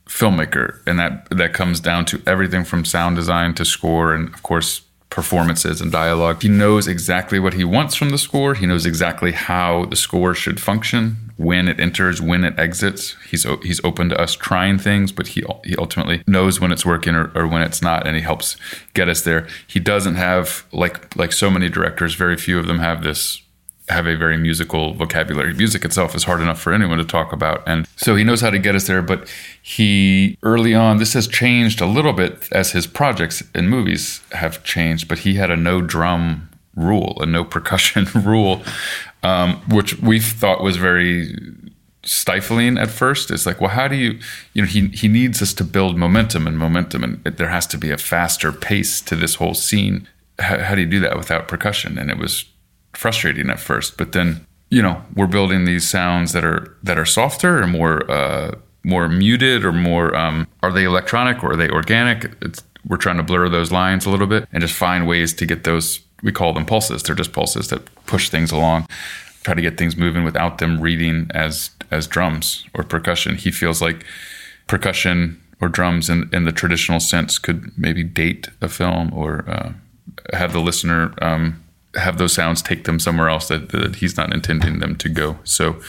filmmaker, 0.08 0.80
and 0.86 1.00
that 1.00 1.28
that 1.30 1.54
comes 1.54 1.80
down 1.80 2.06
to 2.06 2.22
everything 2.28 2.64
from 2.64 2.84
sound 2.86 3.16
design 3.16 3.54
to 3.56 3.66
score, 3.66 4.14
and 4.14 4.28
of 4.34 4.44
course 4.44 4.82
performances 5.10 5.82
and 5.82 5.92
dialogue. 5.92 6.42
He 6.42 6.48
knows 6.48 6.88
exactly 6.88 7.38
what 7.38 7.54
he 7.54 7.66
wants 7.66 7.96
from 7.96 8.12
the 8.12 8.18
score. 8.18 8.54
He 8.54 8.66
knows 8.66 8.86
exactly 8.86 9.34
how 9.34 9.86
the 9.86 9.96
score 9.98 10.34
should 10.34 10.60
function, 10.60 11.32
when 11.42 11.68
it 11.68 11.80
enters, 11.80 12.22
when 12.22 12.44
it 12.44 12.58
exits. 12.60 13.16
He's 13.30 13.46
he's 13.64 13.84
open 13.84 14.10
to 14.10 14.20
us 14.20 14.36
trying 14.36 14.78
things, 14.78 15.12
but 15.12 15.28
he 15.28 15.44
he 15.64 15.76
ultimately 15.78 16.24
knows 16.28 16.60
when 16.60 16.72
it's 16.72 16.86
working 16.86 17.16
or, 17.16 17.32
or 17.36 17.48
when 17.48 17.62
it's 17.62 17.82
not, 17.82 18.06
and 18.06 18.16
he 18.16 18.22
helps 18.22 18.58
get 18.94 19.10
us 19.10 19.22
there. 19.22 19.48
He 19.68 19.80
doesn't 19.80 20.16
have 20.16 20.66
like 20.72 21.16
like 21.16 21.34
so 21.34 21.50
many 21.50 21.70
directors. 21.70 22.16
Very 22.16 22.38
few 22.38 22.60
of 22.60 22.68
them 22.68 22.80
have 22.80 23.04
this 23.04 23.42
have 23.90 24.08
a 24.08 24.16
very 24.16 24.38
musical 24.38 24.94
vocabulary. 24.94 25.54
Music 25.54 25.84
itself 25.84 26.16
is 26.16 26.24
hard 26.24 26.42
enough 26.42 26.60
for 26.60 26.74
anyone 26.74 26.98
to 26.98 27.04
talk 27.04 27.34
about. 27.34 27.64
And 27.68 27.88
so 27.96 28.16
he 28.16 28.24
knows 28.24 28.42
how 28.42 28.50
to 28.50 28.60
get 28.60 28.76
us 28.76 28.88
there. 28.88 29.02
But 29.02 29.32
he, 29.62 30.38
early 30.44 30.74
on, 30.74 30.98
this 30.98 31.14
has 31.14 31.28
changed 31.28 31.82
a 31.82 31.86
little 31.86 32.14
bit 32.14 32.48
as 32.52 32.72
his 32.72 32.88
projects 32.88 33.44
and 33.54 33.70
movies 33.70 34.22
have 34.32 34.64
changed, 34.64 35.08
but 35.08 35.20
he 35.20 35.36
had 35.36 35.52
a 35.52 35.58
no 35.58 35.82
drum 35.82 36.50
rule, 36.76 37.18
a 37.20 37.26
no 37.26 37.44
percussion 37.44 38.08
rule, 38.24 38.62
um, 39.24 39.58
which 39.70 40.00
we 40.00 40.20
thought 40.20 40.64
was 40.64 40.78
very 40.78 41.36
stifling 42.04 42.78
at 42.78 42.90
first. 42.90 43.30
It's 43.30 43.46
like, 43.46 43.62
well, 43.62 43.70
how 43.70 43.88
do 43.88 43.96
you, 43.96 44.20
you 44.54 44.62
know, 44.62 44.68
he, 44.68 44.88
he 44.88 45.08
needs 45.08 45.42
us 45.42 45.54
to 45.56 45.64
build 45.64 45.98
momentum 45.98 46.48
and 46.48 46.58
momentum, 46.58 47.04
and 47.04 47.24
there 47.24 47.50
has 47.50 47.68
to 47.68 47.78
be 47.78 47.92
a 47.92 47.98
faster 47.98 48.52
pace 48.52 49.02
to 49.02 49.16
this 49.16 49.36
whole 49.36 49.54
scene. 49.54 50.08
How, 50.40 50.60
how 50.60 50.76
do 50.76 50.82
you 50.82 50.88
do 50.88 51.00
that 51.02 51.18
without 51.18 51.48
percussion? 51.48 51.98
And 51.98 52.10
it 52.10 52.18
was 52.18 52.46
frustrating 52.94 53.50
at 53.50 53.60
first, 53.60 53.98
but 53.98 54.12
then 54.12 54.46
you 54.72 54.82
know, 54.82 55.04
we're 55.16 55.28
building 55.28 55.66
these 55.66 55.88
sounds 55.88 56.32
that 56.32 56.44
are 56.44 56.76
that 56.82 56.98
are 56.98 57.06
softer 57.06 57.62
and 57.62 57.72
more 57.72 58.10
uh, 58.10 58.56
more 58.84 59.08
muted 59.08 59.64
or 59.64 59.74
more. 59.74 60.16
Um, 60.16 60.48
are 60.64 60.72
they 60.72 60.86
electronic 60.86 61.44
or 61.44 61.52
are 61.52 61.56
they 61.56 61.70
organic? 61.70 62.32
It's, 62.42 62.64
we're 62.88 62.98
trying 62.98 63.18
to 63.18 63.24
blur 63.24 63.48
those 63.50 63.72
lines 63.72 64.08
a 64.08 64.10
little 64.10 64.26
bit 64.26 64.48
and 64.52 64.62
just 64.62 64.74
find 64.74 65.08
ways 65.08 65.34
to 65.36 65.46
get 65.46 65.66
those. 65.66 66.00
We 66.24 66.32
call 66.32 66.54
them 66.54 66.66
pulses. 66.66 67.04
They're 67.04 67.16
just 67.16 67.34
pulses 67.34 67.68
that 67.68 67.94
push 68.06 68.30
things 68.30 68.52
along. 68.52 68.88
Try 69.44 69.56
to 69.56 69.62
get 69.62 69.78
things 69.78 69.98
moving 69.98 70.24
without 70.24 70.58
them 70.60 70.80
reading 70.80 71.30
as 71.34 71.72
as 71.92 72.08
drums 72.08 72.66
or 72.74 72.84
percussion. 72.84 73.36
He 73.36 73.52
feels 73.52 73.82
like 73.82 74.06
percussion 74.68 75.42
or 75.60 75.68
drums 75.68 76.10
in, 76.10 76.30
in 76.32 76.46
the 76.46 76.52
traditional 76.52 77.02
sense 77.02 77.38
could 77.38 77.78
maybe 77.78 78.04
date 78.04 78.48
a 78.62 78.70
film 78.70 79.14
or 79.14 79.48
uh, 79.50 79.74
have 80.34 80.54
the 80.54 80.62
listener 80.62 81.14
um, 81.22 81.61
have 81.96 82.18
those 82.18 82.34
sounds 82.34 82.62
take 82.62 82.86
them 82.86 83.00
somewhere 83.00 83.30
else 83.30 83.48
that, 83.50 83.70
that 83.70 83.98
he's 83.98 84.18
not 84.18 84.34
intending 84.34 84.80
them 84.80 84.96
to 84.98 85.10
go. 85.10 85.38
So 85.44 85.82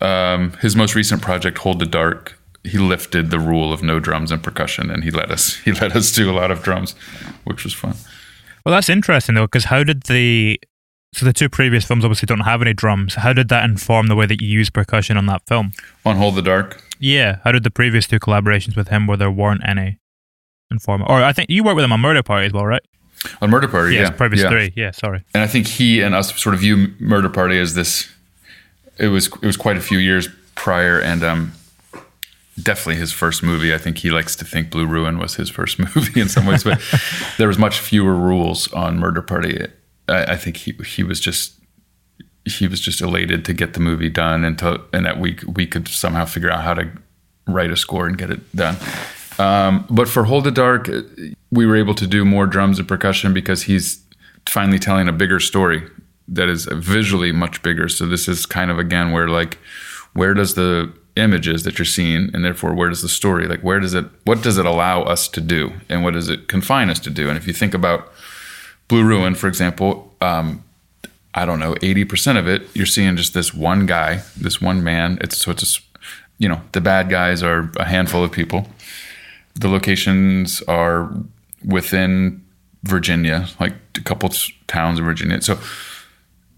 um, 0.00 0.52
his 0.60 0.76
most 0.76 0.94
recent 0.94 1.22
project, 1.22 1.58
Hold 1.58 1.78
the 1.78 1.86
Dark, 1.86 2.38
he 2.62 2.78
lifted 2.78 3.30
the 3.30 3.38
rule 3.38 3.72
of 3.72 3.82
no 3.82 4.00
drums 4.00 4.30
and 4.30 4.42
percussion, 4.42 4.90
and 4.90 5.04
he 5.04 5.10
let 5.10 5.30
us 5.30 5.56
he 5.64 5.72
let 5.72 5.94
us 5.96 6.12
do 6.12 6.30
a 6.30 6.32
lot 6.32 6.50
of 6.50 6.62
drums, 6.62 6.92
which 7.44 7.64
was 7.64 7.74
fun. 7.74 7.94
Well, 8.64 8.74
that's 8.74 8.88
interesting 8.88 9.34
though, 9.34 9.46
because 9.46 9.66
how 9.66 9.84
did 9.84 10.04
the 10.04 10.58
so 11.14 11.24
the 11.24 11.32
two 11.32 11.48
previous 11.48 11.84
films 11.84 12.04
obviously 12.04 12.26
don't 12.26 12.40
have 12.40 12.60
any 12.60 12.72
drums. 12.72 13.14
How 13.14 13.32
did 13.32 13.48
that 13.48 13.64
inform 13.64 14.08
the 14.08 14.16
way 14.16 14.26
that 14.26 14.42
you 14.42 14.48
use 14.48 14.68
percussion 14.68 15.16
on 15.16 15.26
that 15.26 15.46
film? 15.46 15.72
On 16.04 16.16
Hold 16.16 16.34
the 16.34 16.42
Dark, 16.42 16.82
Yeah, 16.98 17.38
how 17.44 17.52
did 17.52 17.62
the 17.62 17.70
previous 17.70 18.08
two 18.08 18.18
collaborations 18.18 18.76
with 18.76 18.88
him, 18.88 19.06
where 19.06 19.16
there 19.16 19.30
weren't 19.30 19.62
any, 19.64 19.98
inform? 20.72 21.02
Or 21.02 21.22
I 21.22 21.32
think 21.32 21.50
you 21.50 21.62
worked 21.62 21.76
with 21.76 21.84
him 21.84 21.92
on 21.92 22.00
Murder 22.00 22.24
Party 22.24 22.46
as 22.46 22.52
well, 22.52 22.66
right? 22.66 22.82
On 23.40 23.50
Murder 23.50 23.68
Party, 23.68 23.94
Yes, 23.94 24.10
yeah, 24.10 24.16
previous 24.16 24.42
yeah. 24.42 24.48
three. 24.50 24.72
Yeah, 24.76 24.90
sorry. 24.90 25.22
and 25.34 25.42
I 25.42 25.46
think 25.46 25.66
he 25.66 26.00
and 26.02 26.14
us 26.14 26.34
sort 26.40 26.54
of 26.54 26.60
view 26.60 26.92
Murder 26.98 27.28
Party 27.28 27.58
as 27.58 27.74
this. 27.74 28.08
It 28.98 29.08
was 29.08 29.26
it 29.26 29.46
was 29.46 29.56
quite 29.56 29.76
a 29.76 29.80
few 29.80 29.98
years 29.98 30.28
prior, 30.54 31.00
and 31.00 31.22
um, 31.24 31.52
definitely 32.62 32.96
his 32.96 33.12
first 33.12 33.42
movie. 33.42 33.74
I 33.74 33.78
think 33.78 33.98
he 33.98 34.10
likes 34.10 34.36
to 34.36 34.44
think 34.44 34.70
Blue 34.70 34.86
Ruin 34.86 35.18
was 35.18 35.34
his 35.36 35.50
first 35.50 35.78
movie 35.96 36.20
in 36.20 36.28
some 36.28 36.46
ways, 36.46 36.64
but 36.64 36.80
there 37.38 37.48
was 37.48 37.58
much 37.58 37.78
fewer 37.78 38.14
rules 38.14 38.72
on 38.72 38.98
Murder 38.98 39.22
Party. 39.22 39.66
I, 40.08 40.24
I 40.32 40.36
think 40.36 40.56
he 40.58 40.72
he 40.86 41.02
was 41.02 41.20
just 41.20 41.54
he 42.44 42.68
was 42.68 42.78
just 42.80 43.00
elated 43.00 43.44
to 43.46 43.54
get 43.54 43.72
the 43.72 43.80
movie 43.80 44.10
done 44.10 44.44
and 44.44 44.58
to 44.58 44.80
and 44.92 45.06
that 45.06 45.18
we 45.18 45.38
we 45.46 45.66
could 45.66 45.88
somehow 45.88 46.24
figure 46.26 46.50
out 46.50 46.62
how 46.62 46.74
to 46.74 46.90
write 47.46 47.70
a 47.70 47.76
score 47.76 48.06
and 48.06 48.16
get 48.18 48.30
it 48.30 48.54
done. 48.54 48.76
Um, 49.38 49.86
but 49.90 50.08
for 50.08 50.24
Hold 50.24 50.44
the 50.44 50.50
Dark, 50.50 50.88
uh, 50.88 51.02
we 51.50 51.66
were 51.66 51.76
able 51.76 51.94
to 51.94 52.06
do 52.06 52.24
more 52.24 52.46
drums 52.46 52.78
and 52.78 52.86
percussion 52.86 53.32
because 53.32 53.62
he's 53.64 54.02
finally 54.46 54.78
telling 54.78 55.08
a 55.08 55.12
bigger 55.12 55.40
story 55.40 55.82
that 56.28 56.48
is 56.48 56.66
visually 56.66 57.32
much 57.32 57.62
bigger. 57.62 57.88
So 57.88 58.06
this 58.06 58.28
is 58.28 58.46
kind 58.46 58.70
of 58.70 58.78
again 58.78 59.12
where 59.12 59.28
like 59.28 59.58
where 60.12 60.34
does 60.34 60.54
the 60.54 60.92
images 61.16 61.62
that 61.62 61.78
you're 61.78 61.86
seeing 61.86 62.30
and 62.34 62.44
therefore 62.44 62.74
where 62.74 62.88
does 62.88 63.00
the 63.02 63.08
story 63.08 63.46
like 63.46 63.60
where 63.60 63.78
does 63.78 63.94
it 63.94 64.04
what 64.24 64.42
does 64.42 64.58
it 64.58 64.66
allow 64.66 65.02
us 65.02 65.28
to 65.28 65.40
do 65.40 65.72
and 65.88 66.02
what 66.02 66.12
does 66.12 66.28
it 66.28 66.48
confine 66.48 66.90
us 66.90 66.98
to 66.98 67.08
do 67.08 67.28
and 67.28 67.38
if 67.38 67.46
you 67.46 67.52
think 67.52 67.72
about 67.72 68.12
Blue 68.88 69.04
Ruin, 69.04 69.34
for 69.34 69.48
example, 69.48 70.14
um, 70.20 70.62
I 71.34 71.46
don't 71.46 71.58
know, 71.58 71.74
80% 71.74 72.38
of 72.38 72.46
it, 72.46 72.62
you're 72.74 72.86
seeing 72.86 73.16
just 73.16 73.34
this 73.34 73.54
one 73.54 73.86
guy, 73.86 74.22
this 74.36 74.60
one 74.60 74.84
man. 74.84 75.18
It's 75.20 75.38
so 75.38 75.50
it's 75.50 75.62
just, 75.62 75.80
you 76.38 76.48
know, 76.48 76.60
the 76.72 76.80
bad 76.80 77.08
guys 77.08 77.42
are 77.42 77.70
a 77.76 77.84
handful 77.84 78.22
of 78.22 78.30
people. 78.30 78.68
The 79.56 79.68
locations 79.68 80.62
are 80.62 81.12
within 81.64 82.44
Virginia, 82.82 83.48
like 83.60 83.74
a 83.96 84.00
couple 84.00 84.30
towns 84.66 84.98
in 84.98 85.04
Virginia. 85.04 85.40
So 85.40 85.58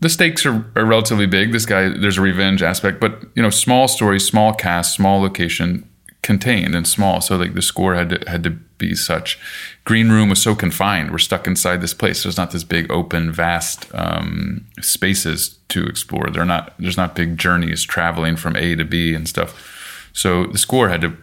the 0.00 0.08
stakes 0.08 0.44
are, 0.44 0.70
are 0.74 0.84
relatively 0.84 1.26
big. 1.26 1.52
This 1.52 1.66
guy, 1.66 1.88
there's 1.88 2.18
a 2.18 2.22
revenge 2.22 2.62
aspect, 2.62 3.00
but 3.00 3.22
you 3.34 3.42
know, 3.42 3.50
small 3.50 3.88
story, 3.88 4.20
small 4.20 4.52
cast, 4.52 4.94
small 4.94 5.20
location, 5.20 5.88
contained 6.22 6.74
and 6.74 6.88
small. 6.88 7.20
So 7.20 7.36
like 7.36 7.54
the 7.54 7.62
score 7.62 7.94
had 7.94 8.10
to, 8.10 8.30
had 8.30 8.42
to 8.42 8.50
be 8.50 8.94
such. 8.96 9.38
Green 9.84 10.10
Room 10.10 10.28
was 10.28 10.42
so 10.42 10.56
confined. 10.56 11.12
We're 11.12 11.18
stuck 11.18 11.46
inside 11.46 11.80
this 11.80 11.94
place. 11.94 12.24
There's 12.24 12.36
not 12.36 12.50
this 12.50 12.64
big, 12.64 12.90
open, 12.90 13.30
vast 13.30 13.86
um, 13.94 14.66
spaces 14.80 15.56
to 15.68 15.86
explore. 15.86 16.28
They're 16.30 16.44
not. 16.44 16.74
There's 16.78 16.96
not 16.96 17.14
big 17.14 17.38
journeys 17.38 17.84
traveling 17.84 18.36
from 18.36 18.56
A 18.56 18.74
to 18.74 18.84
B 18.84 19.14
and 19.14 19.28
stuff. 19.28 20.10
So 20.12 20.46
the 20.46 20.58
score 20.58 20.88
had 20.88 21.00
to 21.02 21.16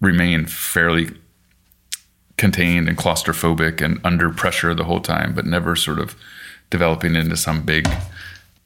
remain 0.00 0.46
fairly 0.46 1.10
contained 2.36 2.88
and 2.88 2.96
claustrophobic 2.96 3.82
and 3.82 4.00
under 4.04 4.30
pressure 4.30 4.74
the 4.74 4.84
whole 4.84 5.00
time, 5.00 5.34
but 5.34 5.44
never 5.44 5.76
sort 5.76 5.98
of 5.98 6.16
developing 6.70 7.16
into 7.16 7.36
some 7.36 7.62
big 7.62 7.88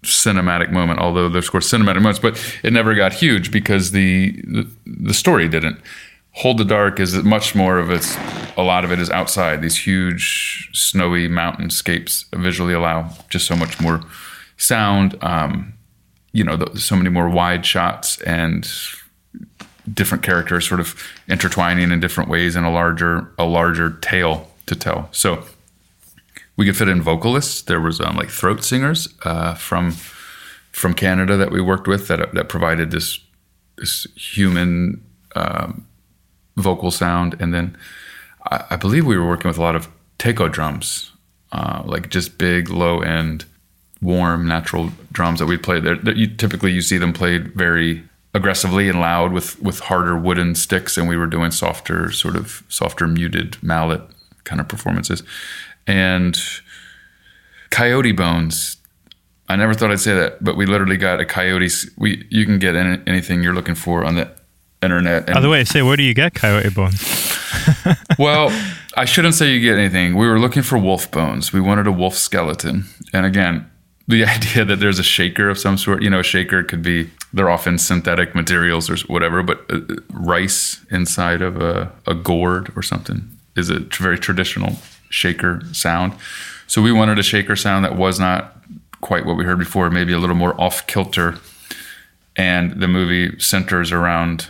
cinematic 0.03 0.71
moment. 0.71 1.01
Although 1.01 1.29
there's 1.29 1.47
of 1.47 1.53
course 1.53 1.71
cinematic 1.71 1.97
moments, 1.97 2.19
but 2.19 2.41
it 2.63 2.73
never 2.73 2.95
got 2.95 3.13
huge 3.13 3.51
because 3.51 3.93
the 3.93 4.33
the, 4.43 4.71
the 4.87 5.15
story 5.15 5.49
didn't. 5.49 5.81
Hold 6.37 6.59
the 6.59 6.65
Dark 6.65 6.99
is 6.99 7.15
much 7.23 7.55
more 7.55 7.79
of 7.79 7.91
its. 7.91 8.17
A 8.57 8.63
lot 8.63 8.85
of 8.85 8.93
it 8.93 8.99
is 8.99 9.11
outside. 9.11 9.63
These 9.63 9.77
huge 9.77 10.71
snowy 10.73 11.29
mountainscapes 11.29 12.25
visually 12.35 12.75
allow 12.75 13.11
just 13.29 13.47
so 13.47 13.57
much 13.57 13.81
more 13.81 14.03
sound. 14.57 15.17
Um, 15.23 15.75
you 16.33 16.45
know, 16.45 16.59
so 16.75 16.97
many 16.97 17.11
more 17.11 17.29
wide 17.29 17.67
shots 17.67 18.21
and 18.23 18.67
different 19.93 20.23
characters 20.23 20.69
sort 20.69 20.81
of 20.81 20.95
intertwining 21.29 21.91
in 21.91 22.01
different 22.01 22.31
ways 22.31 22.57
in 22.57 22.65
a 22.65 22.71
larger 22.71 23.33
a 23.39 23.45
larger 23.45 23.91
tale 23.91 24.51
to 24.67 24.77
tell. 24.77 25.09
So 25.13 25.45
we 26.57 26.67
could 26.67 26.77
fit 26.77 26.89
in 26.89 27.03
vocalists. 27.03 27.63
There 27.63 27.81
was 27.81 28.01
um, 28.01 28.17
like 28.17 28.31
throat 28.31 28.65
singers 28.65 29.09
uh, 29.25 29.55
from 29.55 29.93
from 30.73 30.95
Canada 30.95 31.37
that 31.37 31.51
we 31.51 31.61
worked 31.61 31.89
with 31.89 32.09
that 32.09 32.35
that 32.35 32.49
provided 32.49 32.91
this 32.91 33.21
this 33.77 34.07
human 34.15 35.03
um, 35.35 35.87
vocal 36.57 36.91
sound, 36.91 37.37
and 37.41 37.53
then 37.53 37.77
I, 38.51 38.65
I 38.71 38.77
believe 38.77 39.07
we 39.07 39.17
were 39.17 39.27
working 39.27 39.49
with 39.49 39.59
a 39.59 39.63
lot 39.63 39.77
of 39.77 39.89
taiko 40.19 40.49
drums, 40.49 41.11
uh, 41.53 41.83
like 41.85 42.11
just 42.11 42.39
big 42.39 42.69
low 42.71 43.01
end, 43.01 43.45
warm 44.01 44.47
natural 44.47 44.91
drums 45.11 45.41
that 45.41 45.47
we 45.47 45.57
played. 45.57 45.85
There, 45.85 45.97
you, 46.15 46.29
typically 46.29 46.73
you 46.73 46.83
see 46.83 46.99
them 46.99 47.13
played 47.13 47.55
very 47.55 48.05
aggressively 48.35 48.89
and 48.89 49.01
loud 49.01 49.33
with 49.33 49.61
with 49.61 49.81
harder 49.81 50.17
wooden 50.17 50.55
sticks, 50.55 50.97
and 50.97 51.09
we 51.09 51.17
were 51.17 51.27
doing 51.27 51.51
softer, 51.51 52.11
sort 52.11 52.37
of 52.37 52.63
softer 52.69 53.07
muted 53.07 53.63
mallet 53.63 54.03
kind 54.45 54.61
of 54.61 54.69
performances, 54.69 55.23
and 55.87 56.41
coyote 57.71 58.13
bones. 58.13 58.77
I 59.49 59.57
never 59.57 59.75
thought 59.75 59.91
I'd 59.91 60.01
say 60.01 60.15
that, 60.15 60.43
but 60.43 60.57
we 60.57 60.65
literally 60.67 60.97
got 60.97 61.21
a 61.21 61.25
coyote. 61.25 61.71
We 61.97 62.27
you 62.31 62.47
can 62.47 62.59
get 62.59 62.75
any, 62.75 63.03
anything 63.07 63.43
you're 63.43 63.55
looking 63.55 63.75
for 63.75 64.05
on 64.05 64.15
the 64.15 64.31
internet. 64.83 65.27
And 65.27 65.35
By 65.35 65.41
the 65.41 65.49
way, 65.49 65.65
say 65.65 65.83
where 65.83 65.97
do 65.97 66.03
you 66.03 66.15
get 66.15 66.35
coyote 66.35 66.71
bones? 66.71 67.39
well, 68.19 68.51
I 68.97 69.05
shouldn't 69.05 69.35
say 69.35 69.53
you 69.53 69.61
get 69.61 69.79
anything. 69.79 70.17
We 70.17 70.27
were 70.27 70.39
looking 70.39 70.63
for 70.63 70.79
wolf 70.79 71.11
bones. 71.11 71.53
We 71.53 71.61
wanted 71.61 71.87
a 71.87 71.93
wolf 71.93 72.15
skeleton. 72.15 72.85
And 73.13 73.25
again, 73.25 73.71
the 74.09 74.25
idea 74.37 74.65
that 74.65 74.77
there's 74.81 74.99
a 74.99 75.05
shaker 75.05 75.49
of 75.49 75.59
some 75.59 75.79
sort, 75.79 76.03
you 76.03 76.11
know, 76.11 76.21
a 76.21 76.25
shaker 76.25 76.63
could 76.63 76.83
be, 76.83 77.11
they're 77.33 77.51
often 77.51 77.79
synthetic 77.79 78.35
materials 78.35 78.91
or 78.91 78.97
whatever, 79.13 79.43
but 79.43 79.65
uh, 79.71 79.81
rice 80.13 80.85
inside 80.91 81.43
of 81.43 81.61
a, 81.61 81.91
a 82.07 82.15
gourd 82.15 82.73
or 82.77 82.83
something 82.83 83.29
is 83.57 83.71
a 83.71 83.81
very 83.81 84.19
traditional 84.19 84.77
shaker 85.09 85.63
sound. 85.73 86.13
So 86.67 86.83
we 86.83 86.93
wanted 86.93 87.19
a 87.19 87.23
shaker 87.23 87.57
sound 87.57 87.85
that 87.85 87.97
was 87.97 88.19
not 88.19 88.57
quite 89.01 89.27
what 89.27 89.37
we 89.37 89.45
heard 89.45 89.59
before, 89.59 89.91
maybe 89.91 90.13
a 90.13 90.19
little 90.19 90.37
more 90.37 90.59
off 90.61 90.87
kilter. 90.87 91.39
And 92.37 92.81
the 92.81 92.89
movie 92.89 93.39
centers 93.39 93.93
around 93.93 94.49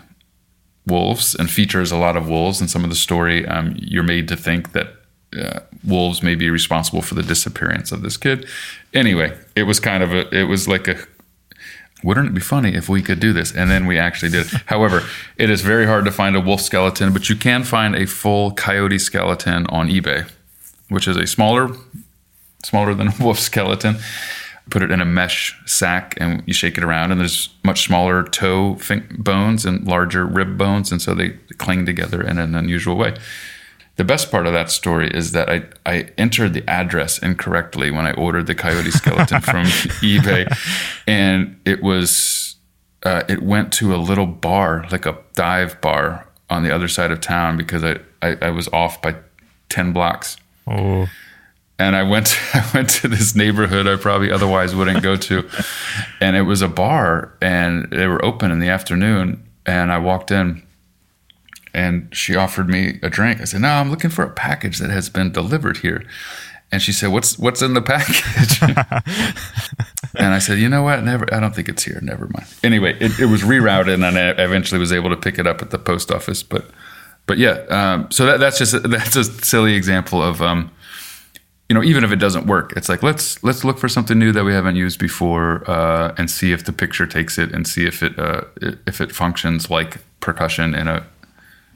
wolves 0.86 1.34
and 1.34 1.50
features 1.50 1.90
a 1.92 1.96
lot 1.96 2.16
of 2.16 2.28
wolves 2.28 2.60
And 2.60 2.70
some 2.70 2.84
of 2.84 2.90
the 2.90 2.96
story. 2.96 3.46
Um, 3.46 3.74
you're 3.76 4.02
made 4.02 4.28
to 4.28 4.36
think 4.36 4.72
that 4.72 4.88
uh, 5.36 5.60
wolves 5.84 6.22
may 6.22 6.34
be 6.34 6.50
responsible 6.50 7.02
for 7.02 7.14
the 7.14 7.22
disappearance 7.22 7.90
of 7.90 8.02
this 8.02 8.16
kid. 8.16 8.46
Anyway, 8.92 9.36
it 9.56 9.62
was 9.64 9.80
kind 9.80 10.02
of 10.02 10.12
a, 10.12 10.28
it 10.36 10.44
was 10.44 10.68
like 10.68 10.88
a, 10.88 10.98
wouldn't 12.02 12.28
it 12.28 12.34
be 12.34 12.40
funny 12.40 12.74
if 12.74 12.88
we 12.88 13.02
could 13.02 13.20
do 13.20 13.32
this? 13.32 13.52
And 13.52 13.70
then 13.70 13.86
we 13.86 13.98
actually 13.98 14.30
did. 14.30 14.46
it. 14.46 14.62
However, 14.66 15.02
it 15.36 15.50
is 15.50 15.62
very 15.62 15.86
hard 15.86 16.04
to 16.04 16.10
find 16.10 16.36
a 16.36 16.40
wolf 16.40 16.60
skeleton, 16.60 17.12
but 17.12 17.28
you 17.28 17.36
can 17.36 17.64
find 17.64 17.94
a 17.94 18.06
full 18.06 18.52
coyote 18.52 18.98
skeleton 18.98 19.66
on 19.66 19.88
eBay, 19.88 20.28
which 20.88 21.06
is 21.06 21.16
a 21.16 21.26
smaller, 21.26 21.70
smaller 22.64 22.94
than 22.94 23.08
a 23.08 23.14
wolf 23.20 23.38
skeleton. 23.38 23.96
Put 24.70 24.82
it 24.82 24.90
in 24.90 25.00
a 25.00 25.04
mesh 25.04 25.58
sack 25.66 26.14
and 26.18 26.42
you 26.46 26.54
shake 26.54 26.78
it 26.78 26.84
around, 26.84 27.10
and 27.10 27.20
there's 27.20 27.50
much 27.64 27.84
smaller 27.84 28.22
toe 28.22 28.78
bones 29.18 29.66
and 29.66 29.86
larger 29.86 30.24
rib 30.24 30.56
bones, 30.56 30.92
and 30.92 31.02
so 31.02 31.14
they 31.14 31.30
cling 31.58 31.84
together 31.84 32.22
in 32.22 32.38
an 32.38 32.54
unusual 32.54 32.96
way. 32.96 33.16
The 33.96 34.04
best 34.04 34.30
part 34.30 34.46
of 34.46 34.54
that 34.54 34.70
story 34.70 35.10
is 35.12 35.32
that 35.32 35.50
I, 35.50 35.64
I 35.84 36.08
entered 36.16 36.54
the 36.54 36.68
address 36.68 37.18
incorrectly 37.18 37.90
when 37.90 38.06
I 38.06 38.12
ordered 38.12 38.46
the 38.46 38.54
coyote 38.54 38.90
skeleton 38.90 39.40
from 39.42 39.66
eBay, 40.00 40.50
and 41.06 41.60
it 41.66 41.82
was 41.82 42.56
uh, 43.02 43.22
it 43.28 43.42
went 43.42 43.72
to 43.74 43.94
a 43.94 43.98
little 43.98 44.26
bar, 44.26 44.86
like 44.90 45.04
a 45.04 45.18
dive 45.34 45.80
bar 45.80 46.26
on 46.48 46.62
the 46.62 46.74
other 46.74 46.88
side 46.88 47.10
of 47.10 47.20
town, 47.20 47.56
because 47.56 47.84
I, 47.84 47.98
I, 48.22 48.36
I 48.40 48.50
was 48.50 48.68
off 48.68 49.02
by 49.02 49.16
ten 49.68 49.92
blocks. 49.92 50.36
Oh, 50.66 51.06
and 51.78 51.96
I 51.96 52.02
went 52.02 52.38
I 52.54 52.70
went 52.72 52.88
to 52.90 53.08
this 53.08 53.34
neighborhood 53.34 53.86
I 53.86 53.96
probably 53.96 54.30
otherwise 54.30 54.74
wouldn't 54.74 55.02
go 55.02 55.16
to, 55.16 55.48
and 56.20 56.36
it 56.36 56.42
was 56.42 56.62
a 56.62 56.68
bar, 56.68 57.36
and 57.42 57.90
they 57.90 58.06
were 58.06 58.24
open 58.24 58.50
in 58.50 58.60
the 58.60 58.68
afternoon, 58.68 59.42
and 59.66 59.92
I 59.92 59.98
walked 59.98 60.30
in, 60.30 60.62
and 61.74 62.08
she 62.14 62.36
offered 62.36 62.68
me 62.68 62.98
a 63.02 63.10
drink. 63.10 63.40
I 63.40 63.44
said, 63.44 63.62
"No, 63.62 63.68
I'm 63.68 63.90
looking 63.90 64.10
for 64.10 64.24
a 64.24 64.30
package 64.30 64.78
that 64.78 64.90
has 64.90 65.08
been 65.08 65.32
delivered 65.32 65.78
here." 65.78 66.04
And 66.70 66.80
she 66.80 66.92
said, 66.92 67.08
"What's 67.08 67.38
what's 67.38 67.62
in 67.62 67.74
the 67.74 67.82
package?" 67.82 68.62
and 70.14 70.34
I 70.34 70.38
said, 70.38 70.58
"You 70.58 70.68
know 70.68 70.82
what? 70.82 71.02
Never. 71.04 71.32
I 71.32 71.40
don't 71.40 71.54
think 71.54 71.68
it's 71.68 71.82
here. 71.82 71.98
Never 72.02 72.28
mind." 72.28 72.46
Anyway, 72.62 72.96
it, 72.98 73.18
it 73.20 73.26
was 73.26 73.42
rerouted, 73.42 73.94
and 73.94 74.06
I 74.06 74.30
eventually 74.42 74.78
was 74.78 74.92
able 74.92 75.10
to 75.10 75.16
pick 75.16 75.38
it 75.38 75.46
up 75.46 75.60
at 75.60 75.70
the 75.70 75.78
post 75.78 76.10
office. 76.10 76.42
But, 76.42 76.70
but 77.26 77.36
yeah. 77.38 77.64
Um, 77.68 78.10
so 78.10 78.24
that, 78.26 78.40
that's 78.40 78.58
just 78.58 78.82
that's 78.90 79.16
a 79.16 79.24
silly 79.24 79.74
example 79.74 80.22
of, 80.22 80.40
um, 80.40 80.70
you 81.68 81.74
know, 81.74 81.82
even 81.82 82.04
if 82.04 82.12
it 82.12 82.16
doesn't 82.16 82.46
work, 82.46 82.72
it's 82.74 82.88
like 82.88 83.02
let's 83.02 83.42
let's 83.44 83.64
look 83.64 83.78
for 83.78 83.88
something 83.88 84.18
new 84.18 84.32
that 84.32 84.44
we 84.44 84.54
haven't 84.54 84.76
used 84.76 84.98
before, 84.98 85.68
uh, 85.70 86.14
and 86.16 86.30
see 86.30 86.52
if 86.52 86.64
the 86.64 86.72
picture 86.72 87.06
takes 87.06 87.36
it, 87.36 87.52
and 87.52 87.66
see 87.66 87.86
if 87.86 88.02
it 88.02 88.18
uh, 88.18 88.42
if 88.86 89.02
it 89.02 89.12
functions 89.12 89.70
like 89.70 89.98
percussion 90.20 90.74
in 90.74 90.88
a, 90.88 91.06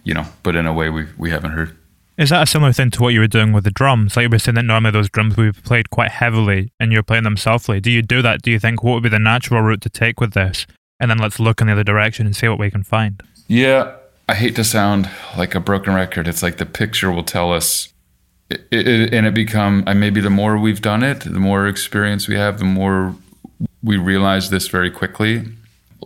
you 0.06 0.14
know, 0.14 0.24
but 0.44 0.54
in 0.54 0.66
a 0.66 0.72
way 0.72 0.88
we 0.88 1.04
we 1.18 1.30
haven't 1.30 1.50
heard. 1.50 1.76
Is 2.16 2.30
that 2.30 2.44
a 2.44 2.46
similar 2.46 2.72
thing 2.72 2.90
to 2.92 3.02
what 3.02 3.12
you 3.12 3.20
were 3.20 3.26
doing 3.26 3.52
with 3.52 3.64
the 3.64 3.70
drums? 3.70 4.16
Like 4.16 4.22
you 4.22 4.30
were 4.30 4.38
saying 4.38 4.54
that 4.54 4.64
normally 4.64 4.92
those 4.92 5.10
drums 5.10 5.36
would 5.36 5.54
be 5.54 5.60
played 5.60 5.90
quite 5.90 6.12
heavily 6.12 6.72
and 6.80 6.92
you're 6.92 7.02
playing 7.02 7.24
them 7.24 7.36
softly. 7.36 7.80
Do 7.80 7.90
you 7.90 8.00
do 8.00 8.22
that? 8.22 8.40
Do 8.40 8.50
you 8.50 8.58
think 8.58 8.82
what 8.82 8.94
would 8.94 9.02
be 9.02 9.10
the 9.10 9.18
natural 9.18 9.60
route 9.60 9.82
to 9.82 9.90
take 9.90 10.18
with 10.18 10.32
this? 10.32 10.66
And 10.98 11.10
then 11.10 11.18
let's 11.18 11.38
look 11.38 11.60
in 11.60 11.66
the 11.66 11.74
other 11.74 11.84
direction 11.84 12.24
and 12.24 12.34
see 12.34 12.48
what 12.48 12.58
we 12.58 12.70
can 12.70 12.84
find. 12.84 13.22
Yeah, 13.48 13.96
I 14.28 14.34
hate 14.34 14.56
to 14.56 14.64
sound 14.64 15.10
like 15.36 15.54
a 15.54 15.60
broken 15.60 15.92
record. 15.92 16.26
It's 16.26 16.42
like 16.42 16.56
the 16.56 16.64
picture 16.64 17.10
will 17.10 17.24
tell 17.24 17.52
us, 17.52 17.92
it, 18.48 18.62
it, 18.70 19.12
and 19.12 19.26
it 19.26 19.34
become. 19.34 19.84
And 19.86 20.00
maybe 20.00 20.22
the 20.22 20.30
more 20.30 20.56
we've 20.56 20.80
done 20.80 21.02
it, 21.02 21.20
the 21.20 21.40
more 21.40 21.66
experience 21.66 22.28
we 22.28 22.36
have, 22.36 22.58
the 22.58 22.64
more 22.64 23.14
we 23.82 23.98
realize 23.98 24.48
this 24.50 24.68
very 24.68 24.90
quickly. 24.90 25.44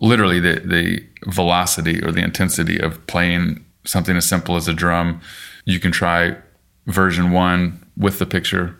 Literally, 0.01 0.39
the 0.39 0.59
the 0.59 1.05
velocity 1.31 2.03
or 2.03 2.11
the 2.11 2.21
intensity 2.21 2.79
of 2.79 3.05
playing 3.07 3.63
something 3.83 4.15
as 4.15 4.25
simple 4.25 4.55
as 4.55 4.67
a 4.67 4.73
drum 4.73 5.21
you 5.65 5.79
can 5.79 5.91
try 5.91 6.35
version 6.87 7.31
one 7.31 7.85
with 7.97 8.19
the 8.19 8.25
picture, 8.25 8.77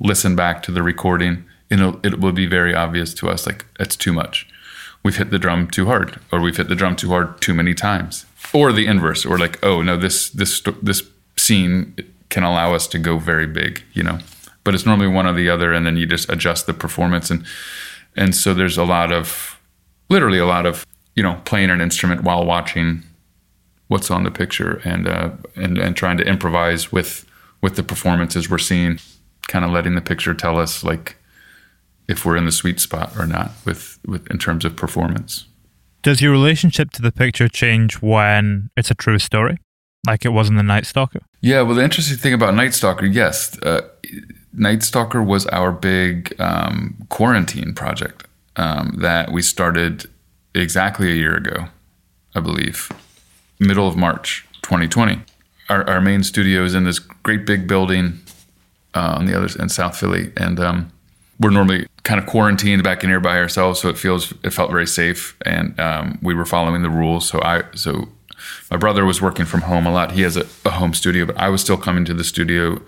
listen 0.00 0.34
back 0.34 0.62
to 0.64 0.72
the 0.72 0.82
recording, 0.82 1.44
and 1.70 2.04
it 2.04 2.20
will 2.20 2.32
be 2.32 2.46
very 2.46 2.74
obvious 2.74 3.14
to 3.14 3.28
us 3.28 3.46
like 3.46 3.64
it's 3.78 3.96
too 3.96 4.12
much. 4.12 4.48
We've 5.02 5.16
hit 5.16 5.30
the 5.30 5.38
drum 5.38 5.68
too 5.68 5.86
hard, 5.86 6.18
or 6.32 6.40
we've 6.40 6.56
hit 6.56 6.68
the 6.68 6.74
drum 6.74 6.96
too 6.96 7.10
hard 7.10 7.40
too 7.40 7.54
many 7.54 7.74
times, 7.74 8.26
or 8.52 8.72
the 8.72 8.86
inverse, 8.86 9.24
or 9.24 9.38
like 9.38 9.62
oh 9.64 9.82
no, 9.82 9.96
this 9.96 10.30
this 10.30 10.62
this 10.82 11.02
scene 11.36 11.94
can 12.30 12.42
allow 12.42 12.74
us 12.74 12.86
to 12.88 12.98
go 12.98 13.18
very 13.18 13.46
big, 13.46 13.82
you 13.92 14.02
know. 14.02 14.18
But 14.64 14.74
it's 14.74 14.86
normally 14.86 15.08
one 15.08 15.26
or 15.26 15.34
the 15.34 15.50
other, 15.50 15.72
and 15.72 15.86
then 15.86 15.96
you 15.96 16.06
just 16.06 16.30
adjust 16.30 16.66
the 16.66 16.74
performance, 16.74 17.30
and 17.30 17.44
and 18.16 18.34
so 18.34 18.54
there's 18.54 18.78
a 18.78 18.84
lot 18.84 19.12
of, 19.12 19.60
literally 20.08 20.38
a 20.38 20.46
lot 20.46 20.64
of 20.64 20.86
you 21.14 21.22
know 21.22 21.40
playing 21.44 21.70
an 21.70 21.80
instrument 21.80 22.22
while 22.22 22.44
watching 22.44 23.02
what's 23.88 24.10
on 24.10 24.24
the 24.24 24.30
picture 24.30 24.80
and 24.84 25.06
uh, 25.06 25.30
and 25.56 25.78
and 25.78 25.96
trying 25.96 26.16
to 26.18 26.24
improvise 26.24 26.92
with 26.92 27.26
with 27.60 27.76
the 27.76 27.82
performances 27.82 28.50
we're 28.50 28.58
seeing, 28.58 28.98
kind 29.48 29.64
of 29.64 29.70
letting 29.70 29.94
the 29.94 30.00
picture 30.00 30.34
tell 30.34 30.58
us 30.58 30.84
like 30.84 31.16
if 32.08 32.24
we're 32.24 32.36
in 32.36 32.44
the 32.44 32.52
sweet 32.52 32.80
spot 32.80 33.12
or 33.18 33.26
not 33.26 33.52
with 33.64 33.98
with 34.06 34.26
in 34.30 34.38
terms 34.38 34.64
of 34.64 34.76
performance. 34.76 35.46
Does 36.02 36.20
your 36.20 36.32
relationship 36.32 36.90
to 36.92 37.02
the 37.02 37.12
picture 37.12 37.48
change 37.48 38.02
when 38.02 38.68
it's 38.76 38.90
a 38.90 38.94
true 38.94 39.18
story, 39.18 39.56
like 40.06 40.26
it 40.26 40.30
was 40.30 40.50
in 40.50 40.56
the 40.56 40.62
Night 40.62 40.84
Stalker? 40.84 41.20
Yeah, 41.40 41.62
well, 41.62 41.76
the 41.76 41.82
interesting 41.82 42.18
thing 42.18 42.34
about 42.34 42.54
Night 42.54 42.74
Stalker, 42.74 43.06
yes, 43.06 43.58
uh, 43.62 43.88
Night 44.52 44.82
Stalker 44.82 45.22
was 45.22 45.46
our 45.46 45.72
big 45.72 46.38
um, 46.38 46.94
quarantine 47.08 47.72
project 47.72 48.26
um, 48.56 48.96
that 48.98 49.32
we 49.32 49.40
started 49.40 50.04
exactly 50.54 51.10
a 51.10 51.14
year 51.14 51.36
ago, 51.36 51.68
I 52.34 52.40
believe 52.40 52.90
middle 53.58 53.88
of 53.88 53.96
March 53.96 54.46
2020. 54.62 55.20
Our, 55.68 55.88
our 55.88 56.00
main 56.00 56.22
studio 56.22 56.64
is 56.64 56.74
in 56.74 56.84
this 56.84 56.98
great 56.98 57.46
big 57.46 57.66
building 57.66 58.20
uh, 58.94 59.16
on 59.18 59.26
the 59.26 59.36
other 59.36 59.48
in 59.60 59.68
South 59.68 59.98
Philly, 59.98 60.32
and 60.36 60.60
um, 60.60 60.92
we're 61.40 61.50
normally 61.50 61.86
kind 62.04 62.20
of 62.20 62.26
quarantined 62.26 62.82
back 62.82 63.02
in 63.02 63.10
here 63.10 63.20
by 63.20 63.38
ourselves, 63.38 63.80
so 63.80 63.88
it 63.88 63.98
feels 63.98 64.32
it 64.42 64.50
felt 64.50 64.70
very 64.70 64.86
safe, 64.86 65.36
and 65.44 65.78
um, 65.80 66.18
we 66.22 66.34
were 66.34 66.44
following 66.44 66.82
the 66.82 66.90
rules. 66.90 67.28
So 67.28 67.40
I 67.42 67.62
so 67.74 68.08
my 68.70 68.76
brother 68.76 69.04
was 69.04 69.20
working 69.20 69.46
from 69.46 69.62
home 69.62 69.86
a 69.86 69.92
lot. 69.92 70.12
He 70.12 70.22
has 70.22 70.36
a, 70.36 70.46
a 70.64 70.70
home 70.70 70.94
studio, 70.94 71.26
but 71.26 71.36
I 71.38 71.48
was 71.48 71.60
still 71.60 71.76
coming 71.76 72.04
to 72.04 72.14
the 72.14 72.24
studio 72.24 72.80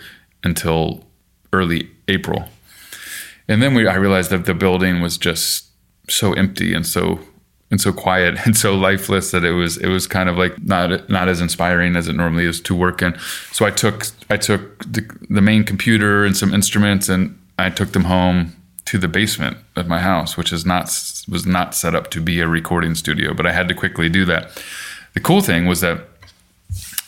until 0.45 1.05
early 1.53 1.91
April, 2.09 2.49
and 3.49 3.63
then 3.63 3.75
we 3.75 3.87
I 3.87 3.95
realized 3.95 4.31
that 4.31 4.45
the 4.45 4.55
building 4.55 5.01
was 5.01 5.17
just 5.17 5.67
so 6.09 6.33
empty 6.35 6.73
and 6.73 6.87
so 6.87 7.21
and 7.71 7.81
so 7.81 7.93
quiet 7.93 8.37
and 8.47 8.57
so 8.57 8.75
lifeless 8.75 9.31
that 9.31 9.45
it 9.45 9.53
was 9.53 9.77
it 9.79 9.89
was 9.89 10.07
kind 10.07 10.29
of 10.29 10.37
like 10.37 10.63
not 10.63 11.09
not 11.09 11.29
as 11.29 11.41
inspiring 11.41 11.97
as 11.97 12.09
it 12.09 12.15
normally 12.15 12.45
is 12.45 12.61
to 12.63 12.75
work 12.75 13.03
in. 13.03 13.19
So 13.53 13.65
I 13.67 13.71
took 13.71 14.07
I 14.31 14.37
took 14.37 14.85
the, 14.85 15.09
the 15.29 15.43
main 15.43 15.65
computer 15.65 16.25
and 16.25 16.37
some 16.37 16.55
instruments 16.55 17.09
and 17.09 17.39
I 17.59 17.71
took 17.71 17.93
them 17.93 18.05
home 18.05 18.55
to 18.87 18.99
the 18.99 19.09
basement 19.09 19.57
of 19.75 19.89
my 19.89 19.99
house, 19.99 20.37
which 20.37 20.53
is 20.53 20.65
not 20.65 20.85
was 21.29 21.45
not 21.47 21.75
set 21.75 21.95
up 21.95 22.11
to 22.11 22.21
be 22.21 22.41
a 22.41 22.49
recording 22.49 22.95
studio, 22.95 23.35
but 23.35 23.47
I 23.47 23.53
had 23.53 23.69
to 23.69 23.75
quickly 23.75 24.09
do 24.09 24.25
that. 24.27 24.63
The 25.15 25.21
cool 25.21 25.41
thing 25.41 25.67
was 25.67 25.81
that 25.81 26.07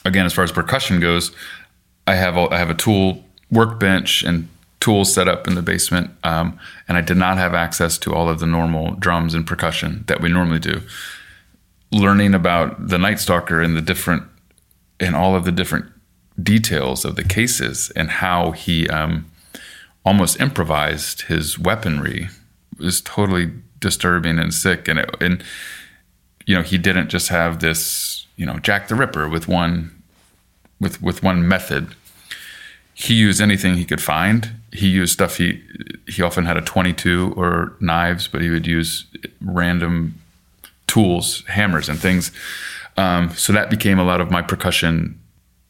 again, 0.05 0.27
as 0.27 0.33
far 0.33 0.45
as 0.45 0.51
percussion 0.51 1.01
goes, 1.01 1.31
I 2.07 2.15
have 2.15 2.37
a, 2.37 2.49
I 2.51 2.59
have 2.59 2.71
a 2.71 2.75
tool 2.75 3.25
workbench 3.51 4.23
and 4.23 4.49
tools 4.81 5.13
set 5.13 5.29
up 5.29 5.49
in 5.49 5.55
the 5.55 5.63
basement, 5.63 6.11
um, 6.25 6.59
and 6.87 6.97
I 6.97 7.01
did 7.01 7.17
not 7.17 7.37
have 7.39 7.55
access 7.55 7.99
to 7.99 8.15
all 8.15 8.29
of 8.29 8.39
the 8.39 8.47
normal 8.47 8.95
drums 8.95 9.35
and 9.35 9.47
percussion 9.47 10.05
that 10.07 10.21
we 10.21 10.29
normally 10.29 10.61
do. 10.61 10.83
Learning 11.91 12.35
about 12.35 12.89
the 12.89 12.99
Night 12.99 13.19
Stalker 13.19 13.61
and 13.61 13.77
the 13.77 13.81
different 13.81 14.25
and 15.01 15.15
all 15.15 15.35
of 15.35 15.45
the 15.45 15.53
different 15.53 15.87
details 16.43 17.05
of 17.05 17.17
the 17.17 17.25
cases 17.25 17.91
and 17.97 18.11
how 18.11 18.53
he 18.53 18.89
um, 18.89 19.31
almost 20.05 20.41
improvised 20.41 21.23
his 21.23 21.59
weaponry 21.59 22.29
was 22.79 23.01
totally 23.01 23.53
disturbing 23.81 24.39
and 24.39 24.55
sick. 24.55 24.89
And 24.89 25.01
it, 25.01 25.11
and 25.21 25.43
you 26.47 26.55
know 26.55 26.63
he 26.63 26.79
didn't 26.79 27.09
just 27.09 27.29
have 27.29 27.61
this 27.61 28.27
you 28.37 28.47
know 28.47 28.59
Jack 28.59 28.89
the 28.89 28.95
Ripper 28.95 29.29
with 29.29 29.49
one 29.49 30.03
with 30.81 31.03
with 31.03 31.23
one 31.23 31.47
method. 31.47 31.95
He 32.99 33.15
used 33.15 33.41
anything 33.41 33.77
he 33.77 33.85
could 33.85 34.03
find. 34.03 34.51
He 34.73 34.89
used 34.89 35.13
stuff 35.13 35.37
he 35.37 35.63
he 36.09 36.21
often 36.21 36.47
had 36.47 36.57
a 36.57 36.61
22 36.61 37.35
or 37.37 37.77
knives 37.81 38.27
but 38.27 38.41
he 38.41 38.51
would 38.51 38.67
use 38.67 39.07
random 39.41 40.21
tools 40.89 41.45
hammers 41.47 41.89
and 41.89 41.99
things. 41.99 42.33
Um, 42.97 43.31
so 43.31 43.53
that 43.53 43.71
became 43.71 44.01
a 44.01 44.05
lot 44.05 44.21
of 44.21 44.33
my 44.33 44.43
percussion 44.43 45.21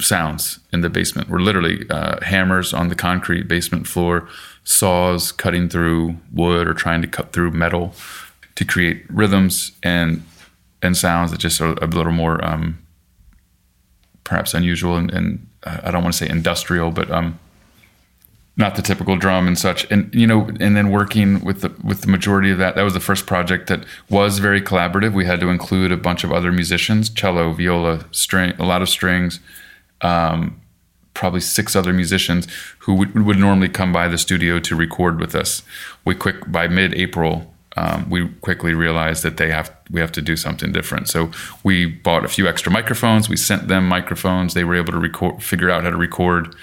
sounds 0.00 0.58
in 0.72 0.80
the 0.80 0.88
basement. 0.88 1.28
Were 1.28 1.40
literally 1.40 1.84
uh, 1.90 2.18
hammers 2.24 2.72
on 2.72 2.88
the 2.88 2.94
concrete 2.94 3.46
basement 3.46 3.86
floor 3.86 4.26
saws 4.64 5.30
cutting 5.30 5.68
through 5.68 6.16
wood 6.32 6.66
or 6.66 6.72
trying 6.72 7.02
to 7.02 7.08
cut 7.08 7.32
through 7.32 7.50
metal 7.50 7.92
to 8.54 8.64
create 8.64 9.04
rhythms 9.10 9.72
and 9.82 10.24
and 10.80 10.96
sounds 10.96 11.30
that 11.30 11.40
just 11.40 11.60
are 11.60 11.74
a 11.82 11.86
little 11.86 12.12
more 12.12 12.42
um, 12.44 12.78
perhaps 14.24 14.54
unusual 14.54 14.96
and, 14.96 15.10
and, 15.12 15.47
I 15.64 15.90
don't 15.90 16.02
want 16.02 16.14
to 16.14 16.24
say 16.24 16.30
industrial 16.30 16.90
but 16.90 17.10
um, 17.10 17.38
not 18.56 18.74
the 18.74 18.82
typical 18.82 19.16
drum 19.16 19.46
and 19.46 19.58
such. 19.58 19.90
And 19.90 20.12
you 20.14 20.26
know 20.26 20.48
and 20.60 20.76
then 20.76 20.90
working 20.90 21.44
with 21.44 21.60
the 21.62 21.72
with 21.82 22.02
the 22.02 22.08
majority 22.08 22.50
of 22.50 22.58
that 22.58 22.74
that 22.74 22.82
was 22.82 22.94
the 22.94 23.00
first 23.00 23.26
project 23.26 23.68
that 23.68 23.84
was 24.10 24.38
very 24.38 24.60
collaborative. 24.60 25.14
We 25.14 25.24
had 25.24 25.40
to 25.40 25.48
include 25.48 25.92
a 25.92 25.96
bunch 25.96 26.24
of 26.24 26.32
other 26.32 26.52
musicians 26.52 27.10
cello 27.10 27.52
viola 27.52 28.04
string 28.12 28.54
a 28.58 28.64
lot 28.64 28.82
of 28.82 28.88
strings 28.88 29.40
um, 30.00 30.60
probably 31.18 31.40
six 31.40 31.74
other 31.74 31.92
musicians 31.92 32.46
who 32.78 32.94
would, 32.94 33.26
would 33.26 33.38
normally 33.38 33.68
come 33.68 33.92
by 33.92 34.06
the 34.06 34.16
studio 34.16 34.60
to 34.60 34.76
record 34.76 35.18
with 35.18 35.34
us. 35.34 35.64
We 36.04 36.14
quick 36.14 36.50
by 36.50 36.68
mid-april 36.68 37.52
um, 37.78 38.10
we 38.10 38.28
quickly 38.40 38.74
realized 38.74 39.22
that 39.22 39.36
they 39.36 39.50
have 39.50 39.70
we 39.90 40.00
have 40.00 40.10
to 40.12 40.22
do 40.22 40.36
something 40.36 40.72
different. 40.72 41.08
So 41.08 41.30
we 41.62 41.86
bought 41.86 42.24
a 42.24 42.28
few 42.28 42.48
extra 42.48 42.72
microphones. 42.72 43.28
We 43.28 43.36
sent 43.36 43.68
them 43.68 43.88
microphones. 43.88 44.54
They 44.54 44.64
were 44.64 44.74
able 44.74 44.92
to 44.92 44.98
record 44.98 45.42
figure 45.42 45.70
out 45.70 45.84
how 45.84 45.90
to 45.90 45.96
record 45.96 46.56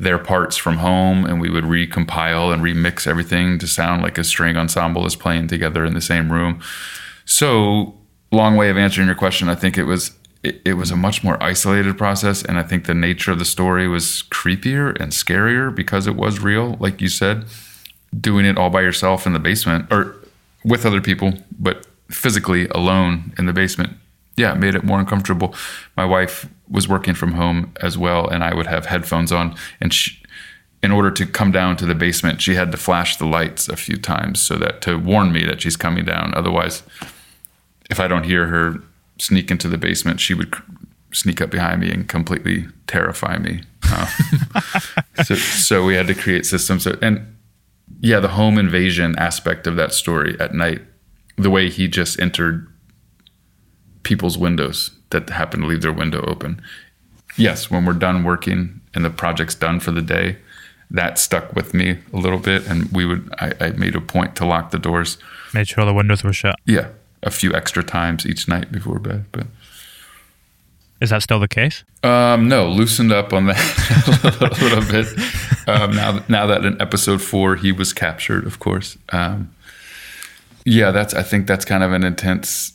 their 0.00 0.18
parts 0.18 0.56
from 0.56 0.78
home 0.78 1.26
and 1.26 1.40
we 1.40 1.50
would 1.50 1.64
recompile 1.64 2.52
and 2.52 2.62
remix 2.62 3.06
everything 3.06 3.58
to 3.58 3.66
sound 3.66 4.00
like 4.00 4.16
a 4.16 4.24
string 4.24 4.56
ensemble 4.56 5.04
is 5.04 5.16
playing 5.16 5.48
together 5.48 5.84
in 5.84 5.92
the 5.92 6.00
same 6.00 6.32
room. 6.32 6.62
So, 7.24 7.98
long 8.30 8.56
way 8.56 8.70
of 8.70 8.78
answering 8.78 9.08
your 9.08 9.16
question, 9.16 9.48
I 9.48 9.54
think 9.54 9.76
it 9.76 9.84
was 9.84 10.12
it, 10.44 10.62
it, 10.64 10.74
was 10.74 10.92
a 10.92 10.96
much 10.96 11.24
more 11.24 11.42
isolated 11.42 11.98
process 11.98 12.44
and 12.44 12.58
I 12.58 12.62
think 12.62 12.86
the 12.86 12.94
nature 12.94 13.32
of 13.32 13.40
the 13.40 13.44
story 13.44 13.88
was 13.88 14.22
creepier 14.30 14.98
and 15.00 15.10
scarier 15.10 15.74
because 15.74 16.06
it 16.06 16.14
was 16.14 16.38
real, 16.38 16.76
like 16.78 17.00
you 17.00 17.08
said, 17.08 17.44
doing 18.18 18.46
it 18.46 18.56
all 18.56 18.70
by 18.70 18.82
yourself 18.82 19.26
in 19.26 19.32
the 19.32 19.40
basement 19.40 19.92
or 19.92 20.17
with 20.68 20.86
other 20.86 21.00
people, 21.00 21.34
but 21.58 21.86
physically 22.10 22.68
alone 22.68 23.32
in 23.38 23.46
the 23.46 23.52
basement 23.52 23.96
yeah, 24.38 24.52
it 24.52 24.58
made 24.58 24.74
it 24.74 24.84
more 24.84 25.00
uncomfortable. 25.00 25.54
My 25.96 26.04
wife 26.04 26.48
was 26.70 26.88
working 26.88 27.14
from 27.14 27.32
home 27.32 27.72
as 27.82 27.98
well, 27.98 28.28
and 28.28 28.44
I 28.44 28.54
would 28.54 28.66
have 28.66 28.86
headphones 28.86 29.32
on, 29.32 29.56
and 29.80 29.92
she, 29.92 30.16
in 30.82 30.92
order 30.92 31.10
to 31.10 31.26
come 31.26 31.50
down 31.50 31.76
to 31.78 31.86
the 31.86 31.94
basement, 31.94 32.40
she 32.40 32.54
had 32.54 32.70
to 32.70 32.78
flash 32.78 33.16
the 33.16 33.26
lights 33.26 33.68
a 33.68 33.76
few 33.76 33.96
times 33.96 34.40
so 34.40 34.56
that 34.56 34.80
to 34.82 34.96
warn 34.96 35.32
me 35.32 35.44
that 35.44 35.60
she's 35.60 35.76
coming 35.76 36.04
down. 36.04 36.32
Otherwise, 36.34 36.84
if 37.90 37.98
I 37.98 38.06
don't 38.06 38.22
hear 38.22 38.46
her 38.46 38.76
sneak 39.18 39.50
into 39.50 39.68
the 39.68 39.78
basement, 39.78 40.20
she 40.20 40.34
would 40.34 40.54
sneak 41.12 41.40
up 41.40 41.50
behind 41.50 41.80
me 41.80 41.90
and 41.90 42.08
completely 42.08 42.68
terrify 42.86 43.38
me. 43.38 43.62
So, 45.24 45.34
so 45.34 45.84
we 45.84 45.96
had 45.96 46.06
to 46.06 46.14
create 46.14 46.46
systems. 46.46 46.86
And 46.86 47.36
yeah, 48.00 48.20
the 48.20 48.28
home 48.28 48.58
invasion 48.58 49.18
aspect 49.18 49.66
of 49.66 49.76
that 49.76 49.92
story 49.92 50.36
at 50.38 50.54
night, 50.54 50.82
the 51.36 51.50
way 51.50 51.68
he 51.68 51.88
just 51.88 52.20
entered 52.20 52.66
people's 54.02 54.38
windows 54.38 54.92
that 55.10 55.28
happened 55.30 55.62
to 55.62 55.68
leave 55.68 55.82
their 55.82 55.92
window 55.92 56.24
open. 56.26 56.60
Yes, 57.36 57.70
when 57.70 57.84
we're 57.84 57.92
done 57.92 58.24
working 58.24 58.80
and 58.94 59.04
the 59.04 59.10
project's 59.10 59.54
done 59.54 59.80
for 59.80 59.90
the 59.90 60.02
day, 60.02 60.38
that 60.90 61.18
stuck 61.18 61.54
with 61.54 61.74
me 61.74 61.98
a 62.12 62.16
little 62.16 62.38
bit, 62.38 62.66
and 62.66 62.90
we 62.92 63.04
would 63.04 63.32
I, 63.38 63.52
I 63.60 63.70
made 63.72 63.94
a 63.94 64.00
point 64.00 64.36
to 64.36 64.46
lock 64.46 64.70
the 64.70 64.78
doors. 64.78 65.18
Made 65.52 65.68
sure 65.68 65.82
all 65.82 65.86
the 65.86 65.94
windows 65.94 66.24
were 66.24 66.32
shut. 66.32 66.56
Yeah, 66.64 66.88
a 67.22 67.30
few 67.30 67.54
extra 67.54 67.82
times 67.82 68.24
each 68.26 68.48
night 68.48 68.72
before 68.72 68.98
bed, 68.98 69.26
but. 69.32 69.46
Is 71.00 71.10
that 71.10 71.22
still 71.22 71.38
the 71.40 71.48
case? 71.48 71.84
Um, 72.02 72.48
no, 72.48 72.68
loosened 72.68 73.12
up 73.12 73.32
on 73.32 73.46
that 73.46 73.58
a 74.60 74.64
little 74.64 74.84
bit. 74.90 75.06
Um, 75.68 75.94
now, 75.94 76.24
now 76.28 76.46
that 76.46 76.64
in 76.64 76.80
episode 76.80 77.20
four 77.20 77.54
he 77.56 77.72
was 77.72 77.92
captured, 77.92 78.46
of 78.46 78.58
course. 78.58 78.96
Um, 79.12 79.54
yeah, 80.64 80.92
that's. 80.92 81.12
I 81.12 81.22
think 81.22 81.46
that's 81.46 81.66
kind 81.66 81.84
of 81.84 81.92
an 81.92 82.04
intense 82.04 82.72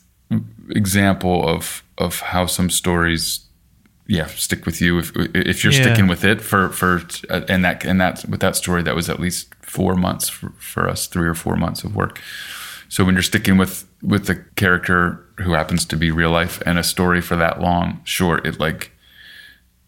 example 0.70 1.48
of 1.50 1.82
of 1.98 2.20
how 2.20 2.46
some 2.46 2.70
stories 2.70 3.40
yeah 4.06 4.28
stick 4.28 4.68
with 4.68 4.80
you 4.80 5.00
if 5.00 5.12
if 5.34 5.64
you're 5.64 5.74
Yeah. 5.74 5.82
sticking 5.82 6.08
with 6.08 6.24
it 6.24 6.40
for 6.40 6.70
for 6.70 7.02
uh, 7.32 7.42
and 7.50 7.66
that 7.66 7.84
and 7.84 8.00
that 8.00 8.26
with 8.30 8.42
that 8.42 8.56
story 8.56 8.84
that 8.84 8.96
was 8.96 9.10
at 9.10 9.20
least 9.20 9.54
four 9.62 9.96
months 9.96 10.30
for, 10.30 10.52
for 10.60 10.88
us 10.88 11.08
three 11.08 11.28
or 11.28 11.34
four 11.36 11.56
months 11.56 11.84
of 11.84 11.96
work 11.96 12.22
so 12.94 13.04
when 13.04 13.16
you're 13.16 13.24
sticking 13.24 13.58
with 13.58 13.76
with 14.04 14.28
the 14.28 14.36
character 14.56 15.26
who 15.40 15.54
happens 15.54 15.84
to 15.86 15.98
be 15.98 16.12
real 16.12 16.30
life 16.30 16.62
and 16.66 16.78
a 16.78 16.84
story 16.84 17.22
for 17.22 17.36
that 17.36 17.60
long 17.60 18.00
sure 18.04 18.38
it 18.46 18.60
like 18.60 18.92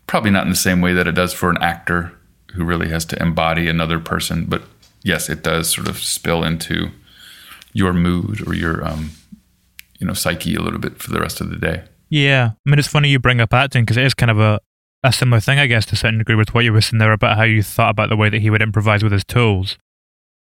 probably 0.07 0.31
not 0.31 0.43
in 0.43 0.49
the 0.49 0.55
same 0.55 0.81
way 0.81 0.93
that 0.93 1.07
it 1.07 1.15
does 1.21 1.33
for 1.33 1.51
an 1.51 1.61
actor 1.61 2.11
who 2.53 2.63
really 2.63 2.89
has 2.89 3.05
to 3.05 3.21
embody 3.21 3.67
another 3.67 3.99
person 3.99 4.45
but 4.45 4.63
yes 5.03 5.29
it 5.29 5.43
does 5.43 5.69
sort 5.69 5.87
of 5.87 5.97
spill 5.99 6.43
into 6.43 6.89
your 7.73 7.93
mood 7.93 8.47
or 8.47 8.55
your 8.55 8.83
um 8.87 9.11
you 9.99 10.07
know 10.07 10.13
psyche 10.13 10.55
a 10.55 10.61
little 10.61 10.79
bit 10.79 10.97
for 10.97 11.11
the 11.11 11.19
rest 11.19 11.41
of 11.41 11.49
the 11.49 11.57
day 11.57 11.83
Yeah. 12.09 12.51
I 12.65 12.69
mean, 12.69 12.79
it's 12.79 12.87
funny 12.87 13.09
you 13.09 13.19
bring 13.19 13.41
up 13.41 13.53
acting 13.53 13.83
because 13.83 13.97
it 13.97 14.05
is 14.05 14.13
kind 14.13 14.31
of 14.31 14.39
a, 14.39 14.59
a 15.03 15.11
similar 15.11 15.41
thing, 15.41 15.57
I 15.59 15.65
guess, 15.65 15.85
to 15.87 15.93
a 15.93 15.97
certain 15.97 16.19
degree 16.19 16.35
with 16.35 16.53
what 16.53 16.63
you 16.63 16.71
were 16.71 16.81
saying 16.81 16.99
there 16.99 17.11
about 17.11 17.35
how 17.35 17.43
you 17.43 17.63
thought 17.63 17.89
about 17.89 18.09
the 18.09 18.15
way 18.15 18.29
that 18.29 18.41
he 18.41 18.49
would 18.51 18.61
improvise 18.61 19.03
with 19.03 19.11
his 19.11 19.25
tools. 19.25 19.77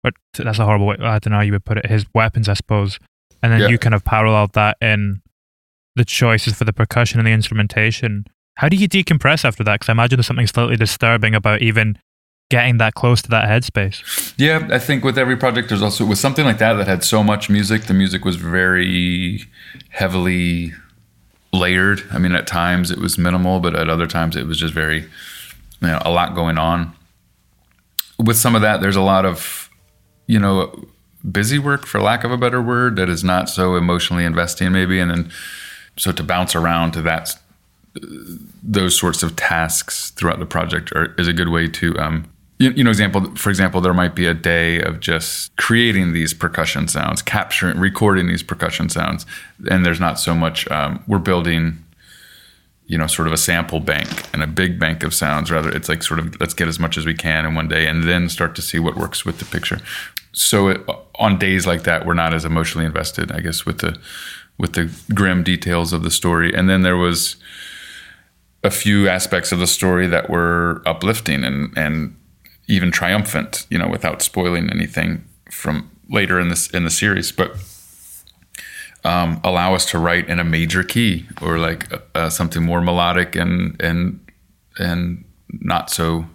But 0.03 0.13
that's 0.37 0.59
a 0.59 0.65
horrible 0.65 0.87
way. 0.87 0.95
I 0.99 1.19
don't 1.19 1.31
know 1.31 1.37
how 1.37 1.41
you 1.43 1.51
would 1.53 1.65
put 1.65 1.77
it. 1.77 1.85
His 1.85 2.05
weapons, 2.13 2.49
I 2.49 2.53
suppose. 2.53 2.99
And 3.43 3.51
then 3.53 3.61
Yeah. 3.61 3.67
you 3.67 3.77
kind 3.77 3.93
of 3.95 4.03
paralleled 4.03 4.53
that 4.53 4.77
in 4.81 5.21
the 5.95 6.05
choices 6.05 6.53
for 6.55 6.63
the 6.63 6.73
percussion 6.73 7.19
and 7.19 7.27
the 7.27 7.31
instrumentation. 7.31 8.25
How 8.55 8.69
do 8.69 8.75
you 8.77 8.87
decompress 8.87 9.45
after 9.45 9.63
that? 9.63 9.73
Because 9.75 9.89
I 9.89 9.91
imagine 9.93 10.17
there's 10.17 10.27
something 10.27 10.47
slightly 10.47 10.75
disturbing 10.77 11.35
about 11.35 11.61
even 11.61 11.97
getting 12.49 12.77
that 12.77 12.93
close 12.95 13.21
to 13.21 13.29
that 13.29 13.47
headspace. 13.47 14.33
Yeah, 14.37 14.67
I 14.71 14.79
think 14.79 15.03
with 15.03 15.17
every 15.17 15.37
project, 15.37 15.69
there's 15.69 15.81
also 15.81 16.05
with 16.05 16.17
something 16.17 16.45
like 16.45 16.57
that 16.57 16.73
that 16.73 16.87
had 16.87 17.03
so 17.03 17.23
much 17.23 17.49
music. 17.49 17.83
The 17.83 17.93
music 17.93 18.25
was 18.25 18.35
very 18.35 19.45
heavily 19.89 20.73
layered. 21.53 22.03
I 22.11 22.17
mean, 22.17 22.33
at 22.33 22.47
times 22.47 22.91
it 22.91 22.99
was 22.99 23.17
minimal, 23.17 23.59
but 23.59 23.75
at 23.75 23.89
other 23.89 24.07
times 24.07 24.35
it 24.35 24.47
was 24.47 24.57
just 24.59 24.73
very, 24.73 25.01
you 25.01 25.07
know, 25.87 26.01
a 26.03 26.11
lot 26.11 26.35
going 26.35 26.57
on. 26.57 26.93
With 28.19 28.37
some 28.37 28.53
of 28.55 28.61
that, 28.61 28.81
there's 28.81 28.95
a 28.97 29.01
lot 29.01 29.25
of, 29.25 29.69
you 30.31 30.39
know, 30.39 30.87
busy 31.29 31.59
work, 31.59 31.85
for 31.85 31.99
lack 31.99 32.23
of 32.23 32.31
a 32.31 32.37
better 32.37 32.61
word, 32.61 32.95
that 32.95 33.09
is 33.09 33.21
not 33.21 33.49
so 33.49 33.75
emotionally 33.75 34.23
investing, 34.23 34.71
maybe, 34.71 34.97
and 34.97 35.11
then 35.11 35.31
so 35.97 36.13
to 36.13 36.23
bounce 36.23 36.55
around 36.55 36.93
to 36.93 37.01
that 37.01 37.35
those 38.63 38.97
sorts 38.97 39.21
of 39.21 39.35
tasks 39.35 40.11
throughout 40.11 40.39
the 40.39 40.45
project 40.45 40.93
are, 40.93 41.13
is 41.17 41.27
a 41.27 41.33
good 41.33 41.49
way 41.49 41.67
to 41.67 41.97
um, 41.99 42.31
you, 42.57 42.71
you 42.71 42.83
know 42.85 42.89
example 42.89 43.35
for 43.35 43.49
example 43.49 43.81
there 43.81 43.93
might 43.93 44.15
be 44.15 44.25
a 44.25 44.33
day 44.33 44.79
of 44.79 45.01
just 45.01 45.53
creating 45.57 46.13
these 46.13 46.33
percussion 46.33 46.87
sounds 46.87 47.21
capturing 47.21 47.77
recording 47.77 48.27
these 48.27 48.43
percussion 48.43 48.87
sounds. 48.87 49.25
And 49.69 49.85
there's 49.85 49.99
not 49.99 50.17
so 50.17 50.33
much 50.33 50.71
um, 50.71 51.03
we're 51.05 51.19
building 51.19 51.83
you 52.85 52.97
know 52.97 53.07
sort 53.07 53.27
of 53.27 53.33
a 53.33 53.37
sample 53.37 53.81
bank 53.81 54.09
and 54.33 54.41
a 54.41 54.47
big 54.47 54.79
bank 54.79 55.03
of 55.03 55.13
sounds. 55.13 55.51
Rather 55.51 55.69
it's 55.69 55.89
like 55.89 56.03
sort 56.03 56.21
of 56.21 56.39
let's 56.39 56.53
get 56.53 56.69
as 56.69 56.79
much 56.79 56.97
as 56.97 57.05
we 57.05 57.13
can 57.13 57.45
in 57.45 57.53
one 57.53 57.67
day 57.67 57.85
and 57.85 58.05
then 58.05 58.29
start 58.29 58.55
to 58.55 58.61
see 58.61 58.79
what 58.79 58.95
works 58.95 59.25
with 59.25 59.39
the 59.39 59.45
picture 59.45 59.81
so 60.31 60.69
it, 60.69 60.81
on 61.15 61.37
days 61.37 61.67
like 61.67 61.83
that 61.83 62.05
we're 62.05 62.13
not 62.13 62.33
as 62.33 62.45
emotionally 62.45 62.85
invested 62.85 63.31
i 63.31 63.39
guess 63.39 63.65
with 63.65 63.79
the 63.79 63.99
with 64.61 64.73
the 64.73 64.91
grim 65.13 65.43
details 65.43 65.91
of 65.91 66.03
the 66.03 66.11
story. 66.11 66.53
And 66.53 66.69
then 66.69 66.83
there 66.83 66.95
was 66.95 67.35
a 68.63 68.69
few 68.69 69.09
aspects 69.09 69.51
of 69.51 69.57
the 69.57 69.65
story 69.65 70.05
that 70.07 70.29
were 70.29 70.83
uplifting 70.85 71.43
and 71.43 71.75
and 71.75 72.15
even 72.67 72.91
triumphant, 72.91 73.65
you 73.69 73.77
know, 73.77 73.89
without 73.89 74.21
spoiling 74.21 74.69
anything 74.69 75.25
from 75.49 75.89
later 76.09 76.39
in 76.39 76.49
this 76.49 76.69
in 76.69 76.83
the 76.83 76.91
series, 76.91 77.31
but 77.31 77.57
um, 79.03 79.41
allow 79.43 79.73
us 79.73 79.85
to 79.87 79.97
write 79.97 80.29
in 80.29 80.39
a 80.39 80.43
major 80.43 80.83
key 80.83 81.27
or 81.41 81.57
like 81.57 81.91
uh, 82.13 82.29
something 82.29 82.63
more 82.63 82.81
melodic 82.81 83.35
and 83.35 83.81
and 83.81 84.19
and 84.77 85.25
not 85.59 85.89
so 85.89 86.25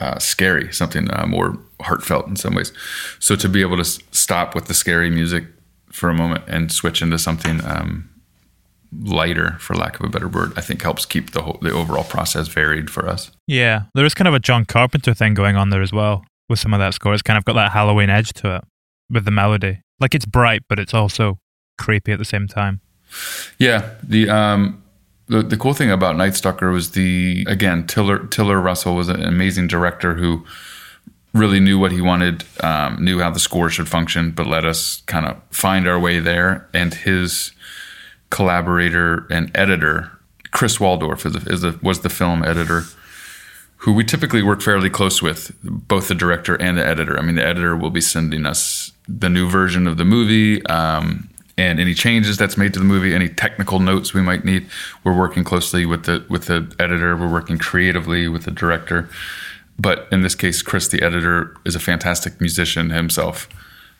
uh, 0.00 0.18
scary, 0.18 0.70
something 0.72 1.08
uh, 1.10 1.26
more 1.26 1.58
heartfelt 1.84 2.26
in 2.26 2.36
some 2.36 2.54
ways. 2.54 2.72
So 3.18 3.36
to 3.36 3.48
be 3.48 3.60
able 3.60 3.76
to 3.76 3.82
s- 3.82 3.98
stop 4.10 4.54
with 4.54 4.66
the 4.66 4.74
scary 4.74 5.10
music 5.10 5.44
for 5.92 6.08
a 6.10 6.14
moment 6.14 6.44
and 6.48 6.72
switch 6.72 7.02
into 7.02 7.18
something 7.18 7.64
um, 7.64 8.08
lighter, 9.02 9.56
for 9.58 9.74
lack 9.74 9.98
of 9.98 10.06
a 10.06 10.08
better 10.08 10.28
word, 10.28 10.52
I 10.56 10.60
think 10.60 10.82
helps 10.82 11.06
keep 11.06 11.32
the 11.32 11.42
whole, 11.42 11.58
the 11.62 11.70
overall 11.72 12.04
process 12.04 12.48
varied 12.48 12.90
for 12.90 13.08
us. 13.08 13.30
Yeah, 13.46 13.84
there 13.94 14.04
is 14.04 14.14
kind 14.14 14.28
of 14.28 14.34
a 14.34 14.40
John 14.40 14.64
Carpenter 14.64 15.14
thing 15.14 15.34
going 15.34 15.56
on 15.56 15.70
there 15.70 15.82
as 15.82 15.92
well 15.92 16.24
with 16.48 16.58
some 16.58 16.74
of 16.74 16.80
that 16.80 16.94
score. 16.94 17.14
It's 17.14 17.22
kind 17.22 17.38
of 17.38 17.44
got 17.44 17.54
that 17.54 17.72
Halloween 17.72 18.10
edge 18.10 18.32
to 18.34 18.56
it 18.56 18.64
with 19.10 19.24
the 19.24 19.30
melody. 19.30 19.80
Like 20.00 20.14
it's 20.14 20.26
bright, 20.26 20.62
but 20.68 20.78
it's 20.78 20.94
also 20.94 21.38
creepy 21.78 22.12
at 22.12 22.18
the 22.18 22.24
same 22.24 22.48
time. 22.48 22.80
Yeah, 23.58 23.90
the 24.02 24.28
um, 24.28 24.82
the, 25.28 25.42
the 25.42 25.56
cool 25.56 25.74
thing 25.74 25.90
about 25.90 26.16
Night 26.16 26.34
Stalker 26.34 26.70
was 26.70 26.90
the 26.92 27.44
again 27.48 27.86
Tiller 27.86 28.26
Tiller 28.26 28.60
Russell 28.60 28.94
was 28.94 29.08
an 29.08 29.22
amazing 29.22 29.68
director 29.68 30.14
who 30.14 30.44
really 31.34 31.60
knew 31.60 31.78
what 31.78 31.92
he 31.92 32.00
wanted, 32.00 32.44
um, 32.62 33.04
knew 33.04 33.20
how 33.20 33.30
the 33.30 33.40
score 33.40 33.68
should 33.68 33.88
function, 33.88 34.30
but 34.30 34.46
let 34.46 34.64
us 34.64 35.02
kind 35.06 35.26
of 35.26 35.36
find 35.50 35.86
our 35.86 35.98
way 35.98 36.20
there. 36.20 36.68
And 36.72 36.94
his 36.94 37.52
collaborator 38.30 39.26
and 39.30 39.50
editor, 39.54 40.12
Chris 40.52 40.78
Waldorf, 40.78 41.26
is, 41.26 41.34
a, 41.34 41.52
is 41.52 41.64
a, 41.64 41.78
was 41.82 42.00
the 42.00 42.08
film 42.08 42.44
editor, 42.44 42.84
who 43.78 43.92
we 43.92 44.04
typically 44.04 44.42
work 44.42 44.62
fairly 44.62 44.88
close 44.88 45.20
with, 45.20 45.52
both 45.62 46.08
the 46.08 46.14
director 46.14 46.54
and 46.54 46.78
the 46.78 46.86
editor. 46.86 47.18
I 47.18 47.22
mean, 47.22 47.34
the 47.34 47.44
editor 47.44 47.76
will 47.76 47.90
be 47.90 48.00
sending 48.00 48.46
us 48.46 48.92
the 49.08 49.28
new 49.28 49.50
version 49.50 49.86
of 49.86 49.96
the 49.96 50.04
movie. 50.04 50.64
Um, 50.66 51.28
and 51.56 51.78
any 51.78 51.94
changes 51.94 52.36
that's 52.36 52.56
made 52.56 52.72
to 52.74 52.78
the 52.78 52.84
movie, 52.84 53.14
any 53.14 53.28
technical 53.28 53.78
notes 53.78 54.14
we 54.14 54.22
might 54.22 54.44
need, 54.44 54.66
we're 55.04 55.16
working 55.16 55.44
closely 55.44 55.86
with 55.86 56.04
the 56.04 56.24
with 56.28 56.46
the 56.46 56.74
editor. 56.80 57.16
We're 57.16 57.30
working 57.30 57.58
creatively 57.58 58.26
with 58.26 58.44
the 58.44 58.50
director. 58.50 59.08
But 59.78 60.06
in 60.12 60.22
this 60.22 60.34
case, 60.34 60.62
Chris, 60.62 60.88
the 60.88 61.02
editor, 61.02 61.56
is 61.64 61.74
a 61.74 61.80
fantastic 61.80 62.40
musician 62.40 62.90
himself. 62.90 63.48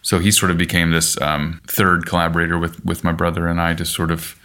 So 0.02 0.18
he 0.18 0.30
sort 0.30 0.50
of 0.50 0.58
became 0.58 0.90
this 0.90 1.20
um, 1.20 1.60
third 1.66 2.06
collaborator 2.06 2.58
with 2.58 2.84
with 2.84 3.04
my 3.04 3.12
brother 3.12 3.48
and 3.48 3.60
I 3.60 3.74
to 3.74 3.84
sort 3.84 4.10
of, 4.10 4.38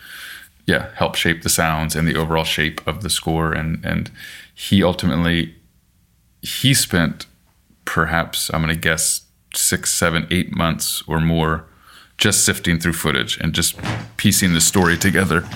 yeah, 0.65 0.89
help 0.95 1.15
shape 1.15 1.41
the 1.43 1.49
sounds 1.49 1.95
and 1.95 2.07
the 2.07 2.15
overall 2.15 2.45
shape 2.45 2.85
of 2.87 3.03
the 3.03 3.09
score. 3.09 3.51
And 3.51 3.83
and 3.85 4.09
he 4.55 4.83
ultimately 4.83 5.55
he 6.41 6.73
spent 6.73 7.25
perhaps 7.85 8.49
I'm 8.53 8.61
going 8.61 8.73
to 8.73 8.79
guess 8.79 9.23
six, 9.53 9.91
seven, 9.91 10.27
eight 10.31 10.55
months 10.55 11.03
or 11.07 11.19
more 11.19 11.65
just 12.17 12.45
sifting 12.45 12.79
through 12.79 12.93
footage 12.93 13.37
and 13.37 13.53
just 13.53 13.79
piecing 14.17 14.53
the 14.53 14.61
story 14.61 14.97
together 14.97 15.47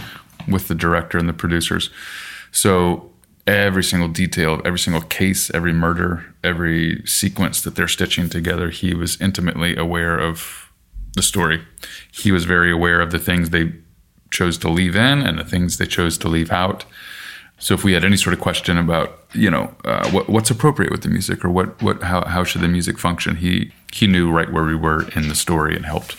with 0.48 0.68
the 0.68 0.76
director 0.76 1.18
and 1.18 1.30
the 1.30 1.34
producers. 1.34 1.90
So 2.52 3.13
every 3.46 3.84
single 3.84 4.08
detail, 4.08 4.56
of 4.56 4.66
every 4.66 4.80
single 4.80 5.02
case, 5.02 5.50
every 5.54 5.74
murder, 5.74 6.34
every 6.44 7.04
sequence 7.06 7.62
that 7.62 7.76
they're 7.76 7.88
stitching 7.88 8.30
together, 8.30 8.70
he 8.70 8.94
was 8.94 9.20
intimately 9.20 9.76
aware 9.76 10.18
of 10.18 10.70
the 11.16 11.22
story. 11.22 11.62
He 12.12 12.32
was 12.32 12.46
very 12.46 12.72
aware 12.72 13.02
of 13.02 13.12
the 13.12 13.20
things 13.20 13.50
they 13.50 13.74
chose 14.32 14.58
to 14.60 14.70
leave 14.70 14.96
in 14.96 15.22
and 15.22 15.38
the 15.38 15.44
things 15.44 15.78
they 15.78 15.86
chose 15.86 16.18
to 16.20 16.28
leave 16.28 16.52
out. 16.52 16.86
So 17.60 17.74
if 17.74 17.84
we 17.84 17.94
had 17.94 18.04
any 18.04 18.18
sort 18.18 18.34
of 18.34 18.42
question 18.42 18.78
about, 18.78 19.20
you 19.34 19.50
know, 19.50 19.74
uh, 19.86 20.10
what, 20.10 20.28
what's 20.28 20.50
appropriate 20.50 20.92
with 20.92 21.04
the 21.04 21.10
music 21.10 21.46
or 21.46 21.50
what, 21.50 21.82
what, 21.82 22.04
how, 22.04 22.26
how 22.26 22.44
should 22.44 22.62
the 22.62 22.68
music 22.68 22.98
function, 22.98 23.38
he 23.38 23.72
he 23.94 24.08
knew 24.08 24.32
right 24.32 24.52
where 24.52 24.64
we 24.64 24.76
were 24.76 25.08
in 25.16 25.28
the 25.30 25.36
story 25.36 25.76
and 25.76 25.86
helped 25.86 26.18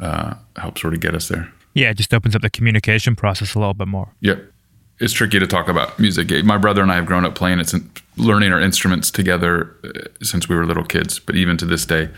uh, 0.00 0.34
help 0.56 0.78
sort 0.78 0.94
of 0.94 1.00
get 1.00 1.14
us 1.14 1.28
there. 1.28 1.52
Yeah, 1.74 1.90
it 1.90 1.96
just 1.96 2.14
opens 2.14 2.36
up 2.36 2.42
the 2.42 2.48
communication 2.48 3.16
process 3.16 3.54
a 3.54 3.58
little 3.58 3.74
bit 3.74 3.88
more. 3.88 4.08
Yep. 4.20 4.52
It's 4.98 5.12
tricky 5.12 5.38
to 5.38 5.46
talk 5.46 5.68
about 5.68 5.98
music. 5.98 6.30
My 6.44 6.56
brother 6.56 6.82
and 6.82 6.90
I 6.90 6.94
have 6.94 7.06
grown 7.06 7.24
up 7.26 7.34
playing 7.34 7.60
it 7.60 7.68
since, 7.68 7.84
learning 8.16 8.52
our 8.52 8.60
instruments 8.60 9.10
together 9.10 9.74
uh, 9.84 10.24
since 10.24 10.48
we 10.48 10.56
were 10.56 10.64
little 10.64 10.84
kids. 10.84 11.18
But 11.18 11.36
even 11.36 11.56
to 11.58 11.66
this 11.66 11.84
day, 11.84 12.08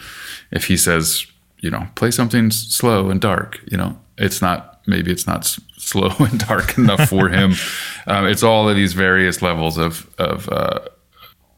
if 0.53 0.67
he 0.67 0.77
says, 0.77 1.27
you 1.59 1.71
know, 1.71 1.89
play 1.97 2.13
something 2.13 2.51
slow 2.53 3.11
and 3.11 3.21
dark, 3.21 3.61
you 3.71 3.77
know, 3.77 3.99
it's 4.17 4.41
not 4.41 4.81
maybe 4.87 5.11
it's 5.11 5.27
not 5.27 5.39
s- 5.41 5.61
slow 5.77 6.11
and 6.21 6.39
dark 6.39 6.79
enough 6.79 7.09
for 7.09 7.29
him. 7.29 7.55
Um, 8.07 8.27
it's 8.27 8.43
all 8.43 8.67
of 8.71 8.75
these 8.75 8.95
various 8.95 9.43
levels 9.43 9.77
of 9.77 10.09
of 10.19 10.49
uh, 10.49 10.79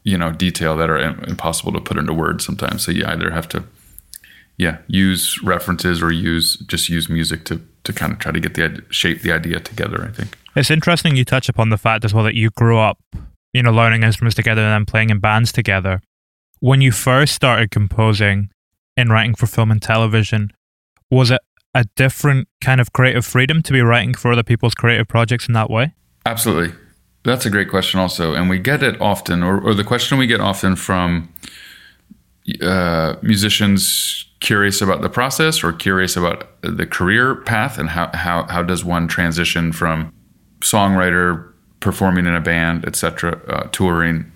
you 0.03 0.17
know 0.17 0.33
detail 0.33 0.75
that 0.75 0.89
are 0.89 0.97
im- 0.97 1.23
impossible 1.23 1.71
to 1.71 1.79
put 1.79 1.97
into 1.97 2.11
words 2.11 2.43
sometimes. 2.45 2.83
So 2.83 2.91
you 2.91 3.05
either 3.05 3.31
have 3.31 3.47
to 3.49 3.63
yeah 4.57 4.79
use 4.87 5.41
references 5.43 6.01
or 6.01 6.11
use 6.11 6.57
just 6.57 6.89
use 6.89 7.07
music 7.07 7.45
to 7.45 7.61
to 7.85 7.93
kind 7.93 8.11
of 8.11 8.19
try 8.19 8.33
to 8.33 8.39
get 8.41 8.55
the 8.55 8.83
shape 8.89 9.21
the 9.21 9.31
idea 9.31 9.61
together. 9.61 10.03
I 10.03 10.11
think. 10.11 10.37
It's 10.55 10.69
interesting 10.69 11.15
you 11.15 11.23
touch 11.23 11.47
upon 11.47 11.69
the 11.69 11.77
fact 11.77 12.03
as 12.03 12.13
well 12.13 12.25
that 12.25 12.35
you 12.35 12.49
grew 12.49 12.77
up, 12.77 12.99
you 13.53 13.63
know, 13.63 13.71
learning 13.71 14.03
instruments 14.03 14.35
together 14.35 14.61
and 14.61 14.71
then 14.71 14.85
playing 14.85 15.09
in 15.09 15.19
bands 15.19 15.51
together. 15.51 16.01
When 16.59 16.81
you 16.81 16.91
first 16.91 17.33
started 17.33 17.71
composing 17.71 18.49
and 18.97 19.09
writing 19.09 19.33
for 19.33 19.47
film 19.47 19.71
and 19.71 19.81
television, 19.81 20.51
was 21.09 21.31
it 21.31 21.39
a 21.73 21.85
different 21.95 22.49
kind 22.59 22.81
of 22.81 22.91
creative 22.91 23.25
freedom 23.25 23.61
to 23.63 23.71
be 23.71 23.81
writing 23.81 24.13
for 24.13 24.33
other 24.33 24.43
people's 24.43 24.75
creative 24.75 25.07
projects 25.07 25.47
in 25.47 25.53
that 25.53 25.69
way? 25.69 25.93
Absolutely. 26.25 26.77
That's 27.23 27.45
a 27.45 27.49
great 27.49 27.69
question, 27.69 27.99
also. 27.99 28.33
And 28.33 28.49
we 28.49 28.59
get 28.59 28.83
it 28.83 28.99
often, 28.99 29.43
or, 29.43 29.59
or 29.59 29.73
the 29.73 29.83
question 29.83 30.17
we 30.17 30.27
get 30.27 30.41
often 30.41 30.75
from 30.75 31.33
uh, 32.61 33.15
musicians 33.21 34.25
curious 34.41 34.81
about 34.81 35.01
the 35.01 35.09
process 35.09 35.63
or 35.63 35.71
curious 35.71 36.17
about 36.17 36.61
the 36.61 36.85
career 36.85 37.35
path 37.35 37.77
and 37.77 37.91
how, 37.91 38.09
how, 38.13 38.43
how 38.47 38.63
does 38.63 38.83
one 38.83 39.07
transition 39.07 39.71
from 39.71 40.11
songwriter, 40.61 41.51
performing 41.79 42.25
in 42.25 42.35
a 42.35 42.41
band, 42.41 42.85
etc., 42.85 43.41
uh, 43.47 43.67
touring, 43.71 44.31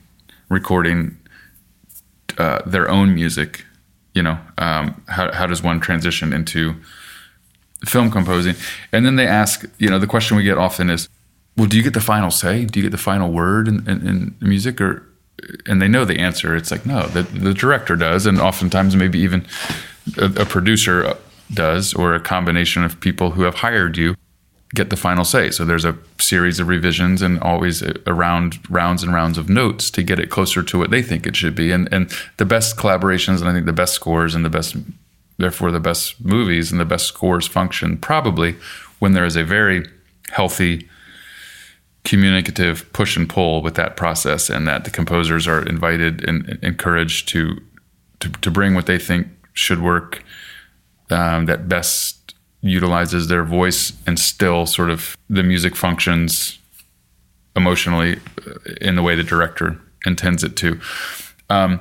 recording 0.49 1.17
uh, 2.37 2.61
their 2.65 2.89
own 2.89 3.15
music. 3.15 3.65
You 4.13 4.23
know, 4.23 4.39
um, 4.57 5.01
how, 5.07 5.31
how 5.33 5.45
does 5.45 5.61
one 5.61 5.79
transition 5.79 6.33
into 6.33 6.75
film 7.85 8.11
composing? 8.11 8.55
And 8.91 9.05
then 9.05 9.15
they 9.15 9.27
ask, 9.27 9.65
you 9.77 9.89
know, 9.89 9.99
the 9.99 10.07
question 10.07 10.37
we 10.37 10.43
get 10.43 10.57
often 10.57 10.89
is, 10.89 11.09
well, 11.57 11.67
do 11.67 11.77
you 11.77 11.83
get 11.83 11.93
the 11.93 12.01
final 12.01 12.31
say? 12.31 12.65
Do 12.65 12.79
you 12.79 12.85
get 12.85 12.91
the 12.91 12.97
final 12.97 13.31
word 13.31 13.67
in, 13.67 13.87
in, 13.89 14.07
in 14.07 14.35
music? 14.41 14.81
Or 14.81 15.07
and 15.65 15.81
they 15.81 15.87
know 15.87 16.05
the 16.05 16.19
answer. 16.19 16.55
It's 16.55 16.71
like 16.71 16.85
no, 16.85 17.07
the, 17.07 17.23
the 17.23 17.53
director 17.53 17.95
does, 17.95 18.25
and 18.25 18.39
oftentimes 18.39 18.95
maybe 18.95 19.19
even 19.19 19.45
a, 20.17 20.25
a 20.25 20.45
producer 20.45 21.15
does, 21.53 21.93
or 21.93 22.15
a 22.15 22.19
combination 22.19 22.83
of 22.83 22.99
people 22.99 23.31
who 23.31 23.43
have 23.43 23.55
hired 23.55 23.97
you 23.97 24.15
get 24.75 24.89
the 24.89 24.97
final 24.97 25.23
say. 25.23 25.49
So 25.49 25.65
there's 25.65 25.85
a 25.85 25.97
series 26.19 26.59
of 26.59 26.67
revisions 26.67 27.21
and 27.21 27.39
always 27.39 27.81
around 28.05 28.59
rounds 28.69 29.03
and 29.03 29.13
rounds 29.13 29.37
of 29.37 29.49
notes 29.49 29.89
to 29.91 30.03
get 30.03 30.19
it 30.19 30.29
closer 30.29 30.61
to 30.63 30.77
what 30.77 30.91
they 30.91 31.01
think 31.01 31.25
it 31.25 31.35
should 31.35 31.55
be. 31.55 31.71
And 31.71 31.91
and 31.91 32.11
the 32.37 32.45
best 32.45 32.77
collaborations 32.77 33.39
and 33.39 33.49
I 33.49 33.53
think 33.53 33.65
the 33.65 33.73
best 33.73 33.93
scores 33.93 34.35
and 34.35 34.45
the 34.45 34.49
best 34.49 34.75
therefore 35.37 35.71
the 35.71 35.79
best 35.79 36.23
movies 36.23 36.71
and 36.71 36.79
the 36.79 36.85
best 36.85 37.07
scores 37.07 37.47
function 37.47 37.97
probably 37.97 38.55
when 38.99 39.13
there 39.13 39.25
is 39.25 39.35
a 39.35 39.43
very 39.43 39.85
healthy 40.29 40.87
communicative 42.03 42.91
push 42.93 43.17
and 43.17 43.27
pull 43.27 43.61
with 43.61 43.75
that 43.75 43.97
process 43.97 44.49
and 44.49 44.67
that 44.67 44.85
the 44.85 44.91
composers 44.91 45.47
are 45.47 45.65
invited 45.65 46.23
and 46.27 46.59
encouraged 46.61 47.27
to 47.27 47.61
to, 48.19 48.29
to 48.29 48.49
bring 48.49 48.75
what 48.75 48.85
they 48.85 48.97
think 48.97 49.27
should 49.53 49.81
work 49.81 50.23
um, 51.09 51.45
that 51.45 51.67
best 51.67 52.24
utilizes 52.65 53.27
their 53.27 53.43
voice 53.43 53.93
and 54.07 54.19
still 54.19 54.65
sort 54.65 54.89
of 54.89 55.15
the 55.29 55.43
music 55.43 55.75
functions 55.75 56.57
emotionally 57.55 58.19
uh, 58.45 58.73
in 58.81 58.95
the 58.95 59.03
way 59.03 59.15
the 59.15 59.23
director 59.23 59.79
intends 60.05 60.43
it 60.43 60.55
to. 60.57 60.79
Um, 61.49 61.79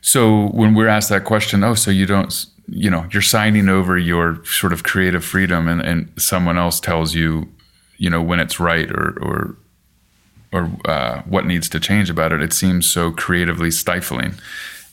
so 0.00 0.48
when 0.48 0.74
we're 0.74 0.88
asked 0.88 1.10
that 1.10 1.24
question, 1.24 1.62
oh, 1.62 1.74
so 1.74 1.90
you 1.90 2.06
don't, 2.06 2.46
you 2.66 2.90
know, 2.90 3.06
you're 3.12 3.22
signing 3.22 3.68
over 3.68 3.98
your 3.98 4.42
sort 4.44 4.72
of 4.72 4.82
creative 4.82 5.24
freedom, 5.24 5.68
and, 5.68 5.82
and 5.82 6.10
someone 6.16 6.56
else 6.56 6.80
tells 6.80 7.14
you, 7.14 7.48
you 7.98 8.08
know, 8.08 8.22
when 8.22 8.40
it's 8.40 8.58
right 8.58 8.90
or 8.90 9.18
or 9.20 9.56
or 10.52 10.70
uh, 10.86 11.20
what 11.22 11.44
needs 11.44 11.68
to 11.68 11.80
change 11.80 12.08
about 12.08 12.32
it. 12.32 12.42
It 12.42 12.54
seems 12.54 12.90
so 12.90 13.10
creatively 13.10 13.70
stifling, 13.70 14.34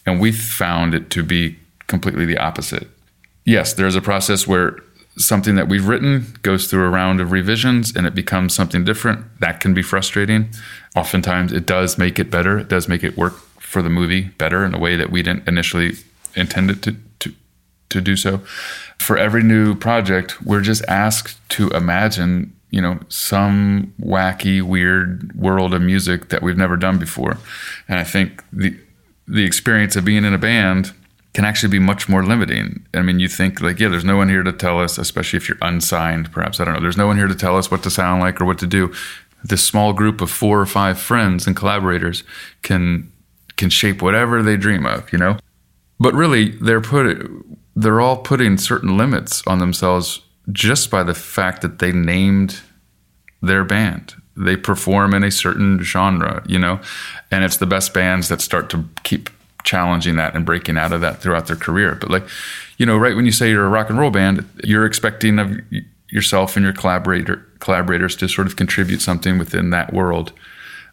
and 0.06 0.20
we 0.20 0.32
found 0.32 0.94
it 0.94 1.10
to 1.12 1.24
be 1.24 1.58
completely 1.88 2.26
the 2.26 2.38
opposite. 2.38 2.88
Yes, 3.46 3.74
there's 3.74 3.96
a 3.96 4.02
process 4.02 4.48
where 4.48 4.78
something 5.18 5.56
that 5.56 5.68
we've 5.68 5.88
written 5.88 6.36
goes 6.42 6.68
through 6.68 6.86
a 6.86 6.90
round 6.90 7.22
of 7.22 7.32
revisions 7.32 7.96
and 7.96 8.06
it 8.06 8.14
becomes 8.14 8.54
something 8.54 8.84
different. 8.84 9.40
That 9.40 9.60
can 9.60 9.74
be 9.74 9.82
frustrating. 9.82 10.50
Oftentimes, 10.96 11.54
it 11.54 11.66
does 11.66 11.98
make 11.98 12.20
it 12.20 12.30
better. 12.30 12.60
It 12.60 12.68
does 12.68 12.88
make 12.88 13.04
it 13.04 13.18
work 13.18 13.34
for 13.60 13.82
the 13.82 13.90
movie 13.90 14.24
better 14.24 14.64
in 14.66 14.74
a 14.74 14.80
way 14.80 14.96
that 14.96 15.12
we 15.12 15.22
didn't 15.24 15.48
initially 15.48 15.94
intend 16.36 16.70
it 16.70 16.82
to, 16.84 16.96
to, 17.20 17.34
to 17.90 18.02
do 18.02 18.16
so. 18.16 18.40
For 19.00 19.18
every 19.18 19.44
new 19.44 19.76
project, 19.76 20.42
we're 20.42 20.62
just 20.62 20.84
asked 20.88 21.38
to 21.50 21.70
imagine, 21.70 22.54
you 22.70 22.82
know, 22.82 23.00
some 23.10 23.94
wacky, 24.02 24.62
weird 24.62 25.34
world 25.36 25.74
of 25.74 25.82
music 25.82 26.30
that 26.30 26.42
we've 26.42 26.58
never 26.58 26.78
done 26.78 26.98
before. 26.98 27.38
And 27.88 28.00
I 28.00 28.04
think 28.04 28.44
the 28.52 28.78
the 29.28 29.44
experience 29.44 29.96
of 29.96 30.06
being 30.06 30.24
in 30.24 30.34
a 30.34 30.38
band 30.38 30.94
can 31.36 31.44
actually 31.44 31.68
be 31.68 31.80
much 31.80 32.08
more 32.08 32.24
limiting. 32.24 32.86
I 32.94 33.02
mean, 33.02 33.20
you 33.20 33.28
think 33.28 33.60
like, 33.60 33.78
yeah, 33.78 33.90
there's 33.90 34.06
no 34.06 34.16
one 34.16 34.30
here 34.30 34.42
to 34.42 34.54
tell 34.54 34.80
us, 34.80 34.98
especially 34.98 35.36
if 35.36 35.50
you're 35.50 35.58
unsigned, 35.62 36.32
perhaps. 36.32 36.62
I 36.62 36.64
don't 36.64 36.76
know. 36.76 36.80
There's 36.80 36.96
no 36.96 37.08
one 37.08 37.18
here 37.18 37.28
to 37.28 37.36
tell 37.36 37.58
us 37.58 37.70
what 37.70 37.84
to 37.84 37.90
sound 37.90 38.22
like 38.22 38.40
or 38.40 38.46
what 38.46 38.58
to 38.60 38.68
do. 38.68 38.94
This 39.44 39.62
small 39.62 39.92
group 39.92 40.22
of 40.22 40.32
four 40.32 40.62
or 40.62 40.66
five 40.66 40.98
friends 40.98 41.46
and 41.46 41.54
collaborators 41.54 42.24
can 42.62 43.12
can 43.58 43.70
shape 43.70 44.02
whatever 44.02 44.42
they 44.42 44.56
dream 44.56 44.86
of, 44.86 45.12
you 45.12 45.20
know. 45.20 45.38
But 46.00 46.14
really, 46.14 46.52
they're 46.52 46.80
put 46.80 47.30
they're 47.76 48.00
all 48.00 48.18
putting 48.18 48.58
certain 48.58 48.96
limits 48.96 49.44
on 49.46 49.60
themselves 49.60 50.22
just 50.54 50.90
by 50.90 51.04
the 51.04 51.14
fact 51.14 51.62
that 51.64 51.80
they 51.80 51.92
named 51.92 52.62
their 53.42 53.66
band. 53.66 54.16
They 54.38 54.56
perform 54.56 55.14
in 55.14 55.24
a 55.26 55.32
certain 55.32 55.82
genre, 55.82 56.44
you 56.48 56.60
know, 56.60 56.80
and 57.30 57.44
it's 57.44 57.58
the 57.58 57.66
best 57.66 57.94
bands 57.94 58.30
that 58.30 58.40
start 58.40 58.70
to 58.70 58.86
keep 59.04 59.30
challenging 59.66 60.16
that 60.16 60.36
and 60.36 60.46
breaking 60.46 60.78
out 60.78 60.94
of 60.94 61.02
that 61.02 61.22
throughout 61.22 61.48
their 61.48 61.56
career. 61.56 61.96
But 61.96 62.10
like, 62.10 62.28
you 62.78 62.86
know, 62.86 62.98
right 62.98 63.16
when 63.16 63.26
you 63.26 63.32
say 63.32 63.50
you're 63.50 63.66
a 63.66 63.70
rock 63.70 63.90
and 63.90 64.00
roll 64.00 64.12
band, 64.12 64.48
you're 64.64 64.86
expecting 64.86 65.40
of 65.40 65.60
yourself 66.10 66.56
and 66.56 66.64
your 66.64 66.74
collaborator 66.74 67.46
collaborators 67.60 68.16
to 68.18 68.30
sort 68.30 68.48
of 68.48 68.56
contribute 68.56 69.02
something 69.02 69.38
within 69.38 69.72
that 69.72 69.92
world. 69.92 70.32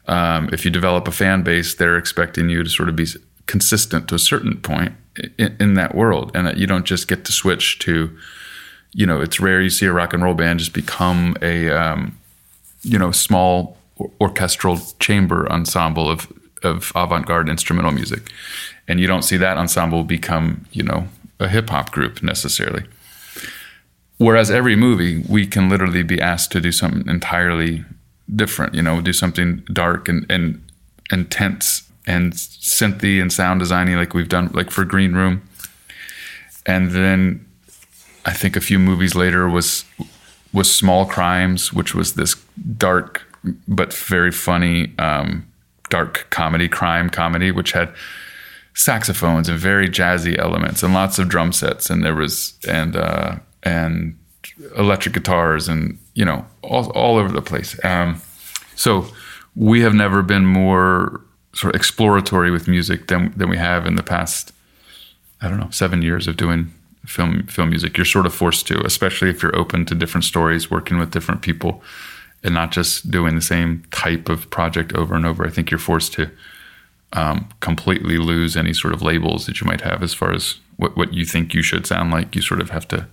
Um, 0.08 0.48
if 0.52 0.64
you 0.64 0.70
develop 0.70 1.06
a 1.06 1.12
fan 1.12 1.42
base, 1.42 1.74
they're 1.74 1.96
expecting 1.96 2.48
you 2.48 2.64
to 2.64 2.70
sort 2.70 2.88
of 2.88 2.96
be 2.96 3.06
consistent 3.46 4.08
to 4.08 4.14
a 4.16 4.18
certain 4.18 4.56
point 4.60 4.94
in, 5.38 5.56
in 5.60 5.74
that 5.74 5.94
world, 5.94 6.32
and 6.34 6.46
that 6.46 6.56
you 6.56 6.66
don't 6.66 6.86
just 6.86 7.06
get 7.06 7.24
to 7.26 7.32
switch 7.32 7.78
to. 7.80 8.16
You 8.94 9.06
know, 9.06 9.20
it's 9.20 9.40
rare 9.40 9.62
you 9.62 9.70
see 9.70 9.86
a 9.86 9.92
rock 9.92 10.12
and 10.12 10.22
roll 10.22 10.34
band 10.34 10.58
just 10.58 10.74
become 10.74 11.36
a, 11.40 11.70
um, 11.70 12.18
you 12.82 12.98
know, 12.98 13.10
small 13.10 13.78
orchestral 14.20 14.78
chamber 14.98 15.50
ensemble 15.50 16.10
of 16.10 16.30
of 16.64 16.92
avant-garde 16.94 17.48
instrumental 17.48 17.92
music. 17.92 18.30
And 18.88 19.00
you 19.00 19.06
don't 19.06 19.22
see 19.22 19.36
that 19.36 19.56
ensemble 19.56 20.04
become 20.04 20.66
you 20.72 20.82
know 20.82 21.08
a 21.38 21.48
hip-hop 21.48 21.92
group 21.92 22.22
necessarily. 22.22 22.84
Whereas 24.18 24.50
every 24.50 24.76
movie 24.76 25.24
we 25.28 25.46
can 25.46 25.68
literally 25.68 26.02
be 26.02 26.20
asked 26.20 26.52
to 26.52 26.60
do 26.60 26.72
something 26.72 27.08
entirely 27.08 27.84
different 28.34 28.74
you 28.74 28.82
know 28.82 29.00
do 29.00 29.12
something 29.12 29.62
dark 29.72 30.08
and 30.08 30.24
and 30.30 30.62
intense 31.10 31.90
and 32.06 32.32
synthy 32.32 33.20
and 33.20 33.32
sound 33.32 33.60
designing 33.60 33.96
like 33.96 34.14
we've 34.14 34.28
done 34.28 34.50
like 34.52 34.70
for 34.70 34.84
green 34.84 35.14
room. 35.14 35.42
And 36.66 36.92
then 36.92 37.46
i 38.24 38.32
think 38.32 38.56
a 38.56 38.60
few 38.60 38.78
movies 38.78 39.14
later 39.14 39.48
was 39.48 39.84
was 40.52 40.72
small 40.72 41.06
crimes 41.06 41.72
which 41.72 41.94
was 41.94 42.14
this 42.14 42.36
dark 42.76 43.22
but 43.66 43.92
very 43.92 44.30
funny 44.30 44.92
um, 44.98 45.44
dark 45.92 46.26
comedy, 46.30 46.68
crime 46.68 47.10
comedy, 47.10 47.50
which 47.52 47.72
had 47.72 47.92
saxophones 48.72 49.46
and 49.50 49.58
very 49.58 49.88
jazzy 49.90 50.38
elements 50.38 50.82
and 50.82 50.94
lots 50.94 51.18
of 51.18 51.28
drum 51.28 51.52
sets, 51.52 51.90
and 51.90 52.02
there 52.02 52.14
was 52.14 52.58
and 52.66 52.96
uh, 52.96 53.36
and 53.62 54.18
electric 54.76 55.14
guitars 55.14 55.68
and 55.68 55.98
you 56.14 56.24
know 56.24 56.46
all 56.62 56.90
all 56.92 57.18
over 57.18 57.30
the 57.30 57.42
place. 57.42 57.78
Um, 57.84 58.20
so 58.74 59.06
we 59.54 59.82
have 59.82 59.94
never 59.94 60.22
been 60.22 60.46
more 60.46 61.20
sort 61.52 61.74
of 61.74 61.78
exploratory 61.78 62.50
with 62.50 62.66
music 62.66 63.08
than 63.08 63.34
than 63.36 63.50
we 63.50 63.58
have 63.58 63.86
in 63.86 63.96
the 63.96 64.02
past. 64.02 64.52
I 65.42 65.48
don't 65.48 65.60
know 65.60 65.70
seven 65.70 66.00
years 66.00 66.26
of 66.26 66.38
doing 66.38 66.72
film 67.06 67.46
film 67.48 67.68
music. 67.68 67.98
You're 67.98 68.06
sort 68.06 68.24
of 68.24 68.34
forced 68.34 68.66
to, 68.68 68.80
especially 68.86 69.28
if 69.28 69.42
you're 69.42 69.54
open 69.54 69.84
to 69.86 69.94
different 69.94 70.24
stories, 70.24 70.70
working 70.70 70.98
with 70.98 71.10
different 71.10 71.42
people 71.42 71.82
and 72.42 72.54
not 72.54 72.72
just 72.72 73.10
doing 73.10 73.34
the 73.34 73.42
same 73.42 73.84
type 73.90 74.28
of 74.28 74.50
project 74.50 74.92
over 74.94 75.14
and 75.14 75.24
over. 75.24 75.46
I 75.46 75.50
think 75.50 75.70
you're 75.70 75.78
forced 75.78 76.12
to 76.14 76.30
um, 77.12 77.48
completely 77.60 78.18
lose 78.18 78.56
any 78.56 78.72
sort 78.72 78.94
of 78.94 79.02
labels 79.02 79.46
that 79.46 79.60
you 79.60 79.66
might 79.66 79.82
have 79.82 80.02
as 80.02 80.14
far 80.14 80.32
as 80.32 80.58
what, 80.76 80.96
what 80.96 81.12
you 81.12 81.24
think 81.24 81.54
you 81.54 81.62
should 81.62 81.86
sound 81.86 82.10
like. 82.10 82.34
You 82.34 82.42
sort 82.42 82.60
of 82.60 82.70
have 82.70 82.88
to, 82.88 83.06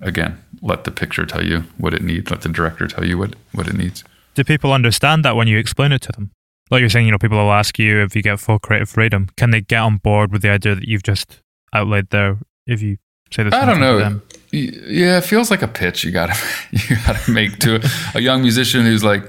again, 0.00 0.42
let 0.60 0.84
the 0.84 0.90
picture 0.90 1.24
tell 1.24 1.44
you 1.44 1.64
what 1.78 1.94
it 1.94 2.02
needs, 2.02 2.30
let 2.30 2.42
the 2.42 2.48
director 2.48 2.86
tell 2.86 3.06
you 3.06 3.16
what, 3.16 3.34
what 3.52 3.68
it 3.68 3.74
needs. 3.74 4.04
Do 4.34 4.44
people 4.44 4.72
understand 4.72 5.24
that 5.24 5.36
when 5.36 5.48
you 5.48 5.58
explain 5.58 5.92
it 5.92 6.02
to 6.02 6.12
them? 6.12 6.30
like 6.70 6.80
you're 6.80 6.88
saying, 6.88 7.06
you 7.06 7.12
know, 7.12 7.18
people 7.18 7.38
will 7.38 7.52
ask 7.52 7.78
you 7.78 8.02
if 8.02 8.14
you 8.14 8.22
get 8.22 8.38
full 8.38 8.58
creative 8.58 8.88
freedom, 8.88 9.28
can 9.36 9.50
they 9.50 9.60
get 9.60 9.78
on 9.78 9.96
board 9.96 10.32
with 10.32 10.42
the 10.42 10.50
idea 10.50 10.74
that 10.74 10.86
you've 10.86 11.02
just 11.02 11.42
outlaid 11.72 12.10
there? 12.10 12.38
If 12.66 12.80
you 12.80 12.98
say 13.32 13.42
this, 13.42 13.52
I 13.52 13.64
don't 13.64 13.80
know. 13.80 14.20
Yeah, 14.52 15.18
it 15.18 15.24
feels 15.24 15.50
like 15.50 15.62
a 15.62 15.68
pitch 15.68 16.02
you 16.02 16.10
gotta 16.10 16.34
you 16.70 16.96
gotta 17.06 17.30
make 17.30 17.58
to 17.60 17.80
a 18.14 18.20
young 18.20 18.42
musician 18.42 18.82
who's 18.82 19.04
like, 19.04 19.28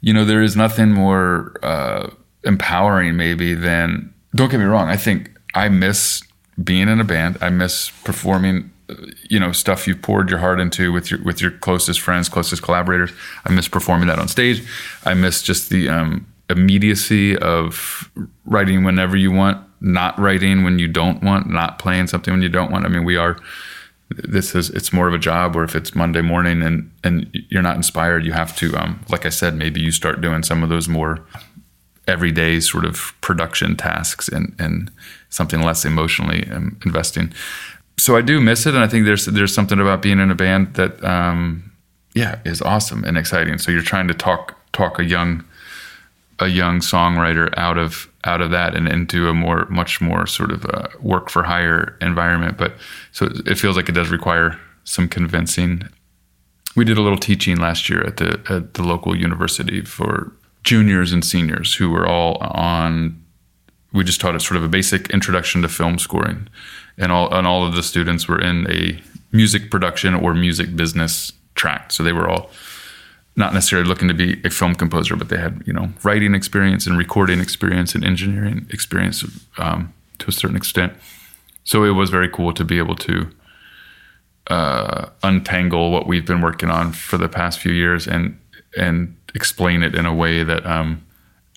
you 0.00 0.12
know, 0.12 0.24
there 0.24 0.42
is 0.42 0.56
nothing 0.56 0.92
more 0.92 1.54
uh, 1.62 2.10
empowering 2.44 3.16
maybe 3.16 3.54
than. 3.54 4.14
Don't 4.34 4.48
get 4.48 4.58
me 4.58 4.64
wrong. 4.64 4.88
I 4.88 4.96
think 4.96 5.30
I 5.54 5.68
miss 5.68 6.22
being 6.62 6.88
in 6.88 7.00
a 7.00 7.04
band. 7.04 7.38
I 7.40 7.50
miss 7.50 7.90
performing. 8.04 8.70
You 9.28 9.38
know, 9.38 9.52
stuff 9.52 9.86
you've 9.86 10.02
poured 10.02 10.30
your 10.30 10.40
heart 10.40 10.58
into 10.58 10.92
with 10.92 11.10
your 11.10 11.22
with 11.22 11.40
your 11.40 11.52
closest 11.52 12.00
friends, 12.00 12.28
closest 12.28 12.62
collaborators. 12.62 13.12
I 13.44 13.52
miss 13.52 13.68
performing 13.68 14.08
that 14.08 14.18
on 14.18 14.26
stage. 14.28 14.64
I 15.04 15.14
miss 15.14 15.42
just 15.42 15.70
the 15.70 15.88
um, 15.88 16.26
immediacy 16.48 17.36
of 17.38 18.10
writing 18.44 18.82
whenever 18.84 19.16
you 19.16 19.30
want, 19.30 19.64
not 19.80 20.18
writing 20.18 20.64
when 20.64 20.78
you 20.78 20.88
don't 20.88 21.22
want, 21.22 21.48
not 21.48 21.78
playing 21.78 22.08
something 22.08 22.32
when 22.32 22.42
you 22.42 22.48
don't 22.48 22.72
want. 22.72 22.84
I 22.84 22.88
mean, 22.88 23.04
we 23.04 23.16
are 23.16 23.36
this 24.10 24.54
is 24.54 24.70
it's 24.70 24.92
more 24.92 25.06
of 25.06 25.14
a 25.14 25.18
job 25.18 25.54
where 25.54 25.64
if 25.64 25.76
it's 25.76 25.94
Monday 25.94 26.20
morning 26.20 26.62
and 26.62 26.90
and 27.04 27.30
you're 27.48 27.62
not 27.62 27.76
inspired, 27.76 28.24
you 28.24 28.32
have 28.32 28.56
to 28.56 28.76
um, 28.76 29.04
like 29.08 29.24
I 29.24 29.28
said, 29.28 29.54
maybe 29.54 29.80
you 29.80 29.92
start 29.92 30.20
doing 30.20 30.42
some 30.42 30.62
of 30.62 30.68
those 30.68 30.88
more 30.88 31.24
everyday 32.08 32.58
sort 32.58 32.84
of 32.84 33.14
production 33.20 33.76
tasks 33.76 34.28
and 34.28 34.54
and 34.58 34.90
something 35.28 35.62
less 35.62 35.84
emotionally 35.84 36.48
um, 36.50 36.78
investing. 36.84 37.32
So 37.98 38.16
I 38.16 38.22
do 38.22 38.40
miss 38.40 38.66
it, 38.66 38.74
and 38.74 38.82
I 38.82 38.88
think 38.88 39.04
there's 39.04 39.26
there's 39.26 39.54
something 39.54 39.78
about 39.78 40.02
being 40.02 40.18
in 40.18 40.30
a 40.30 40.34
band 40.34 40.74
that 40.74 41.02
um, 41.04 41.70
yeah 42.14 42.40
is 42.44 42.60
awesome 42.60 43.04
and 43.04 43.16
exciting. 43.16 43.58
So 43.58 43.70
you're 43.70 43.82
trying 43.82 44.08
to 44.08 44.14
talk 44.14 44.56
talk 44.72 44.98
a 44.98 45.04
young 45.04 45.44
a 46.40 46.48
young 46.48 46.80
songwriter 46.80 47.52
out 47.56 47.78
of 47.78 48.09
out 48.24 48.40
of 48.40 48.50
that 48.50 48.74
and 48.74 48.86
into 48.88 49.28
a 49.28 49.34
more 49.34 49.66
much 49.70 50.00
more 50.00 50.26
sort 50.26 50.50
of 50.50 50.64
uh, 50.66 50.88
work 51.00 51.30
for 51.30 51.42
hire 51.42 51.96
environment. 52.00 52.58
But 52.58 52.74
so 53.12 53.28
it 53.46 53.56
feels 53.56 53.76
like 53.76 53.88
it 53.88 53.94
does 53.94 54.10
require 54.10 54.58
some 54.84 55.08
convincing. 55.08 55.88
We 56.76 56.84
did 56.84 56.98
a 56.98 57.02
little 57.02 57.18
teaching 57.18 57.56
last 57.56 57.88
year 57.88 58.02
at 58.06 58.18
the 58.18 58.40
at 58.48 58.74
the 58.74 58.82
local 58.82 59.16
university 59.16 59.80
for 59.82 60.32
juniors 60.62 61.12
and 61.12 61.24
seniors 61.24 61.74
who 61.74 61.90
were 61.90 62.06
all 62.06 62.36
on. 62.38 63.16
We 63.92 64.04
just 64.04 64.20
taught 64.20 64.36
a 64.36 64.40
sort 64.40 64.56
of 64.56 64.62
a 64.62 64.68
basic 64.68 65.10
introduction 65.10 65.62
to 65.62 65.68
film 65.68 65.98
scoring, 65.98 66.48
and 66.96 67.10
all 67.10 67.32
and 67.34 67.46
all 67.46 67.66
of 67.66 67.74
the 67.74 67.82
students 67.82 68.28
were 68.28 68.40
in 68.40 68.70
a 68.70 69.00
music 69.32 69.70
production 69.70 70.14
or 70.14 70.34
music 70.34 70.76
business 70.76 71.32
track. 71.54 71.90
So 71.90 72.02
they 72.02 72.12
were 72.12 72.28
all 72.28 72.50
not 73.36 73.54
necessarily 73.54 73.88
looking 73.88 74.08
to 74.08 74.14
be 74.14 74.40
a 74.44 74.50
film 74.50 74.74
composer, 74.74 75.16
but 75.16 75.28
they 75.28 75.38
had 75.38 75.62
you 75.66 75.72
know 75.72 75.90
writing 76.02 76.34
experience 76.34 76.86
and 76.86 76.98
recording 76.98 77.40
experience 77.40 77.94
and 77.94 78.04
engineering 78.04 78.66
experience 78.70 79.24
um, 79.58 79.92
to 80.18 80.28
a 80.28 80.32
certain 80.32 80.56
extent. 80.56 80.92
So 81.64 81.84
it 81.84 81.90
was 81.90 82.10
very 82.10 82.28
cool 82.28 82.52
to 82.54 82.64
be 82.64 82.78
able 82.78 82.96
to 82.96 83.30
uh, 84.48 85.10
untangle 85.22 85.90
what 85.90 86.06
we've 86.06 86.26
been 86.26 86.40
working 86.40 86.70
on 86.70 86.92
for 86.92 87.16
the 87.16 87.28
past 87.28 87.60
few 87.60 87.72
years 87.72 88.06
and 88.06 88.38
and 88.76 89.16
explain 89.34 89.82
it 89.82 89.94
in 89.94 90.06
a 90.06 90.14
way 90.14 90.42
that 90.42 90.64
um, 90.66 91.04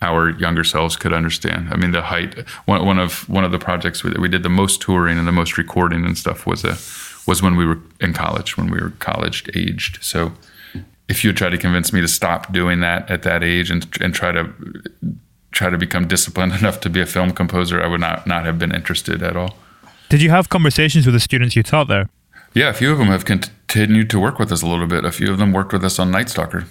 our 0.02 0.30
younger 0.32 0.64
selves 0.64 0.96
could 0.96 1.14
understand. 1.14 1.70
I 1.72 1.78
mean, 1.78 1.92
the 1.92 2.04
height 2.04 2.48
one, 2.66 2.86
one 2.86 3.00
of 3.00 3.28
one 3.30 3.44
of 3.44 3.52
the 3.52 3.60
projects 3.60 4.04
we, 4.04 4.12
we 4.20 4.30
did 4.30 4.44
the 4.44 4.50
most 4.50 4.82
touring 4.82 5.18
and 5.18 5.28
the 5.28 5.32
most 5.32 5.58
recording 5.58 6.06
and 6.06 6.18
stuff 6.18 6.46
was 6.46 6.64
a 6.64 6.78
was 7.26 7.42
when 7.42 7.56
we 7.56 7.66
were 7.66 7.80
in 8.00 8.14
college, 8.14 8.58
when 8.58 8.70
we 8.70 8.80
were 8.80 8.92
college 9.00 9.50
aged. 9.56 10.04
So 10.04 10.34
if 11.10 11.24
you 11.24 11.30
had 11.30 11.38
tried 11.38 11.49
to 11.49 11.58
convince 11.58 11.91
me 11.93 12.01
to 12.01 12.08
stop 12.08 12.51
doing 12.54 12.80
that 12.80 13.10
at 13.10 13.24
that 13.24 13.43
age 13.43 13.70
and 13.70 13.86
and 14.01 14.14
try 14.14 14.32
to 14.32 14.49
try 15.51 15.70
to 15.70 15.78
become 15.78 16.08
disciplined 16.08 16.54
enough 16.60 16.80
to 16.82 16.89
be 16.89 17.01
a 17.01 17.06
film 17.06 17.32
composer, 17.32 17.82
I 17.82 17.88
would 17.88 18.01
not 18.01 18.28
not 18.28 18.45
have 18.45 18.58
been 18.58 18.74
interested 18.74 19.22
at 19.22 19.36
all. 19.36 19.56
Did 20.10 20.22
you 20.22 20.30
have 20.30 20.49
conversations 20.49 21.06
with 21.06 21.14
the 21.14 21.20
students 21.20 21.56
you 21.56 21.64
taught 21.64 21.88
there? 21.88 22.10
Yeah, 22.54 22.70
a 22.70 22.74
few 22.74 22.91
of 22.91 22.99
them 22.99 23.08
have 23.08 23.26
continued 23.26 24.10
to 24.12 24.20
work 24.20 24.38
with 24.38 24.51
us 24.51 24.62
a 24.62 24.68
little 24.68 24.86
bit. 24.86 25.06
A 25.06 25.12
few 25.12 25.32
of 25.32 25.39
them 25.39 25.51
worked 25.54 25.74
with 25.74 25.84
us 25.84 25.97
on 25.97 26.12
Night 26.12 26.30
Stalker. 26.30 26.66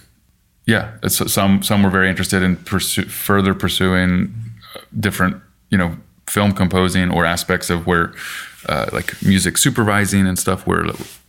Yeah, 0.65 0.93
some 1.09 1.63
some 1.63 1.83
were 1.83 1.91
very 1.91 2.09
interested 2.09 2.43
in 2.43 2.57
pursue, 2.57 3.05
further 3.05 3.53
pursuing 3.53 4.33
uh, 4.77 4.81
different, 5.01 5.43
you 5.71 5.79
know, 5.79 5.97
film 6.29 6.53
composing 6.53 7.11
or 7.11 7.25
aspects 7.25 7.69
of 7.69 7.85
where, 7.85 8.13
uh, 8.69 8.87
like 8.93 9.21
music 9.23 9.59
supervising 9.59 10.25
and 10.25 10.39
stuff, 10.39 10.65
where 10.65 10.87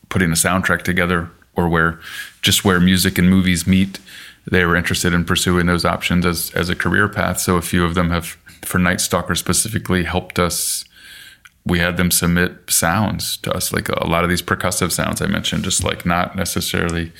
putting 0.09 0.29
a 0.29 0.35
soundtrack 0.35 0.83
together, 0.83 1.31
or 1.55 1.67
where 1.67 1.99
just 2.43 2.63
where 2.63 2.79
music 2.79 3.17
and 3.17 3.27
movies 3.29 3.65
meet. 3.65 3.99
They 4.45 4.63
were 4.65 4.75
interested 4.75 5.13
in 5.13 5.25
pursuing 5.25 5.65
those 5.65 5.85
options 5.85 6.25
as 6.25 6.51
as 6.51 6.69
a 6.69 6.75
career 6.75 7.09
path. 7.09 7.39
So 7.39 7.57
a 7.57 7.61
few 7.61 7.83
of 7.83 7.95
them 7.95 8.11
have, 8.11 8.37
for 8.61 8.77
Night 8.77 9.01
Stalker 9.01 9.35
specifically, 9.35 10.03
helped 10.03 10.37
us 10.37 10.85
we 11.65 11.79
had 11.79 11.97
them 11.97 12.11
submit 12.11 12.69
sounds 12.69 13.37
to 13.37 13.51
us, 13.53 13.71
like 13.71 13.89
a 13.89 14.07
lot 14.07 14.23
of 14.23 14.29
these 14.29 14.41
percussive 14.41 14.91
sounds 14.91 15.21
I 15.21 15.27
mentioned, 15.27 15.63
just 15.63 15.83
like 15.83 16.05
not 16.05 16.35
necessarily 16.35 17.11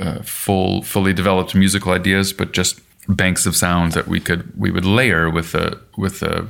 uh, 0.00 0.20
full, 0.22 0.82
fully 0.82 1.12
developed 1.12 1.54
musical 1.54 1.92
ideas, 1.92 2.32
but 2.32 2.52
just 2.52 2.80
banks 3.08 3.46
of 3.46 3.56
sounds 3.56 3.94
that 3.94 4.06
we 4.06 4.20
could 4.20 4.52
we 4.58 4.70
would 4.70 4.84
layer 4.84 5.30
with 5.30 5.52
the 5.52 5.80
with 5.96 6.20
the 6.20 6.48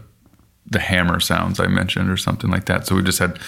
the 0.66 0.80
hammer 0.80 1.20
sounds 1.20 1.61
I 1.61 1.66
mentioned 1.66 2.11
or 2.11 2.16
something 2.16 2.50
like 2.50 2.64
that. 2.64 2.86
So 2.86 2.96
we 2.96 3.02
just 3.02 3.18
had 3.18 3.38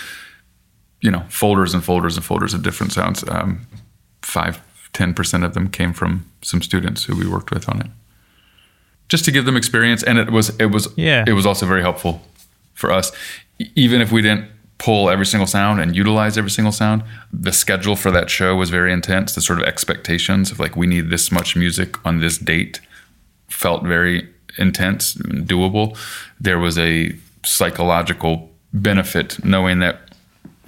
you 1.00 1.10
know 1.10 1.24
folders 1.28 1.72
and 1.72 1.82
folders 1.82 2.16
and 2.16 2.24
folders 2.24 2.54
of 2.54 2.62
different 2.62 2.92
sounds. 2.92 3.24
Um, 3.28 3.66
five, 4.22 4.60
ten 4.92 5.14
percent 5.14 5.44
of 5.44 5.54
them 5.54 5.68
came 5.70 5.92
from 5.92 6.26
some 6.42 6.62
students 6.62 7.04
who 7.04 7.16
we 7.16 7.28
worked 7.28 7.50
with 7.50 7.68
on 7.68 7.80
it, 7.80 7.90
just 9.08 9.24
to 9.24 9.30
give 9.32 9.44
them 9.44 9.56
experience. 9.56 10.02
And 10.02 10.18
it 10.18 10.30
was 10.30 10.50
it 10.58 10.66
was 10.66 10.88
Yeah. 10.96 11.24
it 11.26 11.32
was 11.32 11.46
also 11.46 11.66
very 11.66 11.82
helpful 11.82 12.22
for 12.74 12.90
us, 12.92 13.12
even 13.74 14.00
if 14.00 14.10
we 14.12 14.22
didn't 14.22 14.46
pull 14.78 15.10
every 15.10 15.26
single 15.26 15.46
sound 15.46 15.78
and 15.80 15.94
utilize 15.94 16.38
every 16.38 16.50
single 16.50 16.72
sound. 16.72 17.02
The 17.32 17.52
schedule 17.52 17.96
for 17.96 18.10
that 18.10 18.30
show 18.30 18.56
was 18.56 18.70
very 18.70 18.92
intense. 18.92 19.34
The 19.34 19.42
sort 19.42 19.58
of 19.60 19.66
expectations 19.66 20.50
of 20.50 20.58
like 20.58 20.74
we 20.76 20.86
need 20.86 21.10
this 21.10 21.30
much 21.30 21.54
music 21.56 21.96
on 22.06 22.20
this 22.20 22.38
date 22.38 22.80
felt 23.48 23.82
very 23.84 24.26
intense, 24.58 25.16
and 25.16 25.46
doable. 25.46 25.96
There 26.40 26.58
was 26.58 26.78
a 26.78 27.14
psychological 27.44 28.50
benefit 28.72 29.42
knowing 29.44 29.80
that 29.80 29.96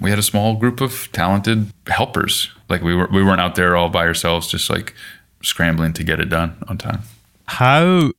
we 0.03 0.09
had 0.09 0.19
a 0.19 0.23
small 0.23 0.55
group 0.55 0.81
of 0.81 1.09
talented 1.13 1.71
helpers. 1.87 2.51
Like 2.69 2.83
we 2.83 2.93
were 2.93 3.07
we 3.11 3.23
weren't 3.23 3.41
out 3.41 3.55
there 3.55 3.75
all 3.75 3.89
by 3.89 4.05
ourselves, 4.05 4.47
just 4.47 4.69
like 4.69 4.93
scrambling 5.41 5.93
to 5.93 6.03
get 6.03 6.19
it 6.19 6.29
done 6.29 6.57
on 6.67 6.77
time. 6.77 7.01
How 7.45 8.11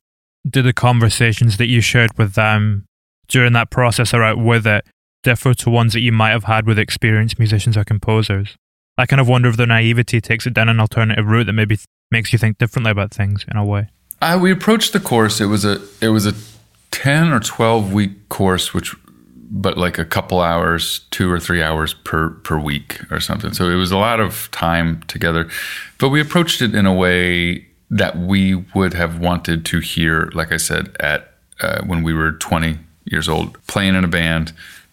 did 0.49 0.65
the 0.65 0.73
conversations 0.73 1.57
that 1.57 1.67
you 1.67 1.81
shared 1.81 2.17
with 2.17 2.33
them 2.33 2.85
during 3.27 3.53
that 3.53 3.69
process 3.69 4.13
or 4.13 4.23
out 4.23 4.37
with 4.37 4.67
it 4.67 4.85
differ 5.23 5.53
to 5.53 5.69
ones 5.69 5.93
that 5.93 6.01
you 6.01 6.11
might 6.11 6.31
have 6.31 6.43
had 6.43 6.65
with 6.65 6.77
experienced 6.77 7.39
musicians 7.39 7.77
or 7.77 7.83
composers? 7.83 8.55
I 8.97 9.05
kind 9.05 9.19
of 9.19 9.27
wonder 9.27 9.49
if 9.49 9.57
their 9.57 9.67
naivety 9.67 10.21
takes 10.21 10.47
it 10.47 10.53
down 10.53 10.69
an 10.69 10.79
alternative 10.79 11.25
route 11.27 11.45
that 11.45 11.53
maybe 11.53 11.77
th- 11.77 11.85
makes 12.11 12.31
you 12.33 12.39
think 12.39 12.57
differently 12.57 12.91
about 12.91 13.11
things 13.11 13.45
in 13.49 13.57
a 13.57 13.65
way. 13.65 13.89
Uh, 14.21 14.39
we 14.41 14.51
approached 14.51 14.93
the 14.93 14.99
course. 14.99 15.39
It 15.39 15.47
was 15.47 15.65
a 15.65 15.81
it 16.01 16.09
was 16.09 16.25
a 16.25 16.33
ten 16.89 17.31
or 17.31 17.39
twelve 17.39 17.93
week 17.93 18.27
course, 18.29 18.73
which 18.73 18.95
but 19.49 19.77
like 19.77 19.97
a 19.97 20.05
couple 20.05 20.41
hours, 20.41 21.01
two 21.11 21.31
or 21.31 21.39
three 21.39 21.61
hours 21.61 21.93
per 21.93 22.29
per 22.29 22.59
week 22.59 22.99
or 23.11 23.19
something. 23.19 23.53
So 23.53 23.69
it 23.69 23.75
was 23.75 23.91
a 23.91 23.97
lot 23.97 24.19
of 24.19 24.49
time 24.51 25.01
together. 25.07 25.47
But 25.97 26.09
we 26.09 26.21
approached 26.21 26.61
it 26.61 26.73
in 26.73 26.85
a 26.85 26.93
way 26.93 27.67
that 27.89 28.17
we 28.17 28.55
would 28.73 28.93
have 28.93 29.19
wanted 29.19 29.65
to 29.65 29.79
hear, 29.79 30.31
like 30.33 30.51
I 30.51 30.57
said, 30.57 30.95
at 30.99 31.33
uh, 31.61 31.83
when 31.85 32.03
we 32.03 32.13
were 32.13 32.33
twenty 32.33 32.79
years 33.05 33.29
old, 33.29 33.57
playing 33.67 33.95
in 33.95 34.03
a 34.03 34.07
band, 34.07 34.51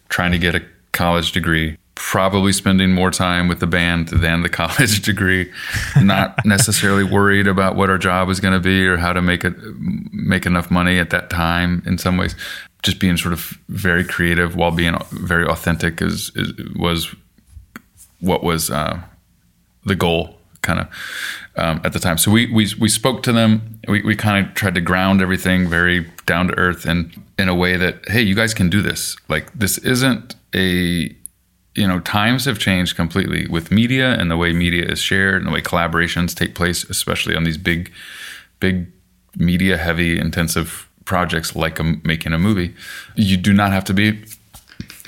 trying 0.09 0.33
to 0.33 0.39
get 0.39 0.55
a 0.55 0.63
college 0.93 1.33
degree. 1.33 1.79
Probably 1.95 2.53
spending 2.53 2.93
more 2.93 3.11
time 3.11 3.49
with 3.49 3.61
the 3.61 3.67
band 3.67 4.09
than 4.09 4.43
the 4.43 4.49
college 4.61 5.03
degree, 5.03 5.51
not 6.01 6.39
necessarily 6.45 7.05
worried 7.05 7.47
about 7.47 7.77
what 7.77 7.91
our 7.91 7.99
job 7.99 8.29
was 8.29 8.41
going 8.41 8.55
to 8.55 8.61
be 8.61 8.87
or 8.87 8.97
how 8.97 9.13
to 9.13 9.23
make 9.23 9.45
it 9.45 9.55
make 10.13 10.47
enough 10.47 10.71
money 10.71 10.99
at 10.99 11.11
that 11.11 11.31
time. 11.31 11.83
In 11.87 11.99
some 11.99 12.17
ways, 12.17 12.35
just 12.83 12.99
being 12.99 13.17
sort 13.17 13.33
of 13.33 13.59
very 13.69 14.05
creative 14.05 14.57
while 14.57 14.71
being 14.71 14.97
very 15.13 15.47
authentic 15.47 16.03
is, 16.03 16.33
is 16.35 16.53
was 16.75 17.15
what 18.21 18.43
was 18.43 18.71
uh, 18.71 19.01
the 19.85 19.95
goal 19.95 20.39
kind 20.63 20.81
of 20.81 20.89
um, 21.57 21.81
at 21.85 21.93
the 21.93 21.99
time. 21.99 22.19
So 22.19 22.31
we 22.31 22.47
we 22.53 22.69
we 22.79 22.89
spoke 22.89 23.23
to 23.25 23.33
them. 23.33 23.81
We 23.89 24.03
we 24.03 24.17
kind 24.17 24.47
of 24.47 24.55
tried 24.55 24.75
to 24.77 24.81
ground 24.81 25.21
everything 25.21 25.69
very 25.69 26.11
down 26.27 26.49
to 26.49 26.59
earth 26.59 26.87
and 26.87 27.13
in 27.39 27.49
a 27.49 27.55
way 27.55 27.77
that 27.77 28.09
hey, 28.09 28.23
you 28.23 28.35
guys 28.35 28.55
can 28.55 28.71
do 28.71 28.81
this. 28.81 29.17
Like 29.29 29.53
this 29.53 29.79
isn't 29.79 30.37
a 30.55 31.15
you 31.75 31.87
know 31.87 32.01
times 32.01 32.45
have 32.47 32.59
changed 32.59 32.97
completely 32.97 33.47
with 33.49 33.71
media 33.71 34.15
and 34.19 34.31
the 34.31 34.37
way 34.37 34.53
media 34.53 34.85
is 34.85 35.01
shared 35.01 35.37
and 35.37 35.47
the 35.47 35.53
way 35.53 35.61
collaborations 35.61 36.35
take 36.35 36.55
place, 36.55 36.85
especially 36.85 37.37
on 37.37 37.45
these 37.45 37.59
big 37.59 37.93
big 38.61 38.87
media 39.37 39.77
heavy 39.77 40.19
intensive 40.19 40.89
projects 41.13 41.55
like 41.55 41.79
a, 41.79 41.85
making 42.05 42.33
a 42.33 42.39
movie. 42.39 42.75
You 43.17 43.37
do 43.37 43.53
not 43.53 43.71
have 43.71 43.85
to 43.85 43.93
be 43.93 44.25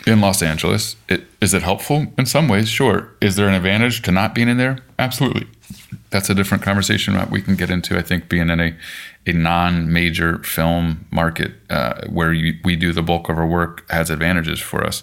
in 0.07 0.21
Los 0.21 0.43
Angeles. 0.43 0.97
It, 1.09 1.25
is 1.41 1.55
it 1.55 1.63
helpful 1.63 2.13
in 2.19 2.27
some 2.27 2.47
ways? 2.47 2.69
Sure. 2.69 3.09
Is 3.23 3.37
there 3.37 3.49
an 3.49 3.55
advantage 3.55 4.03
to 4.03 4.13
not 4.13 4.35
being 4.35 4.51
in 4.51 4.59
there? 4.59 4.81
Absolutely. 4.99 5.47
That's 6.15 6.31
a 6.31 6.35
different 6.35 6.63
conversation 6.63 7.19
we 7.29 7.43
can 7.43 7.57
get 7.57 7.71
into. 7.71 7.99
I 7.99 8.03
think 8.03 8.29
being 8.29 8.49
in 8.49 8.61
a, 8.61 8.73
a 9.27 9.33
non 9.33 9.93
major 9.93 10.39
film 10.45 11.07
market 11.11 11.51
uh, 11.69 12.07
where 12.07 12.33
you, 12.33 12.55
we 12.63 12.77
do 12.77 12.93
the 12.93 13.03
bulk 13.03 13.29
of 13.29 13.37
our 13.37 13.47
work 13.49 13.85
has 13.91 14.11
advantages 14.11 14.61
for 14.61 14.87
us. 14.87 15.03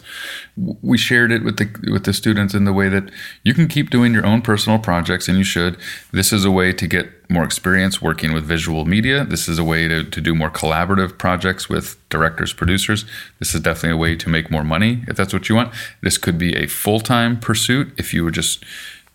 We 0.56 0.98
shared 0.98 1.34
it 1.34 1.44
with 1.44 1.58
the 1.58 1.92
with 1.92 2.06
the 2.06 2.14
students 2.14 2.54
in 2.54 2.64
the 2.64 2.72
way 2.72 2.88
that 2.88 3.12
you 3.44 3.54
can 3.54 3.68
keep 3.68 3.90
doing 3.90 4.14
your 4.14 4.26
own 4.26 4.42
personal 4.42 4.80
projects, 4.80 5.28
and 5.28 5.38
you 5.38 5.44
should. 5.44 5.78
This 6.14 6.32
is 6.32 6.46
a 6.46 6.52
way 6.52 6.72
to 6.72 6.88
get 6.88 7.10
more 7.30 7.44
experience 7.44 8.02
working 8.02 8.32
with 8.32 8.46
visual 8.46 8.86
media. 8.86 9.26
This 9.26 9.50
is 9.50 9.60
a 9.60 9.66
way 9.66 9.90
to, 9.90 10.06
to 10.06 10.22
do 10.22 10.34
more 10.34 10.50
collaborative 10.50 11.18
projects 11.18 11.68
with 11.68 11.98
directors, 12.08 12.54
producers. 12.54 13.04
This 13.40 13.54
is 13.54 13.60
definitely 13.60 13.98
a 13.98 13.98
way 13.98 14.16
to 14.16 14.30
make 14.30 14.50
more 14.50 14.64
money 14.64 15.04
if 15.10 15.18
that's 15.18 15.34
what 15.34 15.50
you 15.50 15.56
want. 15.56 15.74
This 16.02 16.18
could 16.18 16.38
be 16.38 16.56
a 16.56 16.68
full 16.68 17.02
time 17.02 17.38
pursuit 17.38 17.92
if 17.98 18.14
you 18.14 18.24
would 18.24 18.34
just 18.34 18.64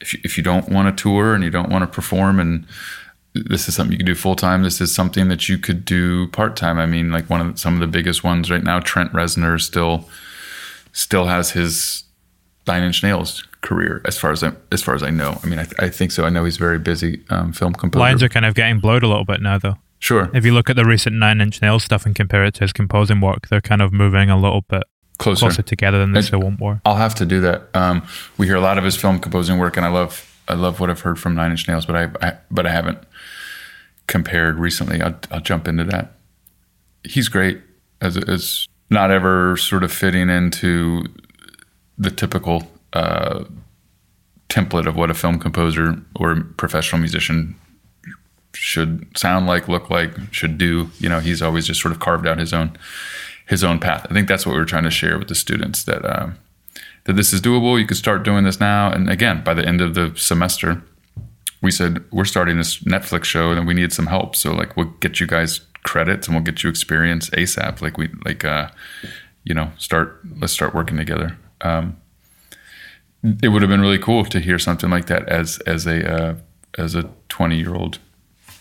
if 0.01 0.15
you, 0.15 0.21
if 0.25 0.37
you 0.37 0.43
don't 0.43 0.69
want 0.69 0.97
to 0.97 1.03
tour 1.03 1.35
and 1.35 1.43
you 1.43 1.51
don't 1.51 1.71
want 1.71 1.83
to 1.83 1.87
perform 1.87 2.39
and 2.41 2.67
this 3.45 3.69
is 3.69 3.75
something 3.75 3.93
you 3.93 3.99
can 3.99 4.07
do 4.07 4.15
full 4.15 4.37
time. 4.37 4.63
This 4.63 4.81
is 4.81 4.95
something 4.95 5.29
that 5.29 5.49
you 5.49 5.59
could 5.59 5.85
do 5.85 6.29
part 6.29 6.57
time. 6.57 6.79
I 6.79 6.87
mean, 6.87 7.11
like 7.11 7.29
one 7.29 7.41
of 7.41 7.53
the, 7.53 7.59
some 7.59 7.75
of 7.75 7.81
the 7.81 7.87
biggest 7.87 8.25
ones 8.25 8.51
right 8.51 8.63
now, 8.63 8.81
Trent 8.81 9.13
Reznor 9.13 9.61
still 9.61 10.09
still 10.93 11.27
has 11.27 11.51
his 11.51 12.05
Nine 12.67 12.83
Inch 12.83 13.03
Nails 13.03 13.45
career 13.61 14.01
as 14.05 14.17
far 14.17 14.33
as 14.33 14.43
I, 14.43 14.53
as 14.73 14.83
far 14.83 14.95
as 14.95 15.03
I 15.03 15.11
know. 15.11 15.39
I 15.43 15.47
mean, 15.47 15.59
I, 15.59 15.65
th- 15.65 15.77
I 15.79 15.89
think 15.89 16.13
so. 16.13 16.25
I 16.25 16.31
know 16.31 16.45
he's 16.45 16.57
very 16.57 16.79
busy 16.79 17.23
um, 17.31 17.53
film 17.53 17.75
composer. 17.75 18.01
Lines 18.01 18.23
are 18.23 18.29
kind 18.29 18.47
of 18.47 18.55
getting 18.55 18.81
blurred 18.81 19.03
a 19.03 19.09
little 19.09 19.25
bit 19.25 19.43
now, 19.43 19.59
though. 19.59 19.77
sure 19.99 20.31
If 20.33 20.45
you 20.45 20.53
look 20.53 20.71
at 20.71 20.77
the 20.77 20.85
recent 20.85 21.17
Nine 21.17 21.41
Inch 21.41 21.61
Nails 21.61 21.85
stuff 21.85 22.07
and 22.07 22.15
compare 22.15 22.45
it 22.45 22.55
to 22.55 22.61
his 22.61 22.73
composing 22.73 23.21
work, 23.21 23.49
they're 23.49 23.61
kind 23.61 23.83
of 23.83 23.93
moving 23.93 24.31
a 24.31 24.41
little 24.41 24.63
bit 24.63 24.85
closer. 25.19 25.47
closer 25.47 25.63
together 25.63 25.99
than 25.99 26.15
And- 26.17 26.25
still 26.25 26.41
want 26.41 26.61
were. 26.61 26.81
I'll 26.85 26.97
have 26.97 27.15
to 27.17 27.27
do 27.27 27.41
that. 27.43 27.69
Um, 27.75 28.03
we 28.39 28.47
hear 28.47 28.57
a 28.57 28.61
lot 28.61 28.79
of 28.79 28.85
his 28.85 28.97
film 28.97 29.19
composing 29.19 29.59
work, 29.59 29.77
and 29.77 29.85
I 29.87 29.89
love 29.89 30.33
I 30.49 30.55
love 30.55 30.79
what 30.79 30.91
I've 30.91 31.01
heard 31.01 31.19
from 31.19 31.35
Nine 31.35 31.51
Inch 31.51 31.67
Nails, 31.67 31.87
but 31.87 31.97
I, 31.97 32.27
I 32.27 32.37
but 32.51 32.67
I 32.67 32.71
haven't 32.71 32.99
compared 34.07 34.57
recently. 34.57 35.03
I'll, 35.03 35.19
I'll 35.31 35.41
jump 35.41 35.67
into 35.67 35.85
that. 35.85 36.13
He's 37.05 37.29
great 37.29 37.61
as 38.01 38.17
as 38.17 38.67
not 38.91 39.11
ever 39.11 39.57
sort 39.57 39.83
of 39.83 39.93
fitting 39.93 40.31
into 40.31 41.05
the 41.99 42.11
typical 42.11 42.63
uh, 42.93 43.45
template 44.49 44.87
of 44.87 44.97
what 44.97 45.11
a 45.11 45.15
film 45.15 45.39
composer 45.39 46.01
or 46.15 46.37
professional 46.57 47.01
musician 47.01 47.57
should 48.55 49.07
sound 49.17 49.47
like, 49.47 49.69
look 49.69 49.91
like, 49.91 50.13
should 50.33 50.57
do. 50.59 50.91
You 50.99 51.09
know, 51.09 51.21
he's 51.21 51.43
always 51.43 51.67
just 51.67 51.81
sort 51.81 51.93
of 51.93 52.01
carved 52.01 52.27
out 52.27 52.39
his 52.39 52.53
own 52.53 52.77
his 53.47 53.65
own 53.65 53.79
path. 53.79 54.07
I 54.11 54.13
think 54.13 54.29
that's 54.29 54.45
what 54.45 54.53
we 54.53 54.59
were 54.59 54.67
trying 54.67 54.85
to 54.85 54.91
share 54.91 55.19
with 55.19 55.29
the 55.29 55.35
students 55.35 55.85
that 55.85 56.05
um, 56.05 56.37
that 57.05 57.15
this 57.15 57.33
is 57.33 57.41
doable. 57.41 57.81
You 57.81 57.87
could 57.87 57.97
start 57.97 58.23
doing 58.23 58.45
this 58.45 58.61
now. 58.61 58.91
And 58.91 59.09
again, 59.09 59.43
by 59.43 59.55
the 59.55 59.67
end 59.67 59.81
of 59.81 59.95
the 59.95 60.13
semester, 60.17 60.83
we 61.63 61.71
said 61.71 62.05
we're 62.13 62.25
starting 62.25 62.59
this 62.59 62.81
Netflix 62.81 63.25
show 63.25 63.53
and 63.53 63.67
we 63.67 63.75
need 63.75 63.93
some 63.93 64.07
help. 64.07 64.37
So 64.37 64.53
like 64.53 64.77
we'll 64.77 64.93
get 65.01 65.21
you 65.21 65.27
guys 65.27 65.61
credits 65.85 66.27
and 66.27 66.37
we'll 66.37 66.45
get 66.45 66.63
you 66.63 66.71
experience 66.71 67.31
ASAP. 67.31 67.81
Like 67.81 67.97
we 67.97 68.09
like 68.25 68.45
uh, 68.45 68.69
you 69.45 69.55
know 69.55 69.71
start 69.79 70.21
let's 70.41 70.53
start 70.53 70.75
working 70.75 70.97
together. 70.97 71.39
Um, 71.61 71.97
it 73.43 73.49
would 73.49 73.63
have 73.63 73.71
been 73.71 73.81
really 73.81 73.99
cool 73.99 74.25
to 74.25 74.41
hear 74.41 74.59
something 74.59 74.91
like 74.91 75.07
that 75.07 75.29
as 75.29 75.59
as 75.61 75.87
a 75.87 76.13
uh, 76.13 76.35
as 76.77 76.95
a 76.95 77.09
20 77.29 77.57
year 77.57 77.75
old 77.75 77.99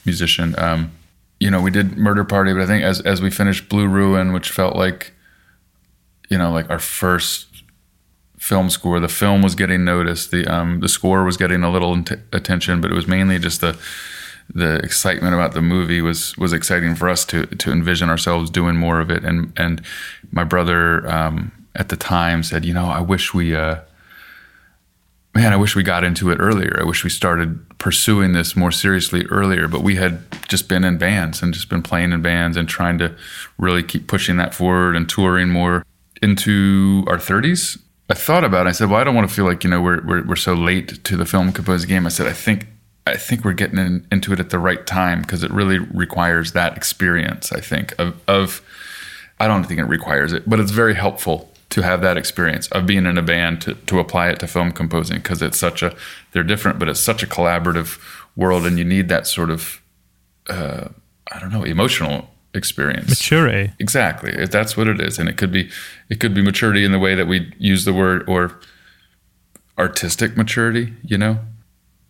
musician. 0.06 0.58
Um, 0.60 0.92
you 1.40 1.52
know, 1.52 1.62
we 1.62 1.72
did 1.72 1.98
Murder 1.98 2.24
Party, 2.24 2.54
but 2.54 2.62
I 2.62 2.66
think 2.66 2.84
as 2.84 3.02
as 3.02 3.22
we 3.22 3.30
finished 3.30 3.70
Blue 3.70 3.88
Ruin, 3.88 4.34
which 4.34 4.50
felt 4.50 4.76
like, 4.76 5.14
you 6.30 6.38
know, 6.38 6.52
like 6.52 6.70
our 6.70 6.80
first 6.80 7.48
film 8.38 8.70
score, 8.70 9.00
the 9.00 9.08
film 9.08 9.42
was 9.42 9.56
getting 9.56 9.84
noticed. 9.84 10.32
The 10.32 10.46
um, 10.48 10.80
the 10.80 10.90
score 10.90 11.24
was 11.24 11.38
getting 11.38 11.64
a 11.64 11.72
little 11.72 11.94
int- 11.94 12.20
attention, 12.32 12.82
but 12.82 12.92
it 12.92 12.94
was 12.94 13.08
mainly 13.08 13.40
just 13.40 13.62
the 13.62 13.78
the 14.54 14.76
excitement 14.78 15.34
about 15.34 15.54
the 15.54 15.62
movie 15.62 16.02
was 16.02 16.38
was 16.38 16.54
exciting 16.54 16.96
for 16.96 17.10
us 17.10 17.26
to 17.26 17.46
to 17.48 17.72
envision 17.72 18.10
ourselves 18.10 18.50
doing 18.50 18.76
more 18.76 19.00
of 19.00 19.10
it. 19.12 19.24
And 19.26 19.52
and 19.58 19.82
my 20.32 20.44
brother 20.44 21.06
um, 21.12 21.52
at 21.76 21.90
the 21.90 21.98
time 21.98 22.44
said, 22.44 22.64
you 22.64 22.74
know, 22.74 22.86
I 22.86 23.02
wish 23.02 23.34
we. 23.34 23.56
Uh, 23.56 23.82
man, 25.34 25.52
I 25.52 25.58
wish 25.58 25.76
we 25.76 25.84
got 25.84 26.06
into 26.06 26.32
it 26.32 26.38
earlier. 26.40 26.78
I 26.80 26.86
wish 26.86 27.04
we 27.04 27.10
started 27.10 27.75
pursuing 27.86 28.34
this 28.34 28.56
more 28.56 28.72
seriously 28.72 29.28
earlier. 29.28 29.68
But 29.68 29.84
we 29.84 29.96
had 29.96 30.24
just 30.48 30.68
been 30.68 30.84
in 30.84 30.98
bands 30.98 31.44
and 31.44 31.54
just 31.54 31.70
been 31.70 31.84
playing 31.84 32.14
in 32.14 32.24
bands 32.24 32.58
and 32.58 32.68
trying 32.68 32.98
to 32.98 33.16
really 33.60 33.84
keep 33.84 34.08
pushing 34.08 34.38
that 34.38 34.56
forward 34.56 34.96
and 34.96 35.08
touring 35.08 35.50
more 35.50 35.86
into 36.20 37.04
our 37.06 37.18
30s. 37.18 37.80
I 38.10 38.16
thought 38.16 38.44
about 38.44 38.66
it. 38.66 38.70
I 38.70 38.72
said, 38.72 38.90
well, 38.90 39.00
I 39.00 39.04
don't 39.04 39.14
want 39.14 39.30
to 39.30 39.36
feel 39.36 39.46
like, 39.46 39.64
you 39.64 39.70
know, 39.70 39.84
we're, 39.84 40.04
we're, 40.04 40.26
we're 40.26 40.36
so 40.36 40.56
late 40.56 41.04
to 41.04 41.16
the 41.16 41.28
film 41.28 41.52
composing 41.52 41.88
game. 41.88 42.08
I 42.08 42.10
said, 42.10 42.26
I 42.26 42.34
think, 42.34 42.66
I 43.06 43.18
think 43.18 43.46
we're 43.46 43.54
getting 43.54 43.78
in, 43.78 44.08
into 44.12 44.34
it 44.34 44.40
at 44.40 44.50
the 44.50 44.58
right 44.58 44.84
time 44.88 45.22
because 45.22 45.44
it 45.44 45.52
really 45.52 45.78
requires 45.78 46.54
that 46.54 46.76
experience, 46.76 47.52
I 47.52 47.60
think, 47.60 47.94
of, 48.00 48.20
of, 48.28 48.64
I 49.40 49.48
don't 49.48 49.64
think 49.64 49.80
it 49.80 49.86
requires 49.86 50.34
it, 50.34 50.50
but 50.50 50.60
it's 50.60 50.72
very 50.72 50.96
helpful 50.96 51.52
to 51.76 51.82
have 51.82 52.00
that 52.02 52.16
experience 52.16 52.70
of 52.70 52.86
being 52.86 53.06
in 53.06 53.18
a 53.18 53.22
band 53.22 53.60
to, 53.60 53.74
to 53.74 54.00
apply 54.00 54.30
it 54.30 54.40
to 54.40 54.48
film 54.48 54.72
composing 54.72 55.18
because 55.18 55.42
it's 55.42 55.58
such 55.58 55.84
a 55.84 55.94
they're 56.32 56.42
different 56.42 56.80
but 56.80 56.88
it's 56.88 57.02
such 57.02 57.22
a 57.22 57.28
collaborative 57.28 58.00
world 58.34 58.66
and 58.66 58.80
you 58.80 58.86
need 58.86 59.10
that 59.10 59.28
sort 59.28 59.50
of 59.50 59.82
uh, 60.50 60.88
i 61.34 61.38
don't 61.38 61.52
know 61.52 61.64
emotional 61.64 62.30
experience. 62.54 63.10
Maturity. 63.10 63.74
exactly. 63.80 64.46
That's 64.46 64.78
what 64.78 64.88
it 64.88 65.02
is 65.02 65.20
and 65.20 65.28
it 65.28 65.36
could 65.36 65.52
be 65.52 65.70
it 66.10 66.22
could 66.22 66.34
be 66.34 66.42
maturity 66.42 66.86
in 66.86 66.94
the 66.94 67.00
way 67.00 67.14
that 67.14 67.28
we 67.28 67.52
use 67.58 67.84
the 67.84 67.94
word 67.94 68.24
or 68.26 68.58
artistic 69.78 70.38
maturity 70.38 70.94
you 71.04 71.18
know? 71.18 71.40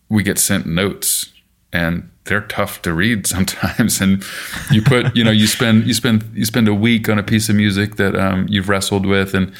We 0.08 0.22
get 0.22 0.38
sent 0.38 0.64
notes 0.64 1.32
and 1.72 2.08
they're 2.26 2.42
tough 2.42 2.82
to 2.82 2.92
read 2.92 3.26
sometimes. 3.36 4.00
And 4.00 4.24
you 4.70 4.82
put 4.82 5.16
you 5.16 5.24
know 5.24 5.30
you 5.30 5.46
spend 5.46 5.86
you 5.86 5.94
spend 5.94 6.24
you 6.34 6.44
spend 6.44 6.68
a 6.68 6.74
week 6.74 7.08
on 7.08 7.18
a 7.18 7.22
piece 7.22 7.48
of 7.48 7.56
music 7.56 7.96
that 7.96 8.14
um, 8.14 8.46
you've 8.48 8.68
wrestled 8.68 9.06
with 9.06 9.34
and 9.34 9.52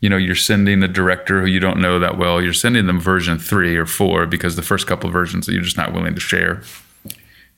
you 0.00 0.10
know 0.10 0.16
you're 0.16 0.34
sending 0.34 0.82
a 0.82 0.88
director 0.88 1.40
who 1.40 1.46
you 1.46 1.60
don't 1.60 1.80
know 1.80 1.98
that 1.98 2.18
well 2.18 2.42
you're 2.42 2.52
sending 2.52 2.86
them 2.86 3.00
version 3.00 3.38
three 3.38 3.76
or 3.76 3.86
four 3.86 4.26
because 4.26 4.56
the 4.56 4.62
first 4.62 4.86
couple 4.86 5.10
versions 5.10 5.46
that 5.46 5.52
you're 5.52 5.62
just 5.62 5.76
not 5.76 5.92
willing 5.92 6.14
to 6.14 6.20
share. 6.20 6.62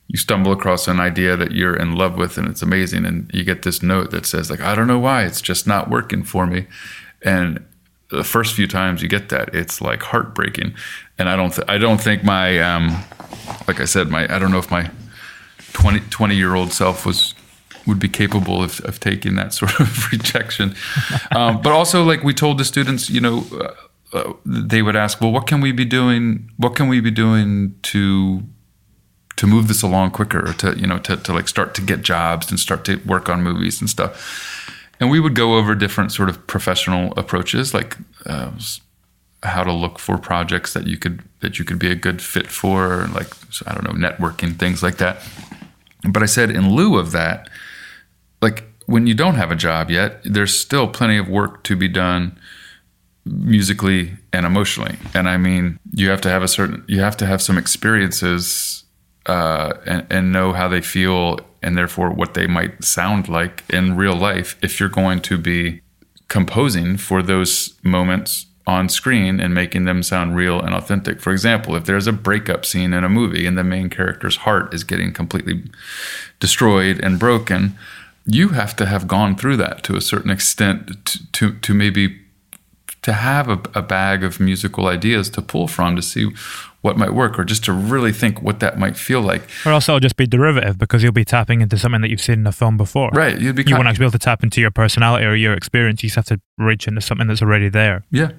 You 0.07 0.17
stumble 0.17 0.51
across 0.51 0.87
an 0.87 0.99
idea 0.99 1.35
that 1.35 1.51
you're 1.51 1.75
in 1.75 1.93
love 1.93 2.17
with 2.17 2.37
and 2.37 2.47
it's 2.47 2.63
amazing 2.63 3.05
and 3.05 3.29
you 3.31 3.43
get 3.43 3.61
this 3.61 3.83
note 3.83 4.09
that 4.11 4.25
says 4.25 4.49
like 4.49 4.61
i 4.61 4.73
don't 4.73 4.87
know 4.87 4.99
why 4.99 5.23
it's 5.23 5.41
just 5.41 5.67
not 5.67 5.89
working 5.89 6.23
for 6.23 6.45
me. 6.45 6.67
And 7.21 7.65
the 8.09 8.23
first 8.23 8.55
few 8.55 8.65
times 8.65 9.03
you 9.03 9.07
get 9.07 9.29
that 9.29 9.53
it's 9.53 9.81
like 9.81 10.01
heartbreaking. 10.01 10.73
And 11.17 11.29
i 11.29 11.35
don't 11.35 11.53
th- 11.53 11.67
i 11.67 11.77
don't 11.77 12.01
think 12.01 12.23
my 12.23 12.59
um 12.59 13.03
like 13.67 13.79
i 13.79 13.85
said 13.85 14.09
my 14.09 14.23
i 14.33 14.39
don't 14.39 14.51
know 14.51 14.59
if 14.59 14.71
my 14.71 14.89
20 15.73 16.01
20 16.09 16.35
year 16.35 16.55
old 16.55 16.71
self 16.71 17.05
was 17.05 17.33
would 17.89 17.99
be 17.99 18.07
capable 18.07 18.61
of, 18.61 18.79
of 18.81 18.99
taking 18.99 19.35
that 19.35 19.53
sort 19.59 19.79
of 19.79 20.11
rejection. 20.11 20.75
Um, 21.31 21.61
but 21.61 21.71
also 21.71 22.03
like 22.03 22.23
we 22.23 22.33
told 22.33 22.57
the 22.57 22.65
students 22.65 23.09
you 23.09 23.21
know 23.21 23.45
uh, 23.53 24.17
uh, 24.17 24.33
they 24.45 24.81
would 24.81 24.95
ask 24.95 25.21
well 25.21 25.31
what 25.31 25.47
can 25.47 25.61
we 25.61 25.71
be 25.71 25.85
doing 25.85 26.49
what 26.57 26.75
can 26.75 26.87
we 26.87 26.99
be 26.99 27.11
doing 27.11 27.75
to 27.83 28.43
to 29.35 29.47
move 29.47 29.67
this 29.67 29.81
along 29.81 30.11
quicker 30.11 30.49
or 30.49 30.53
to 30.53 30.77
you 30.77 30.87
know 30.87 30.99
to, 30.99 31.17
to 31.17 31.33
like 31.33 31.47
start 31.47 31.73
to 31.75 31.81
get 31.81 32.01
jobs 32.01 32.49
and 32.49 32.59
start 32.59 32.85
to 32.85 32.97
work 33.05 33.29
on 33.29 33.43
movies 33.43 33.81
and 33.81 33.89
stuff? 33.89 34.65
And 35.01 35.09
we 35.09 35.19
would 35.21 35.33
go 35.33 35.57
over 35.57 35.75
different 35.75 36.11
sort 36.11 36.27
of 36.27 36.45
professional 36.47 37.13
approaches 37.17 37.73
like 37.73 37.97
uh, 38.25 38.51
how 39.43 39.63
to 39.63 39.71
look 39.71 39.99
for 39.99 40.17
projects 40.17 40.73
that 40.73 40.87
you 40.87 40.97
could 40.97 41.23
that 41.39 41.59
you 41.59 41.65
could 41.65 41.79
be 41.79 41.89
a 41.89 41.95
good 41.95 42.21
fit 42.21 42.47
for 42.47 43.07
like 43.13 43.27
i 43.65 43.73
don't 43.73 43.83
know 43.83 44.09
networking 44.09 44.57
things 44.57 44.83
like 44.83 44.97
that. 44.97 45.21
But 46.09 46.23
i 46.23 46.25
said 46.25 46.49
in 46.51 46.71
lieu 46.73 46.97
of 46.97 47.11
that 47.11 47.49
like 48.41 48.63
when 48.85 49.07
you 49.07 49.13
don't 49.13 49.35
have 49.35 49.51
a 49.51 49.55
job 49.55 49.89
yet 49.89 50.21
there's 50.23 50.53
still 50.53 50.87
plenty 50.87 51.17
of 51.17 51.29
work 51.29 51.63
to 51.63 51.75
be 51.75 51.87
done 51.87 52.37
musically 53.25 54.17
and 54.33 54.45
emotionally. 54.45 54.97
And 55.13 55.29
i 55.29 55.37
mean 55.37 55.79
you 55.93 56.09
have 56.09 56.21
to 56.21 56.29
have 56.29 56.43
a 56.43 56.47
certain 56.47 56.83
you 56.87 56.99
have 56.99 57.17
to 57.17 57.25
have 57.25 57.41
some 57.41 57.57
experiences 57.57 58.83
uh, 59.25 59.73
and, 59.85 60.07
and 60.09 60.31
know 60.31 60.53
how 60.53 60.67
they 60.67 60.81
feel 60.81 61.39
and 61.61 61.77
therefore 61.77 62.09
what 62.09 62.33
they 62.33 62.47
might 62.47 62.83
sound 62.83 63.27
like 63.29 63.63
in 63.69 63.95
real 63.95 64.15
life 64.15 64.57
if 64.61 64.79
you're 64.79 64.89
going 64.89 65.21
to 65.21 65.37
be 65.37 65.81
composing 66.29 66.97
for 66.97 67.21
those 67.21 67.77
moments 67.83 68.45
on 68.69 68.87
screen 68.87 69.39
and 69.39 69.53
making 69.53 69.85
them 69.85 70.03
sound 70.03 70.35
real 70.35 70.61
and 70.61 70.75
authentic. 70.75 71.19
For 71.19 71.31
example, 71.31 71.75
if 71.75 71.85
there's 71.85 72.05
a 72.05 72.13
breakup 72.13 72.65
scene 72.65 72.93
in 72.93 73.03
a 73.03 73.09
movie 73.09 73.47
and 73.47 73.57
the 73.57 73.63
main 73.63 73.89
character's 73.89 74.37
heart 74.37 74.73
is 74.73 74.83
getting 74.83 75.11
completely 75.11 75.63
destroyed 76.39 76.99
and 77.03 77.17
broken, 77.17 77.75
you 78.25 78.49
have 78.49 78.75
to 78.75 78.85
have 78.85 79.07
gone 79.07 79.35
through 79.35 79.57
that 79.57 79.83
to 79.83 79.95
a 79.95 80.01
certain 80.01 80.29
extent 80.29 81.05
to 81.05 81.31
to, 81.31 81.53
to 81.59 81.73
maybe 81.73 82.19
to 83.01 83.13
have 83.13 83.49
a, 83.49 83.59
a 83.73 83.81
bag 83.81 84.23
of 84.23 84.39
musical 84.39 84.87
ideas 84.87 85.29
to 85.31 85.41
pull 85.41 85.67
from 85.67 85.95
to 85.95 86.01
see 86.01 86.29
what 86.81 86.97
might 86.97 87.13
work 87.13 87.37
or 87.37 87.43
just 87.43 87.63
to 87.65 87.73
really 87.73 88.13
think 88.13 88.41
what 88.41 88.59
that 88.61 88.79
might 88.79 88.95
feel 88.95 89.21
like. 89.21 89.49
Or 89.65 89.71
else 89.71 89.89
it'll 89.89 89.99
just 89.99 90.15
be 90.15 90.25
derivative 90.25 90.77
because 90.77 91.03
you'll 91.03 91.11
be 91.11 91.25
tapping 91.25 91.61
into 91.61 91.77
something 91.77 92.01
that 92.01 92.09
you've 92.09 92.21
seen 92.21 92.39
in 92.39 92.47
a 92.47 92.51
film 92.51 92.77
before. 92.77 93.09
Right. 93.11 93.37
You'd 93.39 93.55
be 93.55 93.63
You 93.67 93.75
won't 93.75 93.87
actually 93.87 94.03
be 94.03 94.05
able 94.05 94.11
to 94.13 94.19
tap 94.19 94.43
into 94.43 94.61
your 94.61 94.71
personality 94.71 95.25
or 95.25 95.35
your 95.35 95.53
experience. 95.53 96.01
You 96.03 96.09
just 96.09 96.15
have 96.15 96.25
to 96.25 96.41
reach 96.57 96.87
into 96.87 97.01
something 97.01 97.27
that's 97.27 97.41
already 97.41 97.69
there. 97.69 98.05
Yeah. 98.11 98.31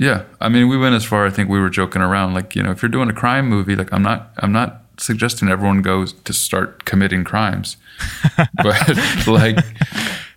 Yeah, 0.00 0.22
I 0.40 0.48
mean, 0.48 0.70
we 0.70 0.78
went 0.78 0.94
as 0.94 1.04
far. 1.04 1.26
I 1.26 1.30
think 1.30 1.50
we 1.50 1.60
were 1.60 1.68
joking 1.68 2.00
around, 2.00 2.32
like 2.32 2.56
you 2.56 2.62
know, 2.62 2.70
if 2.70 2.80
you're 2.80 2.88
doing 2.88 3.10
a 3.10 3.12
crime 3.12 3.46
movie, 3.50 3.76
like 3.76 3.92
I'm 3.92 4.02
not, 4.02 4.32
I'm 4.38 4.50
not 4.50 4.80
suggesting 4.96 5.50
everyone 5.50 5.82
goes 5.82 6.14
to 6.14 6.32
start 6.32 6.86
committing 6.86 7.22
crimes, 7.22 7.76
but 8.62 9.26
like 9.26 9.58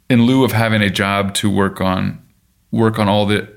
in 0.09 0.23
lieu 0.23 0.43
of 0.43 0.51
having 0.51 0.81
a 0.81 0.89
job 0.89 1.33
to 1.35 1.49
work 1.49 1.79
on, 1.79 2.21
work 2.73 2.97
on 2.97 3.07
all 3.07 3.25
the, 3.25 3.47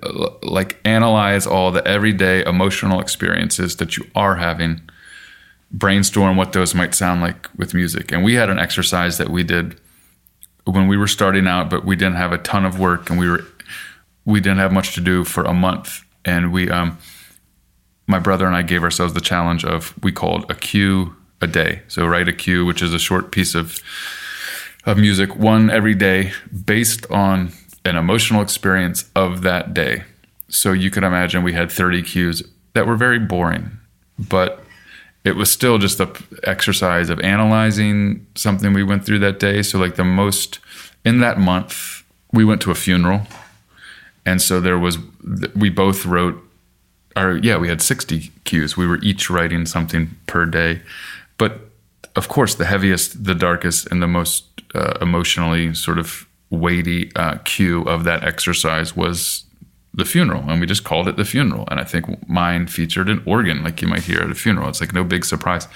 like 0.43 0.79
analyze 0.85 1.47
all 1.47 1.73
the 1.73 1.87
everyday 1.89 2.45
emotional 2.45 3.01
experiences 3.01 3.77
that 3.77 3.97
you 3.97 4.07
are 4.14 4.37
having, 4.37 4.81
brainstorm 5.73 6.37
what 6.37 6.53
those 6.53 6.75
might 6.75 6.95
sound 6.95 7.21
like 7.23 7.49
with 7.57 7.75
music. 7.75 8.12
And 8.12 8.23
we 8.23 8.35
had 8.35 8.51
an 8.51 8.59
exercise 8.59 9.19
that 9.19 9.31
we 9.31 9.43
did 9.43 9.81
when 10.64 10.87
we 10.87 10.97
were 10.97 11.09
starting 11.09 11.49
out, 11.49 11.71
but 11.71 11.85
we 11.85 11.97
didn't 11.97 12.17
have 12.17 12.33
a 12.33 12.39
ton 12.39 12.64
of 12.64 12.79
work 12.79 13.09
and 13.11 13.19
we 13.19 13.29
were 13.29 13.45
we 14.27 14.41
didn't 14.41 14.59
have 14.59 14.73
much 14.73 14.95
to 14.95 15.01
do 15.01 15.25
for 15.25 15.45
a 15.45 15.55
month, 15.55 16.05
and 16.25 16.53
we, 16.53 16.69
um, 16.69 16.99
my 18.09 18.19
brother 18.19 18.45
and 18.45 18.57
I 18.57 18.62
gave 18.62 18.83
ourselves 18.83 19.14
the 19.14 19.21
challenge 19.21 19.64
of 19.64 19.95
we 20.03 20.12
called 20.12 20.51
a 20.51 20.55
cue 20.55 21.14
a 21.41 21.47
day. 21.47 21.83
So 21.89 22.05
write 22.07 22.29
a 22.29 22.33
cue, 22.33 22.67
which 22.67 22.83
is 22.83 22.93
a 22.93 22.99
short 22.99 23.31
piece 23.31 23.55
of 23.55 23.81
of 24.85 24.99
music, 24.99 25.35
one 25.35 25.71
every 25.71 25.95
day, 25.95 26.33
based 26.64 27.11
on 27.11 27.53
an 27.87 27.97
emotional 27.97 28.43
experience 28.43 29.11
of 29.14 29.43
that 29.43 29.72
day. 29.72 30.05
So 30.49 30.72
you 30.72 30.91
can 30.91 31.05
imagine 31.05 31.43
we 31.43 31.53
had 31.53 31.70
30 31.70 32.03
cues 32.03 32.43
that 32.74 32.87
were 32.87 32.97
very 32.97 33.18
boring, 33.18 33.70
but 34.18 34.62
it 35.24 35.37
was 35.37 35.51
still 35.51 35.78
just 35.78 35.99
the 35.99 36.22
exercise 36.45 37.11
of 37.11 37.18
analyzing 37.20 38.26
something 38.34 38.72
we 38.72 38.84
went 38.84 39.05
through 39.05 39.20
that 39.20 39.41
day. 39.41 39.62
So 39.62 39.78
like 39.78 39.97
the 39.97 40.05
most 40.05 40.59
in 41.05 41.20
that 41.20 41.39
month, 41.39 42.05
we 42.32 42.45
went 42.45 42.61
to 42.62 42.70
a 42.70 42.74
funeral 42.74 43.22
and 44.26 44.43
so 44.43 44.61
there 44.61 44.78
was 44.78 44.99
we 45.55 45.70
both 45.70 46.05
wrote 46.05 46.43
or 47.16 47.37
yeah 47.39 47.57
we 47.57 47.68
had 47.68 47.80
60 47.80 48.32
cues 48.45 48.76
we 48.76 48.87
were 48.87 48.99
each 48.99 49.30
writing 49.30 49.64
something 49.64 50.11
per 50.26 50.45
day 50.45 50.82
but 51.39 51.70
of 52.16 52.28
course 52.28 52.55
the 52.57 52.66
heaviest 52.66 53.24
the 53.24 53.34
darkest 53.34 53.87
and 53.87 54.03
the 54.03 54.09
most 54.09 54.45
uh, 54.74 54.99
emotionally 55.01 55.72
sort 55.72 55.99
of 55.99 56.26
weighty 56.51 57.11
uh, 57.16 57.38
cue 57.38 57.82
of 57.82 58.05
that 58.05 58.22
exercise 58.24 58.97
was 58.97 59.44
the 59.94 60.05
funeral 60.05 60.42
and 60.49 60.61
we 60.61 60.66
just 60.66 60.84
called 60.84 61.09
it 61.09 61.16
the 61.16 61.24
funeral 61.24 61.64
and 61.70 61.80
i 61.80 61.84
think 61.84 62.07
mine 62.28 62.66
featured 62.66 63.09
an 63.09 63.22
organ 63.24 63.64
like 63.64 63.80
you 63.80 63.88
might 63.88 64.03
hear 64.03 64.20
at 64.20 64.30
a 64.30 64.34
funeral 64.34 64.68
it's 64.68 64.80
like 64.80 64.92
no 64.92 65.03
big 65.03 65.24
surprise 65.24 65.66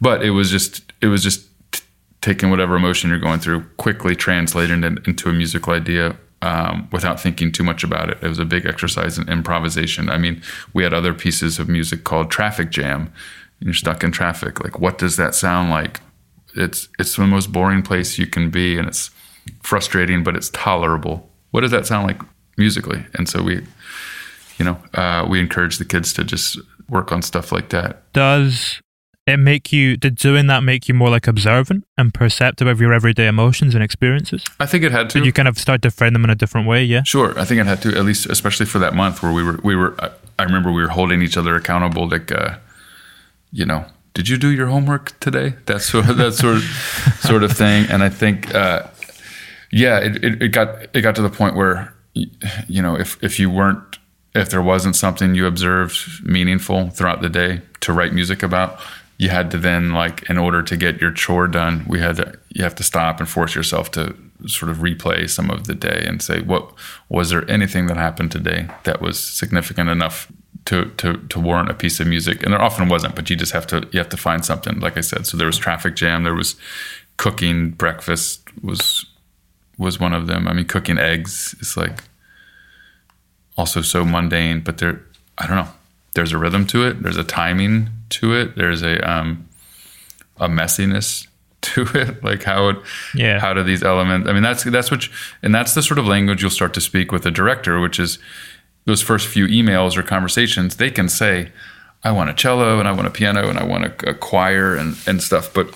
but 0.00 0.22
it 0.22 0.30
was 0.30 0.50
just 0.50 0.92
it 1.00 1.06
was 1.06 1.22
just 1.22 1.46
t- 1.72 1.82
taking 2.20 2.50
whatever 2.50 2.76
emotion 2.76 3.08
you're 3.08 3.18
going 3.18 3.40
through 3.40 3.64
quickly 3.78 4.14
translating 4.14 4.84
it 4.84 5.06
into 5.08 5.28
a 5.28 5.32
musical 5.32 5.72
idea 5.72 6.16
um, 6.42 6.88
without 6.92 7.20
thinking 7.20 7.50
too 7.50 7.64
much 7.64 7.82
about 7.82 8.10
it. 8.10 8.18
It 8.22 8.28
was 8.28 8.38
a 8.38 8.44
big 8.44 8.66
exercise 8.66 9.18
in 9.18 9.28
improvisation. 9.28 10.08
I 10.08 10.18
mean, 10.18 10.42
we 10.72 10.82
had 10.82 10.92
other 10.92 11.14
pieces 11.14 11.58
of 11.58 11.68
music 11.68 12.04
called 12.04 12.30
Traffic 12.30 12.70
Jam. 12.70 13.12
You're 13.60 13.74
stuck 13.74 14.04
in 14.04 14.12
traffic. 14.12 14.62
Like, 14.62 14.78
what 14.78 14.98
does 14.98 15.16
that 15.16 15.34
sound 15.34 15.70
like? 15.70 16.00
It's 16.54 16.88
it's 16.98 17.16
the 17.16 17.26
most 17.26 17.52
boring 17.52 17.82
place 17.82 18.18
you 18.18 18.26
can 18.26 18.50
be, 18.50 18.78
and 18.78 18.86
it's 18.88 19.10
frustrating, 19.62 20.22
but 20.22 20.36
it's 20.36 20.50
tolerable. 20.50 21.28
What 21.50 21.60
does 21.62 21.70
that 21.70 21.86
sound 21.86 22.06
like 22.06 22.20
musically? 22.56 23.04
And 23.14 23.28
so 23.28 23.42
we, 23.42 23.66
you 24.58 24.64
know, 24.64 24.78
uh, 24.94 25.26
we 25.28 25.40
encourage 25.40 25.78
the 25.78 25.84
kids 25.84 26.12
to 26.14 26.24
just 26.24 26.58
work 26.88 27.12
on 27.12 27.22
stuff 27.22 27.52
like 27.52 27.70
that. 27.70 28.12
Does 28.12 28.80
it 29.26 29.38
make 29.38 29.72
you 29.72 29.96
did 29.96 30.14
doing 30.14 30.46
that 30.46 30.62
make 30.62 30.88
you 30.88 30.94
more 30.94 31.10
like 31.10 31.26
observant 31.26 31.84
and 31.98 32.14
perceptive 32.14 32.68
of 32.68 32.80
your 32.80 32.92
everyday 32.92 33.26
emotions 33.26 33.74
and 33.74 33.82
experiences? 33.82 34.44
I 34.60 34.66
think 34.66 34.84
it 34.84 34.92
had 34.92 35.10
to. 35.10 35.18
Did 35.18 35.26
you 35.26 35.32
kind 35.32 35.48
of 35.48 35.58
start 35.58 35.82
to 35.82 35.90
frame 35.90 36.12
them 36.12 36.24
in 36.24 36.30
a 36.30 36.34
different 36.34 36.66
way? 36.66 36.84
Yeah. 36.84 37.02
Sure. 37.02 37.38
I 37.38 37.44
think 37.44 37.60
it 37.60 37.66
had 37.66 37.82
to 37.82 37.96
at 37.96 38.04
least 38.04 38.26
especially 38.26 38.66
for 38.66 38.78
that 38.78 38.94
month 38.94 39.22
where 39.22 39.32
we 39.32 39.42
were 39.42 39.58
we 39.64 39.74
were 39.74 39.94
i, 40.00 40.10
I 40.38 40.44
remember 40.44 40.70
we 40.70 40.82
were 40.82 40.88
holding 40.88 41.22
each 41.22 41.36
other 41.36 41.56
accountable 41.56 42.08
like 42.08 42.30
uh, 42.30 42.56
you 43.50 43.64
know 43.64 43.84
did 44.14 44.30
you 44.30 44.38
do 44.38 44.48
your 44.48 44.68
homework 44.68 45.18
today? 45.20 45.56
That 45.66 45.82
sort 45.82 46.08
of 46.08 46.16
that 46.22 46.32
sort 46.32 46.56
of 46.56 46.62
sort 47.20 47.42
of 47.42 47.52
thing. 47.52 47.86
And 47.90 48.02
i 48.02 48.08
think 48.08 48.54
uh, 48.54 48.84
yeah 49.76 49.98
it, 49.98 50.24
it, 50.24 50.42
it 50.42 50.48
got 50.48 50.68
it 50.94 51.02
got 51.02 51.14
to 51.14 51.22
the 51.22 51.30
point 51.30 51.54
where 51.54 51.94
you 52.14 52.82
know 52.82 52.96
if 52.96 53.22
if 53.22 53.38
you 53.38 53.50
weren't 53.50 53.98
if 54.34 54.50
there 54.50 54.62
wasn't 54.62 54.96
something 54.96 55.34
you 55.34 55.46
observed 55.46 56.24
meaningful 56.24 56.90
throughout 56.90 57.20
the 57.20 57.28
day 57.28 57.60
to 57.80 57.92
write 57.92 58.12
music 58.12 58.42
about 58.42 58.80
you 59.18 59.28
had 59.28 59.50
to 59.50 59.58
then 59.58 59.92
like 59.92 60.28
in 60.30 60.38
order 60.38 60.62
to 60.62 60.76
get 60.76 61.00
your 61.00 61.12
chore 61.12 61.46
done 61.46 61.84
we 61.86 62.00
had 62.00 62.16
to 62.16 62.38
you 62.50 62.62
have 62.64 62.74
to 62.74 62.82
stop 62.82 63.20
and 63.20 63.28
force 63.28 63.54
yourself 63.54 63.90
to 63.90 64.14
sort 64.46 64.70
of 64.70 64.78
replay 64.78 65.28
some 65.28 65.50
of 65.50 65.66
the 65.66 65.74
day 65.74 66.04
and 66.06 66.22
say 66.22 66.40
what 66.40 66.72
was 67.08 67.30
there 67.30 67.48
anything 67.50 67.86
that 67.86 67.96
happened 67.96 68.30
today 68.30 68.68
that 68.84 69.00
was 69.00 69.18
significant 69.18 69.88
enough 69.88 70.30
to 70.64 70.86
to 70.96 71.16
to 71.28 71.40
warrant 71.40 71.70
a 71.70 71.74
piece 71.74 72.00
of 72.00 72.06
music? 72.06 72.42
And 72.42 72.52
there 72.52 72.62
often 72.62 72.88
wasn't 72.88 73.14
but 73.14 73.30
you 73.30 73.36
just 73.36 73.52
have 73.52 73.66
to 73.68 73.88
you 73.92 73.98
have 73.98 74.08
to 74.10 74.16
find 74.16 74.44
something 74.44 74.80
like 74.80 74.96
i 74.96 75.00
said. 75.00 75.26
So 75.26 75.36
there 75.36 75.46
was 75.46 75.58
traffic 75.58 75.96
jam 75.96 76.24
there 76.24 76.34
was 76.34 76.56
cooking 77.16 77.70
breakfast 77.70 78.42
was 78.62 79.06
was 79.78 80.00
one 80.00 80.12
of 80.12 80.26
them 80.26 80.48
i 80.48 80.52
mean 80.52 80.66
cooking 80.66 80.98
eggs 80.98 81.54
is 81.60 81.76
like 81.76 82.04
also 83.56 83.82
so 83.82 84.04
mundane 84.04 84.60
but 84.60 84.78
there 84.78 85.00
i 85.38 85.46
don't 85.46 85.56
know 85.56 85.68
there's 86.14 86.32
a 86.32 86.38
rhythm 86.38 86.66
to 86.66 86.84
it 86.84 87.02
there's 87.02 87.16
a 87.16 87.24
timing 87.24 87.90
to 88.10 88.34
it. 88.34 88.56
There's 88.56 88.82
a 88.82 89.00
um, 89.08 89.48
a 90.38 90.48
messiness 90.48 91.26
to 91.62 91.86
it, 91.94 92.22
like 92.22 92.42
how 92.44 92.68
it, 92.68 92.76
yeah, 93.14 93.40
how 93.40 93.52
do 93.52 93.62
these 93.62 93.82
elements? 93.82 94.28
I 94.28 94.32
mean, 94.32 94.42
that's 94.42 94.64
that's 94.64 94.90
what, 94.90 95.06
you, 95.06 95.12
and 95.42 95.54
that's 95.54 95.74
the 95.74 95.82
sort 95.82 95.98
of 95.98 96.06
language 96.06 96.42
you'll 96.42 96.50
start 96.50 96.74
to 96.74 96.80
speak 96.80 97.12
with 97.12 97.26
a 97.26 97.30
director, 97.30 97.80
which 97.80 97.98
is 97.98 98.18
those 98.84 99.02
first 99.02 99.26
few 99.26 99.46
emails 99.46 99.96
or 99.96 100.02
conversations. 100.02 100.76
They 100.76 100.90
can 100.90 101.08
say, 101.08 101.50
"I 102.04 102.12
want 102.12 102.30
a 102.30 102.34
cello 102.34 102.78
and 102.78 102.88
I 102.88 102.92
want 102.92 103.06
a 103.06 103.10
piano 103.10 103.48
and 103.48 103.58
I 103.58 103.64
want 103.64 103.84
a, 103.84 104.10
a 104.10 104.14
choir 104.14 104.76
and 104.76 104.96
and 105.06 105.22
stuff," 105.22 105.52
but 105.52 105.74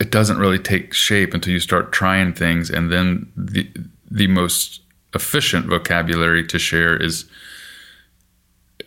it 0.00 0.10
doesn't 0.10 0.38
really 0.38 0.58
take 0.58 0.94
shape 0.94 1.34
until 1.34 1.52
you 1.52 1.60
start 1.60 1.92
trying 1.92 2.32
things, 2.32 2.70
and 2.70 2.90
then 2.90 3.30
the 3.36 3.70
the 4.10 4.26
most 4.26 4.80
efficient 5.14 5.66
vocabulary 5.66 6.46
to 6.46 6.58
share 6.58 6.96
is 6.96 7.26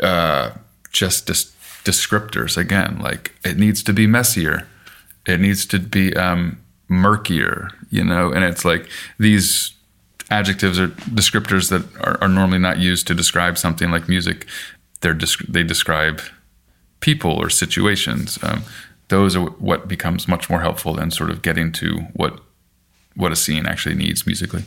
uh, 0.01 0.51
just 0.91 1.27
descriptors 1.83 2.55
again 2.55 2.97
like 2.99 3.33
it 3.43 3.57
needs 3.57 3.83
to 3.83 3.91
be 3.91 4.07
messier 4.07 4.67
it 5.25 5.39
needs 5.39 5.65
to 5.65 5.79
be 5.79 6.15
um, 6.15 6.57
murkier 6.87 7.69
you 7.89 8.03
know 8.03 8.31
and 8.31 8.43
it's 8.45 8.63
like 8.63 8.87
these 9.19 9.73
adjectives 10.29 10.79
or 10.79 10.87
descriptors 10.87 11.69
that 11.69 11.83
are, 12.05 12.17
are 12.21 12.29
normally 12.29 12.59
not 12.59 12.79
used 12.79 13.05
to 13.05 13.13
describe 13.13 13.57
something 13.57 13.91
like 13.91 14.07
music 14.07 14.45
they're 15.01 15.17
they 15.49 15.63
describe 15.63 16.21
people 17.01 17.31
or 17.31 17.49
situations 17.49 18.39
um, 18.43 18.63
those 19.09 19.35
are 19.35 19.45
what 19.45 19.87
becomes 19.87 20.27
much 20.27 20.49
more 20.49 20.61
helpful 20.61 20.93
than 20.93 21.11
sort 21.11 21.29
of 21.29 21.41
getting 21.41 21.71
to 21.71 21.99
what 22.13 22.39
what 23.15 23.31
a 23.31 23.35
scene 23.35 23.65
actually 23.65 23.95
needs 23.95 24.25
musically 24.25 24.63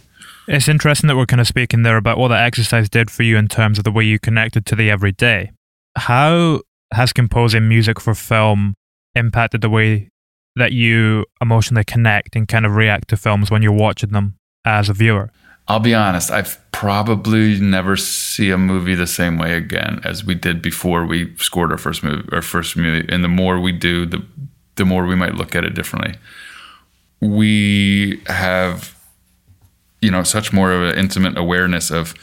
it's 0.48 0.68
interesting 0.68 1.08
that 1.08 1.16
we're 1.16 1.26
kind 1.26 1.40
of 1.40 1.48
speaking 1.48 1.82
there 1.82 1.96
about 1.96 2.18
what 2.18 2.28
that 2.28 2.44
exercise 2.44 2.88
did 2.88 3.10
for 3.10 3.24
you 3.24 3.36
in 3.36 3.48
terms 3.48 3.78
of 3.78 3.84
the 3.84 3.90
way 3.90 4.04
you 4.04 4.20
connected 4.20 4.64
to 4.66 4.76
the 4.76 4.90
everyday. 4.90 5.50
How 5.96 6.60
has 6.92 7.12
composing 7.12 7.68
music 7.68 7.98
for 7.98 8.14
film 8.14 8.74
impacted 9.16 9.60
the 9.60 9.70
way 9.70 10.08
that 10.54 10.72
you 10.72 11.24
emotionally 11.40 11.82
connect 11.82 12.36
and 12.36 12.46
kind 12.46 12.64
of 12.64 12.76
react 12.76 13.08
to 13.08 13.16
films 13.16 13.50
when 13.50 13.62
you're 13.62 13.72
watching 13.72 14.10
them 14.10 14.36
as 14.64 14.88
a 14.88 14.92
viewer? 14.92 15.32
I'll 15.68 15.80
be 15.80 15.94
honest, 15.94 16.30
I've 16.30 16.60
probably 16.70 17.58
never 17.58 17.96
see 17.96 18.50
a 18.50 18.58
movie 18.58 18.94
the 18.94 19.06
same 19.06 19.38
way 19.38 19.54
again 19.54 20.00
as 20.04 20.24
we 20.24 20.34
did 20.34 20.62
before 20.62 21.04
we 21.04 21.34
scored 21.36 21.72
our 21.72 21.78
first 21.78 22.04
movie 22.04 22.28
our 22.32 22.42
first 22.42 22.76
movie. 22.76 23.06
And 23.12 23.24
the 23.24 23.28
more 23.28 23.58
we 23.58 23.72
do, 23.72 24.06
the 24.06 24.24
the 24.76 24.84
more 24.84 25.06
we 25.06 25.16
might 25.16 25.34
look 25.34 25.56
at 25.56 25.64
it 25.64 25.74
differently. 25.74 26.14
We 27.20 28.22
have 28.26 28.94
you 30.00 30.10
know 30.10 30.22
such 30.22 30.52
more 30.52 30.70
of 30.70 30.82
an 30.82 30.98
intimate 30.98 31.36
awareness 31.36 31.90
of 31.90 32.14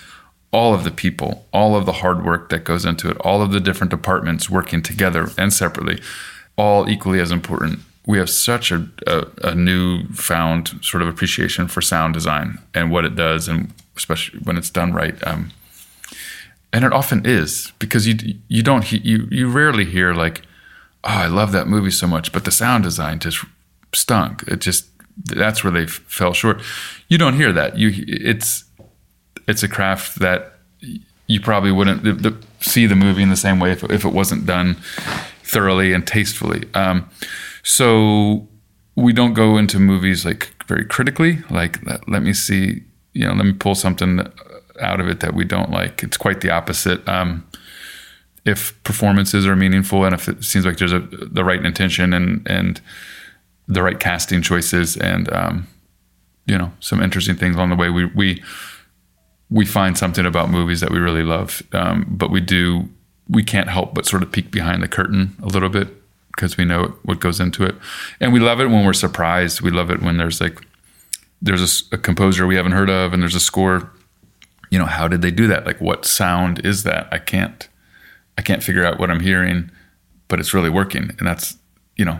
all 0.52 0.74
of 0.76 0.84
the 0.84 0.91
people, 0.91 1.48
all 1.52 1.76
of 1.76 1.88
the 1.88 1.94
hard 1.94 2.24
work 2.24 2.50
that 2.50 2.64
goes 2.64 2.86
into 2.86 3.10
it, 3.10 3.18
all 3.22 3.41
of 3.41 3.52
the 3.52 3.60
different 3.60 3.89
departments 3.89 4.50
working 4.52 4.84
together 4.84 5.30
and 5.36 5.52
separately, 5.52 6.00
all 6.56 6.88
equally 6.88 7.20
as 7.20 7.32
important. 7.32 7.80
We 8.06 8.18
have 8.18 8.30
such 8.30 8.72
a, 8.72 8.88
a, 9.08 9.26
a 9.43 9.56
newfound 9.56 10.80
sort 10.82 11.01
of 11.01 11.08
appreciation 11.08 11.68
for 11.68 11.82
sound 11.82 12.14
design 12.14 12.60
and 12.74 12.91
what 12.91 13.06
it 13.06 13.16
does, 13.16 13.47
and 13.47 13.74
especially 13.95 14.39
when 14.39 14.58
it's 14.58 14.70
done 14.70 14.91
right. 14.93 15.16
Um, 15.26 15.51
and 16.74 16.84
it 16.84 16.91
often 16.91 17.26
is 17.26 17.72
because 17.80 18.08
you 18.08 18.36
you 18.47 18.64
don't 18.64 18.91
you 18.91 19.28
you 19.32 19.47
rarely 19.47 19.86
hear 19.86 20.14
like, 20.14 20.41
oh, 21.04 21.10
I 21.10 21.28
love 21.28 21.51
that 21.51 21.68
movie 21.68 21.91
so 21.91 22.08
much, 22.08 22.32
but 22.34 22.45
the 22.45 22.51
sound 22.51 22.84
design 22.84 23.20
just 23.20 23.45
stunk. 23.93 24.43
It 24.47 24.60
just 24.60 24.88
that's 25.26 25.64
where 25.64 25.72
they 25.72 25.86
fell 25.86 26.34
short. 26.34 26.62
You 27.08 27.18
don't 27.18 27.36
hear 27.36 27.54
that. 27.54 27.78
You 27.78 27.91
it's 28.08 28.66
it's 29.47 29.64
a 29.64 29.68
craft 29.68 30.20
that 30.20 30.54
you 31.28 31.39
probably 31.39 31.72
wouldn't 31.72 32.04
the, 32.04 32.14
the, 32.14 32.38
see 32.60 32.86
the 32.86 32.95
movie 32.95 33.24
in 33.24 33.30
the 33.30 33.38
same 33.38 33.60
way 33.60 33.72
if, 33.72 33.84
if 33.86 34.04
it 34.04 34.14
wasn't 34.14 34.45
done 34.45 34.76
thoroughly 35.43 35.93
and 35.93 36.06
tastefully. 36.06 36.68
Um, 36.74 37.10
so 37.64 38.47
we 38.95 39.14
don't 39.14 39.34
go 39.34 39.57
into 39.57 39.80
movies 39.80 40.26
like 40.26 40.53
very 40.68 40.86
critically. 40.86 41.39
Like 41.49 41.84
let, 41.86 42.07
let, 42.07 42.22
me 42.22 42.34
see, 42.34 42.84
you 43.14 43.26
know, 43.26 43.34
let 43.34 43.45
me 43.45 43.53
pull 43.53 43.76
something 43.76 44.20
out 44.80 44.99
of 44.99 45.07
it 45.07 45.22
that 45.22 45.34
we 45.34 45.45
don't 45.45 45.72
like. 45.72 46.03
It's 46.03 46.18
quite 46.18 46.41
the 46.41 46.51
opposite. 46.51 47.07
Um, 47.07 47.47
if 48.45 48.82
performances 48.84 49.47
are 49.47 49.55
meaningful 49.55 50.03
and 50.03 50.14
if 50.14 50.28
it 50.28 50.43
seems 50.43 50.66
like 50.66 50.78
there's 50.78 50.91
a 50.91 50.99
the 50.99 51.45
right 51.45 51.66
intention 51.66 52.14
and 52.14 52.45
and 52.45 52.82
the 53.68 53.82
right 53.82 53.99
casting 53.99 54.41
choices 54.41 54.97
and 54.97 55.32
um, 55.32 55.68
you 56.45 56.57
know 56.57 56.74
some 56.82 57.01
interesting 57.01 57.36
things 57.36 57.55
along 57.55 57.70
the 57.70 57.76
way, 57.78 57.89
we 57.89 58.05
we 58.05 58.43
we 59.49 59.66
find 59.66 59.97
something 59.97 60.26
about 60.26 60.49
movies 60.49 60.82
that 60.82 60.91
we 60.91 60.99
really 60.99 61.24
love. 61.24 61.64
Um, 61.72 62.05
but 62.09 62.32
we 62.32 62.41
do 62.41 62.89
we 63.30 63.43
can't 63.43 63.70
help 63.70 63.93
but 63.93 64.05
sort 64.05 64.22
of 64.22 64.32
peek 64.32 64.51
behind 64.51 64.84
the 64.84 64.88
curtain 64.89 65.38
a 65.41 65.47
little 65.47 65.70
bit 65.70 65.88
because 66.36 66.58
we 66.58 66.66
know 66.66 66.96
what 67.04 67.20
goes 67.20 67.40
into 67.40 67.64
it, 67.64 67.76
and 68.20 68.34
we 68.34 68.40
love 68.40 68.60
it 68.60 68.68
when 68.68 68.86
we're 68.86 68.94
surprised. 68.94 69.62
We 69.62 69.72
love 69.72 69.90
it 69.90 70.02
when 70.02 70.18
there's 70.18 70.42
like 70.42 70.60
there's 71.42 71.84
a, 71.92 71.96
a 71.96 71.98
composer 71.98 72.48
we 72.48 72.56
haven't 72.56 72.72
heard 72.72 72.90
of 72.90 73.14
and 73.14 73.22
there's 73.22 73.36
a 73.36 73.40
score. 73.40 73.92
You 74.70 74.80
know, 74.80 74.86
how 74.86 75.08
did 75.08 75.22
they 75.22 75.32
do 75.32 75.48
that? 75.48 75.66
Like, 75.66 75.80
what 75.80 76.06
sound 76.06 76.66
is 76.66 76.84
that? 76.84 77.08
I 77.12 77.20
can't 77.20 77.68
I 78.38 78.42
can't 78.42 78.64
figure 78.64 78.86
out 78.86 79.00
what 79.00 79.12
I'm 79.12 79.20
hearing, 79.20 79.72
but 80.28 80.40
it's 80.40 80.54
really 80.54 80.70
working. 80.70 81.12
And 81.20 81.28
that's, 81.28 81.58
you 81.96 82.06
know, 82.06 82.20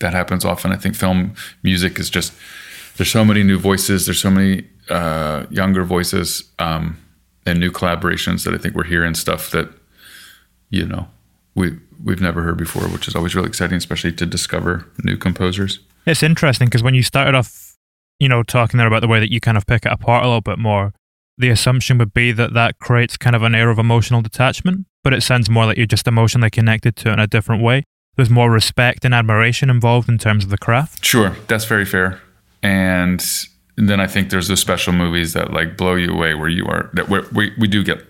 that 0.00 0.12
happens 0.12 0.44
often. 0.44 0.72
I 0.72 0.76
think 0.76 0.94
film 0.94 1.34
music 1.62 1.98
is 1.98 2.10
just, 2.10 2.32
there's 2.96 3.10
so 3.10 3.24
many 3.24 3.42
new 3.42 3.58
voices, 3.58 4.06
there's 4.06 4.20
so 4.20 4.30
many 4.30 4.66
uh, 4.90 5.46
younger 5.50 5.84
voices 5.84 6.44
um, 6.58 6.98
and 7.46 7.58
new 7.58 7.70
collaborations 7.70 8.44
that 8.44 8.54
I 8.54 8.58
think 8.58 8.74
we're 8.74 8.84
hearing 8.84 9.14
stuff 9.14 9.50
that, 9.50 9.70
you 10.70 10.86
know, 10.86 11.08
we, 11.56 11.76
we've 12.02 12.20
never 12.20 12.42
heard 12.42 12.56
before, 12.56 12.84
which 12.88 13.08
is 13.08 13.16
always 13.16 13.34
really 13.34 13.48
exciting, 13.48 13.76
especially 13.76 14.12
to 14.12 14.26
discover 14.26 14.86
new 15.02 15.16
composers. 15.16 15.80
It's 16.06 16.22
interesting 16.22 16.68
because 16.68 16.84
when 16.84 16.94
you 16.94 17.02
started 17.02 17.34
off, 17.34 17.76
you 18.20 18.28
know, 18.28 18.44
talking 18.44 18.78
there 18.78 18.86
about 18.86 19.00
the 19.00 19.08
way 19.08 19.18
that 19.18 19.32
you 19.32 19.40
kind 19.40 19.56
of 19.56 19.66
pick 19.66 19.84
it 19.84 19.92
apart 19.92 20.24
a 20.24 20.28
little 20.28 20.40
bit 20.40 20.58
more, 20.58 20.92
the 21.36 21.48
assumption 21.48 21.98
would 21.98 22.14
be 22.14 22.30
that 22.32 22.54
that 22.54 22.78
creates 22.78 23.16
kind 23.16 23.34
of 23.34 23.42
an 23.42 23.54
air 23.54 23.70
of 23.70 23.78
emotional 23.78 24.22
detachment 24.22 24.86
but 25.06 25.12
it 25.12 25.22
sounds 25.22 25.48
more 25.48 25.66
like 25.66 25.76
you're 25.76 25.86
just 25.86 26.08
emotionally 26.08 26.50
connected 26.50 26.96
to 26.96 27.10
it 27.10 27.12
in 27.12 27.20
a 27.20 27.28
different 27.28 27.62
way. 27.62 27.84
There's 28.16 28.28
more 28.28 28.50
respect 28.50 29.04
and 29.04 29.14
admiration 29.14 29.70
involved 29.70 30.08
in 30.08 30.18
terms 30.18 30.42
of 30.42 30.50
the 30.50 30.58
craft. 30.58 31.04
Sure, 31.04 31.36
that's 31.46 31.64
very 31.64 31.84
fair. 31.84 32.20
And 32.60 33.24
then 33.76 34.00
I 34.00 34.08
think 34.08 34.30
there's 34.30 34.48
the 34.48 34.56
special 34.56 34.92
movies 34.92 35.32
that 35.34 35.52
like 35.52 35.76
blow 35.76 35.94
you 35.94 36.12
away, 36.12 36.34
where 36.34 36.48
you 36.48 36.66
are 36.66 36.90
that 36.94 37.08
we 37.08 37.52
we 37.56 37.68
do 37.68 37.84
get 37.84 38.04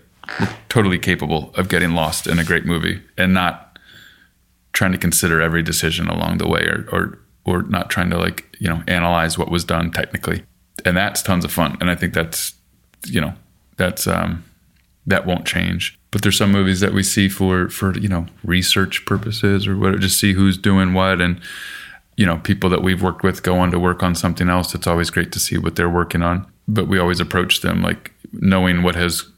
totally 0.69 0.99
capable 0.99 1.53
of 1.55 1.69
getting 1.69 1.91
lost 1.91 2.27
in 2.27 2.39
a 2.39 2.43
great 2.43 2.65
movie 2.65 3.01
and 3.17 3.33
not 3.33 3.79
trying 4.73 4.91
to 4.91 4.97
consider 4.97 5.41
every 5.41 5.63
decision 5.63 6.07
along 6.07 6.37
the 6.37 6.47
way, 6.47 6.61
or 6.61 6.87
or 6.91 7.19
or 7.45 7.61
not 7.63 7.89
trying 7.89 8.09
to 8.09 8.17
like 8.17 8.55
you 8.59 8.67
know 8.67 8.83
analyze 8.87 9.37
what 9.37 9.49
was 9.49 9.63
done 9.63 9.91
technically. 9.91 10.43
And 10.85 10.95
that's 10.95 11.21
tons 11.21 11.43
of 11.43 11.51
fun. 11.51 11.77
And 11.81 11.89
I 11.89 11.95
think 11.95 12.13
that's 12.13 12.53
you 13.05 13.21
know 13.21 13.33
that's 13.77 14.07
um, 14.07 14.43
that 15.05 15.25
won't 15.25 15.45
change 15.45 15.97
but 16.11 16.21
there's 16.21 16.37
some 16.37 16.51
movies 16.51 16.79
that 16.79 16.93
we 16.93 17.03
see 17.03 17.29
for 17.29 17.69
for 17.69 17.97
you 17.97 18.07
know 18.07 18.25
research 18.43 19.05
purposes 19.05 19.67
or 19.67 19.77
what 19.77 19.99
just 19.99 20.19
see 20.19 20.33
who's 20.33 20.57
doing 20.57 20.93
what 20.93 21.21
and 21.21 21.39
you 22.15 22.25
know 22.25 22.37
people 22.39 22.69
that 22.69 22.81
we've 22.81 23.01
worked 23.01 23.23
with 23.23 23.43
go 23.43 23.59
on 23.59 23.71
to 23.71 23.79
work 23.79 24.03
on 24.03 24.15
something 24.15 24.49
else 24.49 24.73
it's 24.73 24.87
always 24.87 25.09
great 25.09 25.31
to 25.31 25.39
see 25.39 25.57
what 25.57 25.75
they're 25.75 25.89
working 25.89 26.21
on 26.21 26.45
but 26.67 26.87
we 26.87 26.97
always 26.97 27.19
approach 27.19 27.61
them 27.61 27.81
like 27.81 28.11
knowing 28.33 28.83
what 28.83 28.95
has 28.95 29.29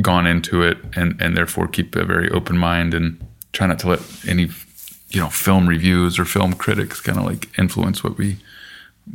gone 0.00 0.26
into 0.26 0.62
it 0.62 0.78
and 0.94 1.20
and 1.20 1.36
therefore 1.36 1.68
keep 1.68 1.94
a 1.96 2.04
very 2.04 2.30
open 2.30 2.56
mind 2.56 2.94
and 2.94 3.20
try 3.52 3.66
not 3.66 3.78
to 3.78 3.88
let 3.88 4.00
any 4.26 4.48
you 5.10 5.20
know 5.20 5.28
film 5.28 5.68
reviews 5.68 6.18
or 6.18 6.24
film 6.24 6.54
critics 6.54 7.00
kind 7.00 7.18
of 7.18 7.24
like 7.24 7.48
influence 7.58 8.02
what 8.02 8.16
we 8.16 8.38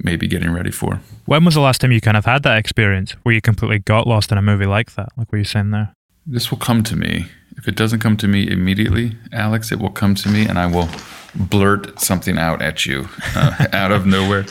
may 0.03 0.15
be 0.15 0.27
getting 0.27 0.51
ready 0.51 0.69
for 0.69 1.01
when 1.25 1.43
was 1.43 1.55
the 1.55 1.61
last 1.61 1.81
time 1.81 1.91
you 1.91 2.01
kind 2.01 2.17
of 2.17 2.25
had 2.25 2.43
that 2.43 2.57
experience 2.57 3.13
where 3.23 3.33
you 3.33 3.41
completely 3.41 3.79
got 3.79 4.05
lost 4.05 4.31
in 4.31 4.37
a 4.37 4.41
movie 4.41 4.67
like 4.67 4.93
that 4.93 5.09
like 5.17 5.31
what 5.31 5.37
you're 5.37 5.45
saying 5.45 5.71
there 5.71 5.93
this 6.27 6.51
will 6.51 6.57
come 6.57 6.83
to 6.83 6.95
me. 6.95 7.27
If 7.55 7.67
it 7.67 7.75
doesn't 7.75 7.99
come 7.99 8.17
to 8.17 8.27
me 8.27 8.47
immediately, 8.47 9.15
Alex, 9.31 9.71
it 9.71 9.79
will 9.79 9.89
come 9.89 10.13
to 10.15 10.29
me 10.29 10.45
and 10.45 10.59
I 10.59 10.67
will 10.67 10.89
blurt 11.33 11.99
something 11.99 12.37
out 12.37 12.61
at 12.61 12.85
you 12.85 13.07
uh, 13.35 13.67
out 13.73 13.91
of 13.91 14.05
nowhere. 14.05 14.45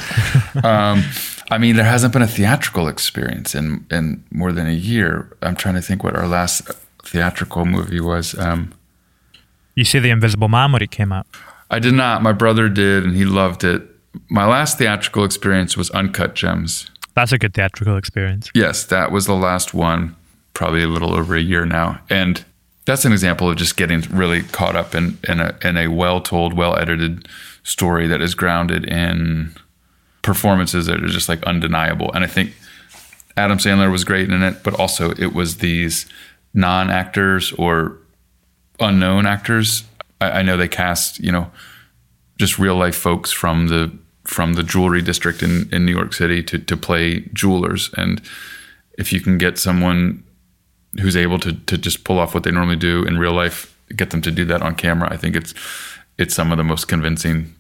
Um, 0.65 1.05
I 1.51 1.59
mean, 1.59 1.77
there 1.77 1.85
hasn't 1.85 2.13
been 2.13 2.23
a 2.23 2.27
theatrical 2.27 2.89
experience 2.89 3.55
in, 3.55 3.87
in 3.91 4.25
more 4.31 4.53
than 4.53 4.67
a 4.67 4.73
year. 4.73 5.37
I'm 5.43 5.57
trying 5.57 5.77
to 5.77 5.83
think 5.83 6.03
what 6.03 6.17
our 6.17 6.27
last 6.27 6.63
theatrical 7.05 7.65
movie 7.65 8.01
was. 8.01 8.37
Um, 8.39 8.75
you 9.75 9.85
see 9.85 9.99
The 9.99 10.11
Invisible 10.11 10.49
Man 10.49 10.73
when 10.73 10.83
it 10.83 10.91
came 10.91 11.13
out? 11.13 11.27
I 11.71 11.79
did 11.79 11.95
not. 11.95 12.23
My 12.23 12.33
brother 12.33 12.69
did, 12.69 13.05
and 13.05 13.15
he 13.15 13.25
loved 13.25 13.65
it. 13.65 13.83
My 14.29 14.47
last 14.47 14.79
theatrical 14.79 15.25
experience 15.25 15.77
was 15.77 15.91
Uncut 15.91 16.35
Gems. 16.35 16.91
That's 17.15 17.33
a 17.33 17.39
good 17.39 17.55
theatrical 17.55 17.97
experience. 17.97 18.51
Yes, 18.55 18.85
that 18.87 19.13
was 19.13 19.27
the 19.27 19.35
last 19.35 19.75
one 19.75 20.17
probably 20.55 20.83
a 20.83 20.89
little 20.89 21.15
over 21.15 21.37
a 21.37 21.41
year 21.41 21.67
now. 21.67 22.01
And 22.09 22.45
that's 22.87 23.05
an 23.05 23.13
example 23.13 23.51
of 23.51 23.57
just 23.57 23.77
getting 23.77 24.01
really 24.11 24.43
caught 24.43 24.75
up 24.75 24.95
in, 24.95 25.19
in 25.29 25.41
a, 25.41 25.57
in 25.63 25.77
a 25.77 25.89
well 25.89 26.21
told, 26.21 26.55
well 26.55 26.77
edited 26.77 27.29
story 27.63 28.07
that 28.07 28.23
is 28.23 28.35
grounded 28.35 28.85
in 28.87 29.55
performances 30.27 30.87
that 30.87 31.03
are 31.03 31.09
just 31.09 31.29
like 31.29 31.43
undeniable. 31.45 32.13
And 32.13 32.25
I 32.25 32.27
think 32.27 32.53
Adam 33.37 33.59
Sandler 33.59 33.91
was 33.91 34.05
great 34.05 34.29
in 34.29 34.43
it, 34.43 34.63
but 34.65 34.75
also 34.75 35.13
it 35.13 35.33
was 35.33 35.59
these 35.59 36.07
non 36.53 36.91
actors 36.91 37.53
or 37.53 37.99
unknown 38.81 39.25
actors. 39.25 39.85
I, 40.21 40.41
I, 40.41 40.43
know 40.43 40.57
they 40.57 40.69
cast, 40.69 41.21
you 41.21 41.31
know, 41.31 41.51
just 42.39 42.59
real 42.59 42.75
life 42.77 42.97
folks 42.97 43.31
from 43.31 43.69
the 43.69 43.97
from 44.25 44.55
the 44.55 44.65
jewelry 44.65 45.01
district 45.01 45.43
in, 45.43 45.69
in 45.73 45.87
New 45.87 45.95
York 45.95 46.13
City 46.13 46.43
to 46.43 46.59
to 46.59 46.77
play 46.77 47.21
jewelers. 47.33 47.91
And 47.97 48.21
if 48.99 49.13
you 49.13 49.21
can 49.21 49.39
get 49.39 49.59
someone 49.59 50.25
who's 51.01 51.17
able 51.17 51.39
to 51.39 51.53
to 51.53 51.79
just 51.79 52.03
pull 52.03 52.19
off 52.19 52.35
what 52.35 52.43
they 52.43 52.51
normally 52.51 52.77
do 52.77 53.05
in 53.05 53.17
real 53.17 53.33
life, 53.33 53.79
get 53.95 54.11
them 54.11 54.23
to 54.23 54.33
do 54.33 54.45
that 54.47 54.63
on 54.63 54.75
camera. 54.75 55.09
I 55.13 55.17
think 55.17 55.37
it's 55.37 55.55
it's 56.19 56.35
some 56.35 56.51
of 56.51 56.59
the 56.59 56.65
most 56.65 56.89
convincing 56.89 57.55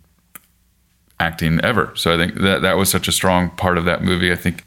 acting 1.19 1.61
ever. 1.63 1.93
So 1.95 2.15
I 2.15 2.17
think 2.17 2.41
that 2.41 2.63
that 2.63 2.77
was 2.77 2.91
such 2.91 3.09
a 3.09 3.13
strong 3.13 3.51
part 3.51 3.79
of 3.79 3.85
that 3.87 4.03
movie. 4.03 4.33
I 4.33 4.37
think 4.37 4.65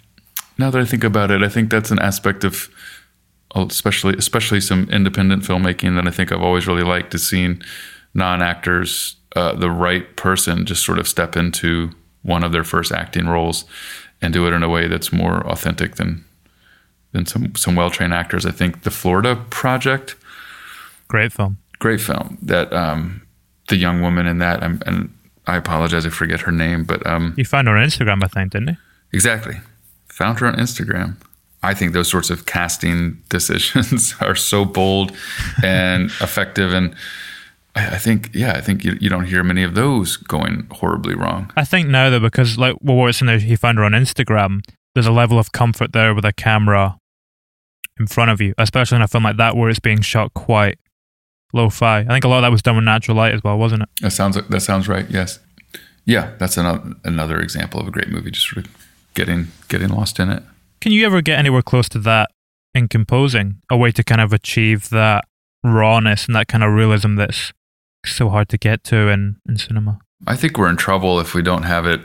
now 0.58 0.70
that 0.72 0.82
I 0.82 0.86
think 0.86 1.04
about 1.04 1.32
it, 1.32 1.42
I 1.42 1.50
think 1.50 1.70
that's 1.70 1.92
an 1.92 2.00
aspect 2.00 2.44
of 2.44 2.70
especially 3.56 4.16
especially 4.16 4.62
some 4.62 4.88
independent 4.92 5.44
filmmaking 5.44 5.96
that 5.96 6.08
I 6.08 6.12
think 6.12 6.32
I've 6.32 6.42
always 6.42 6.68
really 6.68 6.84
liked 6.84 7.16
is 7.16 7.28
seeing 7.28 7.62
non 8.14 8.42
actors, 8.42 9.16
uh, 9.36 9.54
the 9.54 9.72
right 9.72 10.16
person, 10.16 10.66
just 10.66 10.86
sort 10.86 11.00
of 11.00 11.08
step 11.08 11.36
into 11.36 11.92
one 12.24 12.44
of 12.44 12.52
their 12.52 12.64
first 12.64 12.92
acting 12.92 13.28
roles 13.28 13.66
and 14.22 14.34
do 14.34 14.46
it 14.48 14.54
in 14.54 14.64
a 14.64 14.70
way 14.70 14.88
that's 14.88 15.14
more 15.14 15.46
authentic 15.48 15.96
than 15.96 16.24
than 17.12 17.26
some 17.26 17.56
some 17.56 17.76
well 17.76 17.90
trained 17.90 18.14
actors. 18.14 18.46
I 18.46 18.52
think 18.52 18.84
the 18.84 18.92
Florida 18.92 19.36
Project, 19.50 20.16
great 21.08 21.32
film, 21.32 21.58
great 21.80 22.02
film. 22.02 22.38
That 22.42 22.72
um, 22.74 23.22
the 23.70 23.78
young 23.78 24.02
woman 24.02 24.28
in 24.28 24.40
that, 24.40 24.62
um, 24.62 24.82
and 24.86 25.14
I 25.50 25.58
apologize, 25.58 26.06
I 26.06 26.10
forget 26.10 26.42
her 26.42 26.52
name, 26.52 26.84
but 26.84 27.06
um, 27.08 27.34
you 27.36 27.44
found 27.44 27.68
her 27.68 27.76
on 27.76 27.84
Instagram, 27.84 28.24
I 28.24 28.28
think, 28.28 28.52
didn't 28.52 28.68
you? 28.70 28.78
Exactly, 29.12 29.56
found 30.08 30.40
her 30.40 30.48
on 30.48 30.56
Instagram. 30.56 31.16
I 31.64 31.74
think 31.74 31.94
those 31.94 32.08
sorts 32.08 32.30
of 32.30 32.46
casting 32.46 33.22
decisions 33.30 34.14
are 34.22 34.36
so 34.36 34.64
bold 34.64 35.12
and 35.64 36.06
effective, 36.22 36.72
and 36.72 36.96
I, 37.76 37.96
I 37.96 37.98
think, 37.98 38.30
yeah, 38.34 38.54
I 38.54 38.62
think 38.62 38.86
you, 38.86 38.96
you 39.02 39.10
don't 39.10 39.26
hear 39.26 39.44
many 39.44 39.64
of 39.64 39.74
those 39.74 40.18
going 40.18 40.68
horribly 40.72 41.16
wrong. 41.16 41.52
I 41.58 41.66
think 41.66 41.90
now 41.90 42.12
though, 42.12 42.20
because 42.20 42.60
like 42.60 42.76
well, 42.82 42.98
what's 42.98 43.20
in 43.20 43.28
there, 43.28 43.40
he 43.40 43.56
found 43.56 43.80
her 43.80 43.84
on 43.84 43.94
Instagram. 43.94 44.62
There's 44.94 45.08
a 45.08 45.12
level 45.12 45.40
of 45.40 45.52
comfort 45.52 45.94
there 45.94 46.14
with 46.14 46.26
a 46.26 46.34
camera 46.34 46.98
in 48.00 48.06
front 48.06 48.30
of 48.30 48.40
you, 48.40 48.54
especially 48.60 48.98
in 48.98 49.02
a 49.02 49.08
film 49.08 49.24
like 49.24 49.38
that 49.38 49.56
where 49.56 49.70
it's 49.70 49.80
being 49.80 50.02
shot 50.02 50.34
quite 50.36 50.78
lo-fi. 51.54 52.00
I 52.00 52.06
think 52.06 52.24
a 52.24 52.28
lot 52.28 52.38
of 52.38 52.42
that 52.44 52.52
was 52.52 52.62
done 52.62 52.76
with 52.76 52.86
natural 52.86 53.18
light 53.18 53.34
as 53.34 53.44
well, 53.44 53.58
wasn't 53.58 53.84
it? 53.84 53.90
That 54.02 54.12
sounds 54.12 54.36
that 54.36 54.62
sounds 54.62 54.88
right. 54.88 55.06
Yes. 55.10 55.40
Yeah, 56.06 56.32
that's 56.40 56.58
another 56.58 56.94
another 57.04 57.40
example 57.40 57.80
of 57.80 57.88
a 57.88 57.92
great 57.92 58.10
movie. 58.10 58.32
Just 58.32 58.50
sort 58.50 58.66
of 58.66 58.88
getting 59.14 59.48
getting 59.68 59.90
lost 59.90 60.20
in 60.20 60.30
it. 60.30 60.44
Can 60.82 60.92
you 60.92 61.06
ever 61.06 61.22
get 61.22 61.38
anywhere 61.38 61.62
close 61.62 61.90
to 61.90 62.00
that 62.00 62.32
in 62.74 62.88
composing? 62.88 63.62
A 63.70 63.78
way 63.78 63.92
to 63.92 64.04
kind 64.04 64.22
of 64.22 64.34
achieve 64.34 64.90
that 64.90 65.26
rawness 65.64 66.26
and 66.26 66.36
that 66.36 66.48
kind 66.48 66.64
of 66.64 66.74
realism 66.74 67.16
that's 67.16 67.54
so 68.06 68.30
hard 68.30 68.50
to 68.50 68.58
get 68.58 68.84
to 68.86 69.10
in, 69.10 69.36
in 69.48 69.58
cinema. 69.58 70.00
I 70.26 70.36
think 70.36 70.58
we're 70.58 70.70
in 70.70 70.78
trouble 70.78 71.20
if 71.20 71.34
we 71.34 71.42
don't 71.42 71.64
have 71.64 71.86
it. 71.86 72.02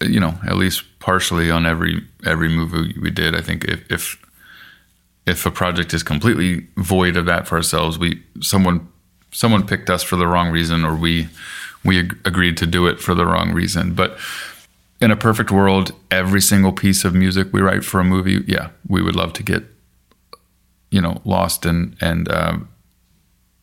You 0.00 0.20
know, 0.20 0.34
at 0.46 0.56
least 0.56 0.84
partially 1.00 1.50
on 1.50 1.66
every 1.66 2.06
every 2.24 2.48
movie 2.48 2.94
we 3.00 3.10
did. 3.10 3.34
I 3.34 3.40
think 3.40 3.64
if 3.64 3.90
if 3.90 4.22
if 5.28 5.44
a 5.44 5.50
project 5.50 5.92
is 5.92 6.02
completely 6.02 6.66
void 6.76 7.16
of 7.16 7.26
that 7.26 7.46
for 7.46 7.56
ourselves, 7.56 7.98
we 7.98 8.22
someone 8.40 8.88
someone 9.30 9.66
picked 9.66 9.90
us 9.90 10.02
for 10.02 10.16
the 10.16 10.26
wrong 10.26 10.50
reason, 10.50 10.84
or 10.84 10.94
we 10.94 11.28
we 11.84 12.00
ag- 12.00 12.18
agreed 12.24 12.56
to 12.56 12.66
do 12.66 12.86
it 12.86 12.98
for 12.98 13.14
the 13.14 13.26
wrong 13.26 13.52
reason. 13.52 13.94
But 13.94 14.18
in 15.00 15.10
a 15.10 15.16
perfect 15.16 15.50
world, 15.50 15.92
every 16.10 16.40
single 16.40 16.72
piece 16.72 17.04
of 17.04 17.14
music 17.14 17.52
we 17.52 17.60
write 17.60 17.84
for 17.84 18.00
a 18.00 18.04
movie, 18.04 18.42
yeah, 18.46 18.70
we 18.88 19.02
would 19.02 19.14
love 19.14 19.32
to 19.34 19.42
get 19.42 19.64
you 20.90 21.00
know 21.00 21.20
lost 21.24 21.66
and 21.66 21.94
and 22.00 22.30
um, 22.32 22.68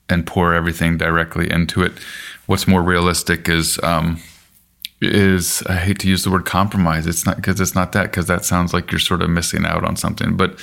and 0.07 0.27
pour 0.27 0.53
everything 0.53 0.97
directly 0.97 1.49
into 1.49 1.81
it. 1.81 1.93
What's 2.45 2.67
more 2.67 2.83
realistic 2.83 3.49
is 3.49 3.79
um, 3.81 4.21
is 5.01 5.63
I 5.63 5.77
hate 5.77 5.99
to 5.99 6.07
use 6.07 6.23
the 6.23 6.31
word 6.31 6.45
compromise. 6.45 7.07
It's 7.07 7.25
not 7.25 7.37
because 7.37 7.59
it's 7.59 7.75
not 7.75 7.91
that 7.93 8.03
because 8.03 8.27
that 8.27 8.45
sounds 8.45 8.71
like 8.71 8.91
you're 8.91 8.99
sort 8.99 9.23
of 9.23 9.31
missing 9.31 9.65
out 9.65 9.83
on 9.83 9.95
something. 9.95 10.37
But 10.37 10.59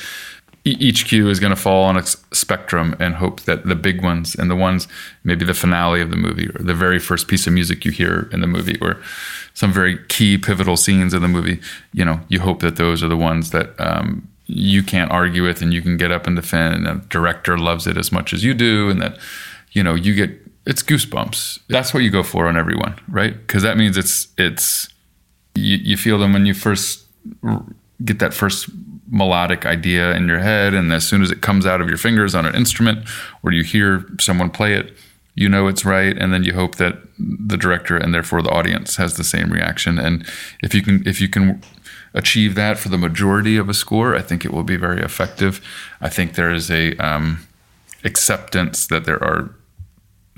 each 0.64 1.06
cue 1.06 1.28
is 1.28 1.40
going 1.40 1.50
to 1.50 1.60
fall 1.60 1.84
on 1.84 1.96
a 1.96 2.04
spectrum 2.04 2.94
and 3.00 3.16
hope 3.16 3.40
that 3.42 3.66
the 3.66 3.74
big 3.74 4.02
ones 4.02 4.36
and 4.36 4.48
the 4.48 4.56
ones 4.56 4.86
maybe 5.24 5.44
the 5.44 5.54
finale 5.54 6.00
of 6.00 6.10
the 6.10 6.16
movie 6.16 6.48
or 6.48 6.62
the 6.62 6.74
very 6.74 7.00
first 7.00 7.26
piece 7.26 7.48
of 7.48 7.52
music 7.52 7.84
you 7.84 7.90
hear 7.90 8.28
in 8.32 8.40
the 8.40 8.46
movie 8.46 8.78
or 8.80 9.00
some 9.54 9.72
very 9.72 9.98
key 10.06 10.38
pivotal 10.38 10.76
scenes 10.76 11.12
in 11.14 11.22
the 11.22 11.28
movie. 11.28 11.60
You 11.92 12.04
know, 12.04 12.20
you 12.28 12.40
hope 12.40 12.60
that 12.60 12.76
those 12.76 13.02
are 13.02 13.08
the 13.08 13.16
ones 13.16 13.50
that 13.50 13.74
um, 13.78 14.28
you 14.46 14.82
can't 14.82 15.10
argue 15.10 15.44
with 15.44 15.62
and 15.62 15.72
you 15.72 15.82
can 15.82 15.96
get 15.96 16.12
up 16.12 16.26
and 16.26 16.36
defend. 16.36 16.86
And 16.86 17.02
the 17.02 17.06
director 17.06 17.58
loves 17.58 17.86
it 17.86 17.96
as 17.96 18.12
much 18.12 18.32
as 18.32 18.44
you 18.44 18.54
do, 18.54 18.88
and 18.90 19.00
that 19.02 19.18
you 19.72 19.82
know 19.82 19.94
you 19.94 20.14
get 20.14 20.30
it's 20.66 20.82
goosebumps. 20.82 21.60
That's 21.68 21.92
what 21.92 22.02
you 22.02 22.10
go 22.10 22.22
for 22.22 22.46
on 22.46 22.56
everyone, 22.56 22.98
right? 23.08 23.34
Because 23.34 23.62
that 23.62 23.76
means 23.76 23.96
it's 23.96 24.28
it's 24.38 24.88
you, 25.54 25.76
you 25.76 25.96
feel 25.96 26.18
them 26.18 26.32
when 26.32 26.46
you 26.46 26.54
first 26.54 27.04
get 28.04 28.18
that 28.20 28.32
first 28.32 28.68
melodic 29.12 29.66
idea 29.66 30.14
in 30.16 30.26
your 30.26 30.40
head, 30.40 30.74
and 30.74 30.92
as 30.92 31.06
soon 31.06 31.22
as 31.22 31.30
it 31.30 31.42
comes 31.42 31.66
out 31.66 31.80
of 31.80 31.88
your 31.88 31.98
fingers 31.98 32.34
on 32.34 32.46
an 32.46 32.54
instrument, 32.54 33.06
or 33.42 33.52
you 33.52 33.62
hear 33.62 34.06
someone 34.18 34.50
play 34.50 34.74
it, 34.74 34.96
you 35.34 35.48
know 35.48 35.68
it's 35.68 35.84
right, 35.84 36.16
and 36.16 36.32
then 36.32 36.42
you 36.42 36.54
hope 36.54 36.76
that 36.76 36.98
the 37.18 37.56
director 37.56 37.96
and 37.96 38.12
therefore 38.12 38.42
the 38.42 38.50
audience 38.50 38.96
has 38.96 39.16
the 39.16 39.24
same 39.24 39.52
reaction. 39.52 39.98
And 39.98 40.26
if 40.62 40.74
you 40.74 40.82
can 40.82 41.06
if 41.06 41.20
you 41.20 41.28
can 41.28 41.62
achieve 42.14 42.54
that 42.54 42.78
for 42.78 42.88
the 42.88 42.98
majority 42.98 43.56
of 43.56 43.68
a 43.68 43.74
score, 43.74 44.16
I 44.16 44.22
think 44.22 44.44
it 44.44 44.52
will 44.52 44.64
be 44.64 44.76
very 44.76 45.02
effective. 45.02 45.60
I 46.00 46.08
think 46.08 46.34
there 46.34 46.52
is 46.52 46.70
a 46.70 46.96
um, 46.96 47.46
acceptance 48.04 48.86
that 48.86 49.04
there 49.04 49.22
are 49.22 49.54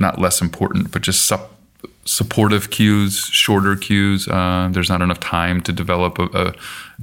not 0.00 0.20
less 0.20 0.40
important, 0.40 0.90
but 0.92 1.02
just 1.02 1.26
sup- 1.26 1.58
supportive 2.04 2.70
cues, 2.70 3.18
shorter 3.26 3.76
cues. 3.76 4.28
Uh, 4.28 4.68
there's 4.70 4.90
not 4.90 5.02
enough 5.02 5.20
time 5.20 5.60
to 5.62 5.72
develop 5.72 6.18
a, 6.18 6.54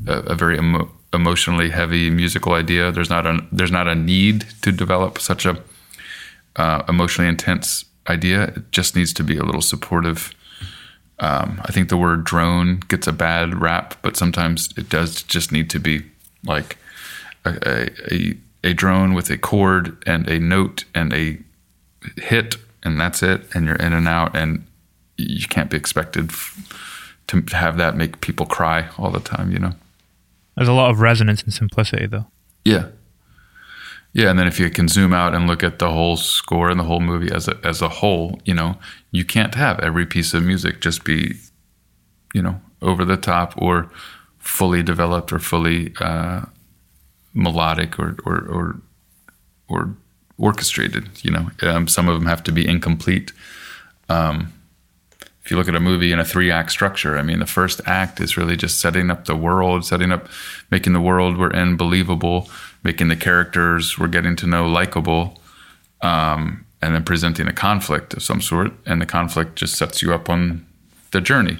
a, 0.08 0.14
a 0.14 0.36
very 0.36 0.58
emo- 0.58 0.92
emotionally 1.14 1.70
heavy 1.70 2.10
musical 2.10 2.54
idea. 2.54 2.92
There's 2.92 3.10
not 3.10 3.26
a 3.26 3.46
there's 3.52 3.72
not 3.72 3.88
a 3.88 3.96
need 3.96 4.46
to 4.62 4.72
develop 4.72 5.20
such 5.20 5.46
a 5.46 5.62
uh, 6.56 6.84
emotionally 6.88 7.30
intense 7.30 7.86
idea. 8.08 8.44
It 8.44 8.72
just 8.72 8.96
needs 8.96 9.14
to 9.14 9.24
be 9.24 9.38
a 9.38 9.44
little 9.44 9.62
supportive. 9.62 10.34
Um, 11.20 11.62
I 11.64 11.72
think 11.72 11.90
the 11.90 11.98
word 11.98 12.24
drone 12.24 12.80
gets 12.88 13.08
a 13.08 13.12
bad 13.12 13.62
rap, 13.62 13.96
but 14.02 14.18
sometimes 14.18 14.70
it 14.76 14.90
does 14.90 15.22
just 15.22 15.52
need 15.52 15.70
to 15.70 15.80
be 15.80 16.04
like 16.44 16.78
a, 17.46 17.90
a, 18.12 18.38
a, 18.64 18.74
drone 18.74 19.14
with 19.14 19.30
a 19.30 19.38
chord 19.38 20.02
and 20.08 20.28
a 20.28 20.40
note 20.40 20.86
and 20.96 21.14
a 21.14 21.38
hit, 22.18 22.58
and 22.82 23.00
that's 23.00 23.22
it. 23.22 23.44
And 23.54 23.66
you're 23.66 23.76
in 23.76 23.94
and 23.94 24.08
out, 24.08 24.36
and 24.36 24.66
you 25.18 25.48
can't 25.48 25.70
be 25.70 25.78
expected 25.78 26.32
to 27.28 27.44
have 27.56 27.78
that 27.78 27.96
make 27.96 28.22
people 28.22 28.48
cry 28.48 28.90
all 28.98 29.12
the 29.12 29.20
time, 29.20 29.52
you 29.52 29.60
know? 29.60 29.74
There's 30.56 30.68
a 30.68 30.74
lot 30.74 30.92
of 30.92 31.00
resonance 31.00 31.44
and 31.44 31.54
simplicity, 31.54 32.08
though. 32.08 32.28
Yeah. 32.66 32.88
Yeah, 34.14 34.30
and 34.30 34.38
then 34.38 34.48
if 34.48 34.60
you 34.60 34.70
can 34.70 34.90
zoom 34.90 35.14
out 35.14 35.34
and 35.34 35.48
look 35.48 35.64
at 35.64 35.80
the 35.80 35.90
whole 35.90 36.18
score 36.18 36.70
and 36.70 36.80
the 36.80 36.84
whole 36.84 37.00
movie 37.00 37.32
as 37.32 37.48
a, 37.48 37.58
as 37.64 37.82
a 37.82 37.88
whole, 37.88 38.40
you 38.44 38.54
know, 38.54 38.78
you 39.12 39.24
can't 39.24 39.56
have 39.56 39.80
every 39.80 40.06
piece 40.06 40.34
of 40.34 40.44
music 40.44 40.82
just 40.82 41.06
be, 41.06 41.36
you 42.34 42.42
know, 42.42 42.60
over 42.82 43.06
the 43.06 43.16
top 43.16 43.54
or 43.58 43.90
fully 44.38 44.84
developed 44.84 45.32
or 45.32 45.40
fully 45.40 45.94
uh, 46.02 46.42
melodic 47.34 47.98
or 48.00 48.18
or 48.26 48.46
or, 48.50 48.82
or 49.70 49.96
orchestrated. 50.38 51.10
You 51.24 51.32
know, 51.32 51.52
um, 51.62 51.88
some 51.88 52.10
of 52.10 52.20
them 52.20 52.28
have 52.28 52.44
to 52.44 52.52
be 52.52 52.68
incomplete. 52.68 53.32
Um, 54.10 54.52
if 55.44 55.50
you 55.50 55.58
look 55.58 55.68
at 55.68 55.76
a 55.76 55.80
movie 55.80 56.12
in 56.12 56.20
a 56.20 56.26
three 56.26 56.52
act 56.52 56.72
structure, 56.72 57.18
I 57.18 57.24
mean, 57.24 57.40
the 57.40 57.46
first 57.46 57.82
act 57.86 58.20
is 58.20 58.38
really 58.38 58.56
just 58.56 58.80
setting 58.80 59.10
up 59.10 59.26
the 59.26 59.36
world, 59.36 59.86
setting 59.86 60.12
up, 60.12 60.28
making 60.70 60.94
the 60.94 61.02
world 61.02 61.38
we're 61.38 61.52
in 61.52 61.78
believable, 61.78 62.50
making 62.84 63.08
the 63.08 63.16
characters 63.16 63.98
we're 63.98 64.08
getting 64.08 64.36
to 64.38 64.48
know 64.48 64.68
likable, 64.68 65.40
um, 66.02 66.66
and 66.82 66.94
then 66.94 67.04
presenting 67.04 67.48
a 67.48 67.54
conflict 67.54 68.14
of 68.14 68.22
some 68.22 68.42
sort. 68.42 68.72
And 68.86 69.02
the 69.02 69.06
conflict 69.06 69.56
just 69.56 69.76
sets 69.76 70.02
you 70.02 70.14
up 70.14 70.30
on 70.30 70.66
the 71.12 71.22
journey. 71.22 71.58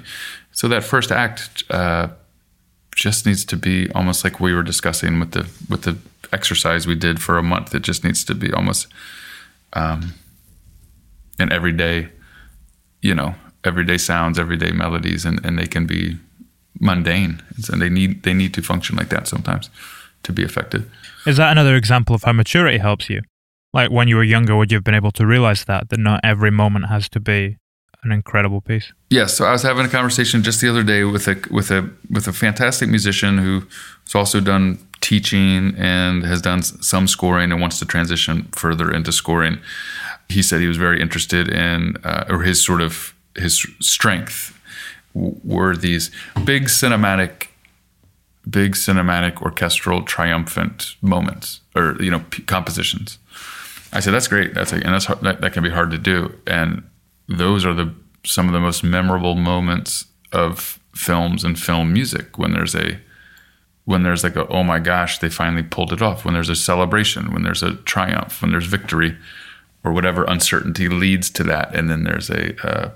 So 0.52 0.68
that 0.68 0.84
first 0.84 1.10
act 1.10 1.64
uh, 1.70 2.08
just 2.94 3.26
needs 3.26 3.44
to 3.46 3.56
be 3.56 3.90
almost 3.92 4.22
like 4.22 4.38
we 4.38 4.54
were 4.54 4.62
discussing 4.62 5.18
with 5.18 5.32
the 5.32 5.48
with 5.68 5.82
the 5.82 5.96
exercise 6.32 6.86
we 6.86 6.94
did 6.94 7.20
for 7.20 7.36
a 7.36 7.42
month. 7.42 7.74
It 7.74 7.82
just 7.82 8.04
needs 8.04 8.24
to 8.24 8.34
be 8.34 8.52
almost 8.52 8.86
um, 9.72 10.14
an 11.38 11.50
everyday, 11.50 12.10
you 13.00 13.14
know, 13.14 13.34
everyday 13.64 13.98
sounds, 13.98 14.38
everyday 14.38 14.72
melodies, 14.72 15.24
and, 15.24 15.44
and 15.44 15.58
they 15.58 15.66
can 15.66 15.86
be 15.86 16.16
mundane, 16.80 17.42
and 17.70 17.80
they 17.80 17.88
need 17.88 18.22
they 18.22 18.34
need 18.34 18.54
to 18.54 18.62
function 18.62 18.96
like 18.96 19.08
that 19.10 19.28
sometimes 19.28 19.70
to 20.22 20.32
be 20.32 20.42
effective. 20.42 20.90
Is 21.26 21.36
that 21.36 21.52
another 21.52 21.76
example 21.76 22.14
of 22.14 22.24
how 22.24 22.32
maturity 22.32 22.78
helps 22.78 23.08
you? 23.08 23.22
Like 23.72 23.90
when 23.90 24.08
you 24.08 24.16
were 24.16 24.24
younger, 24.24 24.56
would 24.56 24.70
you 24.70 24.76
have 24.76 24.84
been 24.84 24.94
able 24.94 25.12
to 25.12 25.26
realize 25.26 25.64
that 25.64 25.88
that 25.88 25.98
not 25.98 26.20
every 26.22 26.50
moment 26.50 26.88
has 26.88 27.08
to 27.10 27.20
be 27.20 27.58
an 28.04 28.12
incredible 28.12 28.60
piece? 28.60 28.92
Yes. 29.10 29.36
So 29.36 29.44
I 29.44 29.52
was 29.52 29.62
having 29.62 29.86
a 29.86 29.88
conversation 29.88 30.42
just 30.42 30.60
the 30.60 30.68
other 30.68 30.82
day 30.82 31.04
with 31.04 31.28
a 31.28 31.40
with 31.50 31.70
a 31.70 31.88
with 32.10 32.28
a 32.28 32.32
fantastic 32.32 32.88
musician 32.88 33.38
who's 33.38 34.14
also 34.14 34.40
done 34.40 34.78
teaching 35.00 35.74
and 35.76 36.24
has 36.24 36.40
done 36.40 36.62
some 36.62 37.06
scoring 37.06 37.50
and 37.50 37.60
wants 37.60 37.78
to 37.78 37.84
transition 37.84 38.48
further 38.52 38.90
into 38.90 39.12
scoring. 39.12 39.58
He 40.28 40.42
said 40.42 40.60
he 40.60 40.68
was 40.68 40.76
very 40.76 41.00
interested 41.00 41.48
in, 41.48 41.96
uh, 42.04 42.24
or 42.28 42.42
his 42.42 42.64
sort 42.64 42.80
of 42.80 43.14
his 43.36 43.66
strength 43.80 44.58
were 45.14 45.76
these 45.76 46.10
big 46.44 46.64
cinematic, 46.64 47.48
big 48.48 48.72
cinematic 48.72 49.42
orchestral 49.42 50.02
triumphant 50.02 50.96
moments, 51.02 51.60
or 51.74 51.96
you 52.00 52.10
know 52.10 52.24
p- 52.30 52.42
compositions. 52.42 53.18
I 53.92 54.00
said 54.00 54.14
that's 54.14 54.28
great. 54.28 54.54
That's 54.54 54.72
like, 54.72 54.84
and 54.84 54.94
that's 54.94 55.04
hard, 55.04 55.20
that, 55.20 55.40
that 55.42 55.52
can 55.52 55.62
be 55.62 55.70
hard 55.70 55.90
to 55.90 55.98
do. 55.98 56.38
And 56.46 56.82
those 57.28 57.64
are 57.64 57.74
the 57.74 57.94
some 58.24 58.46
of 58.46 58.52
the 58.52 58.60
most 58.60 58.82
memorable 58.82 59.34
moments 59.34 60.06
of 60.32 60.78
films 60.94 61.44
and 61.44 61.58
film 61.58 61.92
music 61.92 62.38
when 62.38 62.52
there's 62.52 62.74
a 62.74 62.98
when 63.84 64.02
there's 64.02 64.22
like 64.22 64.36
a 64.36 64.46
oh 64.48 64.62
my 64.62 64.78
gosh 64.78 65.18
they 65.18 65.28
finally 65.28 65.62
pulled 65.62 65.92
it 65.92 66.02
off 66.02 66.24
when 66.24 66.34
there's 66.34 66.48
a 66.48 66.54
celebration 66.54 67.32
when 67.32 67.42
there's 67.42 67.62
a 67.62 67.74
triumph 67.76 68.42
when 68.42 68.52
there's 68.52 68.66
victory 68.66 69.16
or 69.84 69.92
whatever 69.92 70.24
uncertainty 70.24 70.88
leads 70.88 71.30
to 71.30 71.42
that 71.42 71.74
and 71.74 71.90
then 71.90 72.04
there's 72.04 72.30
a 72.30 72.54
uh, 72.66 72.90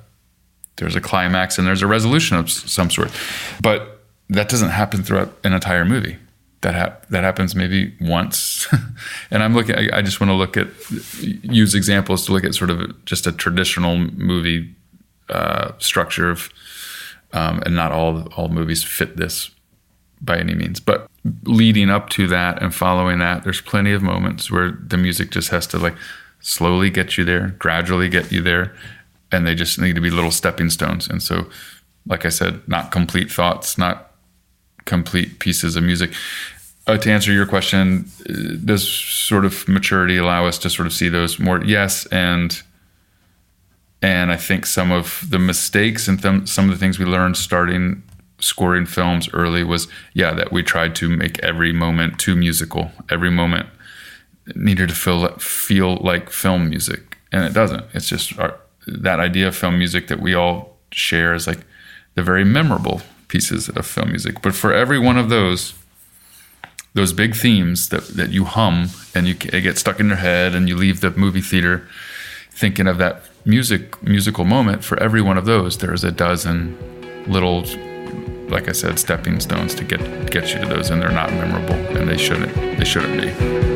there's 0.76 0.96
a 0.96 1.00
climax 1.00 1.58
and 1.58 1.66
there's 1.66 1.82
a 1.82 1.86
resolution 1.86 2.36
of 2.36 2.50
some 2.50 2.90
sort. 2.90 3.10
But 3.60 4.02
that 4.28 4.48
doesn't 4.48 4.70
happen 4.70 5.02
throughout 5.02 5.32
an 5.44 5.52
entire 5.52 5.84
movie. 5.84 6.18
That 6.62 6.74
hap- 6.74 7.08
that 7.08 7.24
happens 7.24 7.54
maybe 7.54 7.94
once. 8.00 8.66
And 9.30 9.42
i'm 9.42 9.54
looking 9.54 9.76
I, 9.76 9.98
I 9.98 10.02
just 10.02 10.20
want 10.20 10.30
to 10.30 10.34
look 10.34 10.56
at 10.56 10.68
use 11.42 11.74
examples 11.74 12.26
to 12.26 12.32
look 12.32 12.44
at 12.44 12.54
sort 12.54 12.70
of 12.70 13.04
just 13.04 13.26
a 13.26 13.32
traditional 13.32 13.96
movie 13.98 14.74
uh, 15.28 15.72
structure 15.78 16.30
of 16.30 16.50
um, 17.32 17.62
and 17.66 17.74
not 17.74 17.92
all 17.92 18.28
all 18.36 18.48
movies 18.48 18.84
fit 18.84 19.16
this 19.16 19.50
by 20.20 20.38
any 20.38 20.54
means. 20.54 20.80
But 20.80 21.08
leading 21.44 21.90
up 21.90 22.08
to 22.10 22.26
that 22.28 22.62
and 22.62 22.74
following 22.74 23.18
that 23.18 23.44
there's 23.44 23.60
plenty 23.60 23.92
of 23.92 24.02
moments 24.02 24.50
where 24.50 24.70
the 24.70 24.96
music 24.96 25.30
just 25.30 25.50
has 25.50 25.66
to 25.68 25.78
like 25.78 25.94
slowly 26.40 26.90
get 26.90 27.18
you 27.18 27.24
there 27.24 27.48
gradually 27.58 28.08
get 28.08 28.30
you 28.30 28.40
there 28.40 28.72
and 29.32 29.46
they 29.46 29.54
just 29.54 29.78
need 29.78 29.94
to 29.94 30.00
be 30.00 30.10
little 30.10 30.30
stepping 30.30 30.70
stones 30.70 31.08
and 31.08 31.22
so 31.22 31.46
like 32.06 32.24
i 32.24 32.28
said 32.28 32.60
not 32.68 32.90
complete 32.90 33.30
thoughts 33.30 33.76
not 33.78 34.12
complete 34.84 35.38
pieces 35.38 35.76
of 35.76 35.82
music 35.82 36.12
uh, 36.86 36.96
to 36.96 37.10
answer 37.10 37.32
your 37.32 37.46
question 37.46 38.08
uh, 38.28 38.56
does 38.64 38.86
sort 38.88 39.44
of 39.44 39.66
maturity 39.68 40.16
allow 40.16 40.46
us 40.46 40.58
to 40.58 40.70
sort 40.70 40.86
of 40.86 40.92
see 40.92 41.08
those 41.08 41.38
more 41.38 41.62
yes 41.64 42.06
and 42.06 42.62
and 44.02 44.30
I 44.30 44.36
think 44.36 44.66
some 44.66 44.92
of 44.92 45.24
the 45.28 45.38
mistakes 45.38 46.06
and 46.06 46.22
th- 46.22 46.48
some 46.48 46.66
of 46.66 46.70
the 46.70 46.78
things 46.78 46.98
we 46.98 47.04
learned 47.04 47.36
starting 47.36 48.02
scoring 48.38 48.86
films 48.86 49.28
early 49.32 49.64
was, 49.64 49.88
yeah, 50.14 50.32
that 50.34 50.52
we 50.52 50.62
tried 50.62 50.94
to 50.96 51.08
make 51.08 51.38
every 51.40 51.72
moment 51.72 52.18
too 52.18 52.36
musical. 52.36 52.90
Every 53.10 53.30
moment 53.30 53.68
needed 54.54 54.90
to 54.90 54.94
feel 54.94 55.28
feel 55.38 55.96
like 55.96 56.30
film 56.30 56.68
music, 56.68 57.18
and 57.32 57.44
it 57.44 57.52
doesn't. 57.52 57.84
It's 57.94 58.08
just 58.08 58.38
our, 58.38 58.58
that 58.86 59.20
idea 59.20 59.48
of 59.48 59.56
film 59.56 59.78
music 59.78 60.08
that 60.08 60.20
we 60.20 60.34
all 60.34 60.76
share 60.92 61.34
is 61.34 61.46
like 61.46 61.60
the 62.14 62.22
very 62.22 62.44
memorable 62.44 63.02
pieces 63.28 63.68
of 63.68 63.86
film 63.86 64.10
music. 64.10 64.40
But 64.42 64.54
for 64.54 64.72
every 64.72 64.98
one 64.98 65.18
of 65.18 65.28
those, 65.28 65.74
those 66.94 67.12
big 67.12 67.34
themes 67.34 67.90
that, 67.90 68.08
that 68.08 68.30
you 68.30 68.44
hum 68.44 68.88
and 69.14 69.28
you 69.28 69.34
get 69.34 69.78
stuck 69.78 70.00
in 70.00 70.08
your 70.08 70.16
head 70.16 70.54
and 70.54 70.68
you 70.68 70.76
leave 70.76 71.00
the 71.00 71.10
movie 71.10 71.42
theater 71.42 71.86
thinking 72.50 72.88
of 72.88 72.96
that 72.96 73.22
music 73.44 74.02
musical 74.02 74.44
moment 74.44 74.82
for 74.82 75.00
every 75.00 75.20
one 75.20 75.36
of 75.36 75.44
those 75.44 75.76
there's 75.78 76.04
a 76.04 76.10
dozen 76.10 76.74
little 77.28 77.60
like 78.48 78.66
i 78.66 78.72
said 78.72 78.98
stepping 78.98 79.38
stones 79.40 79.74
to 79.74 79.84
get 79.84 80.00
get 80.30 80.54
you 80.54 80.58
to 80.58 80.66
those 80.66 80.88
and 80.88 81.02
they're 81.02 81.12
not 81.12 81.30
memorable 81.34 81.74
and 81.96 82.08
they 82.08 82.16
shouldn't 82.16 82.54
they 82.78 82.84
shouldn't 82.84 83.20
be 83.20 83.75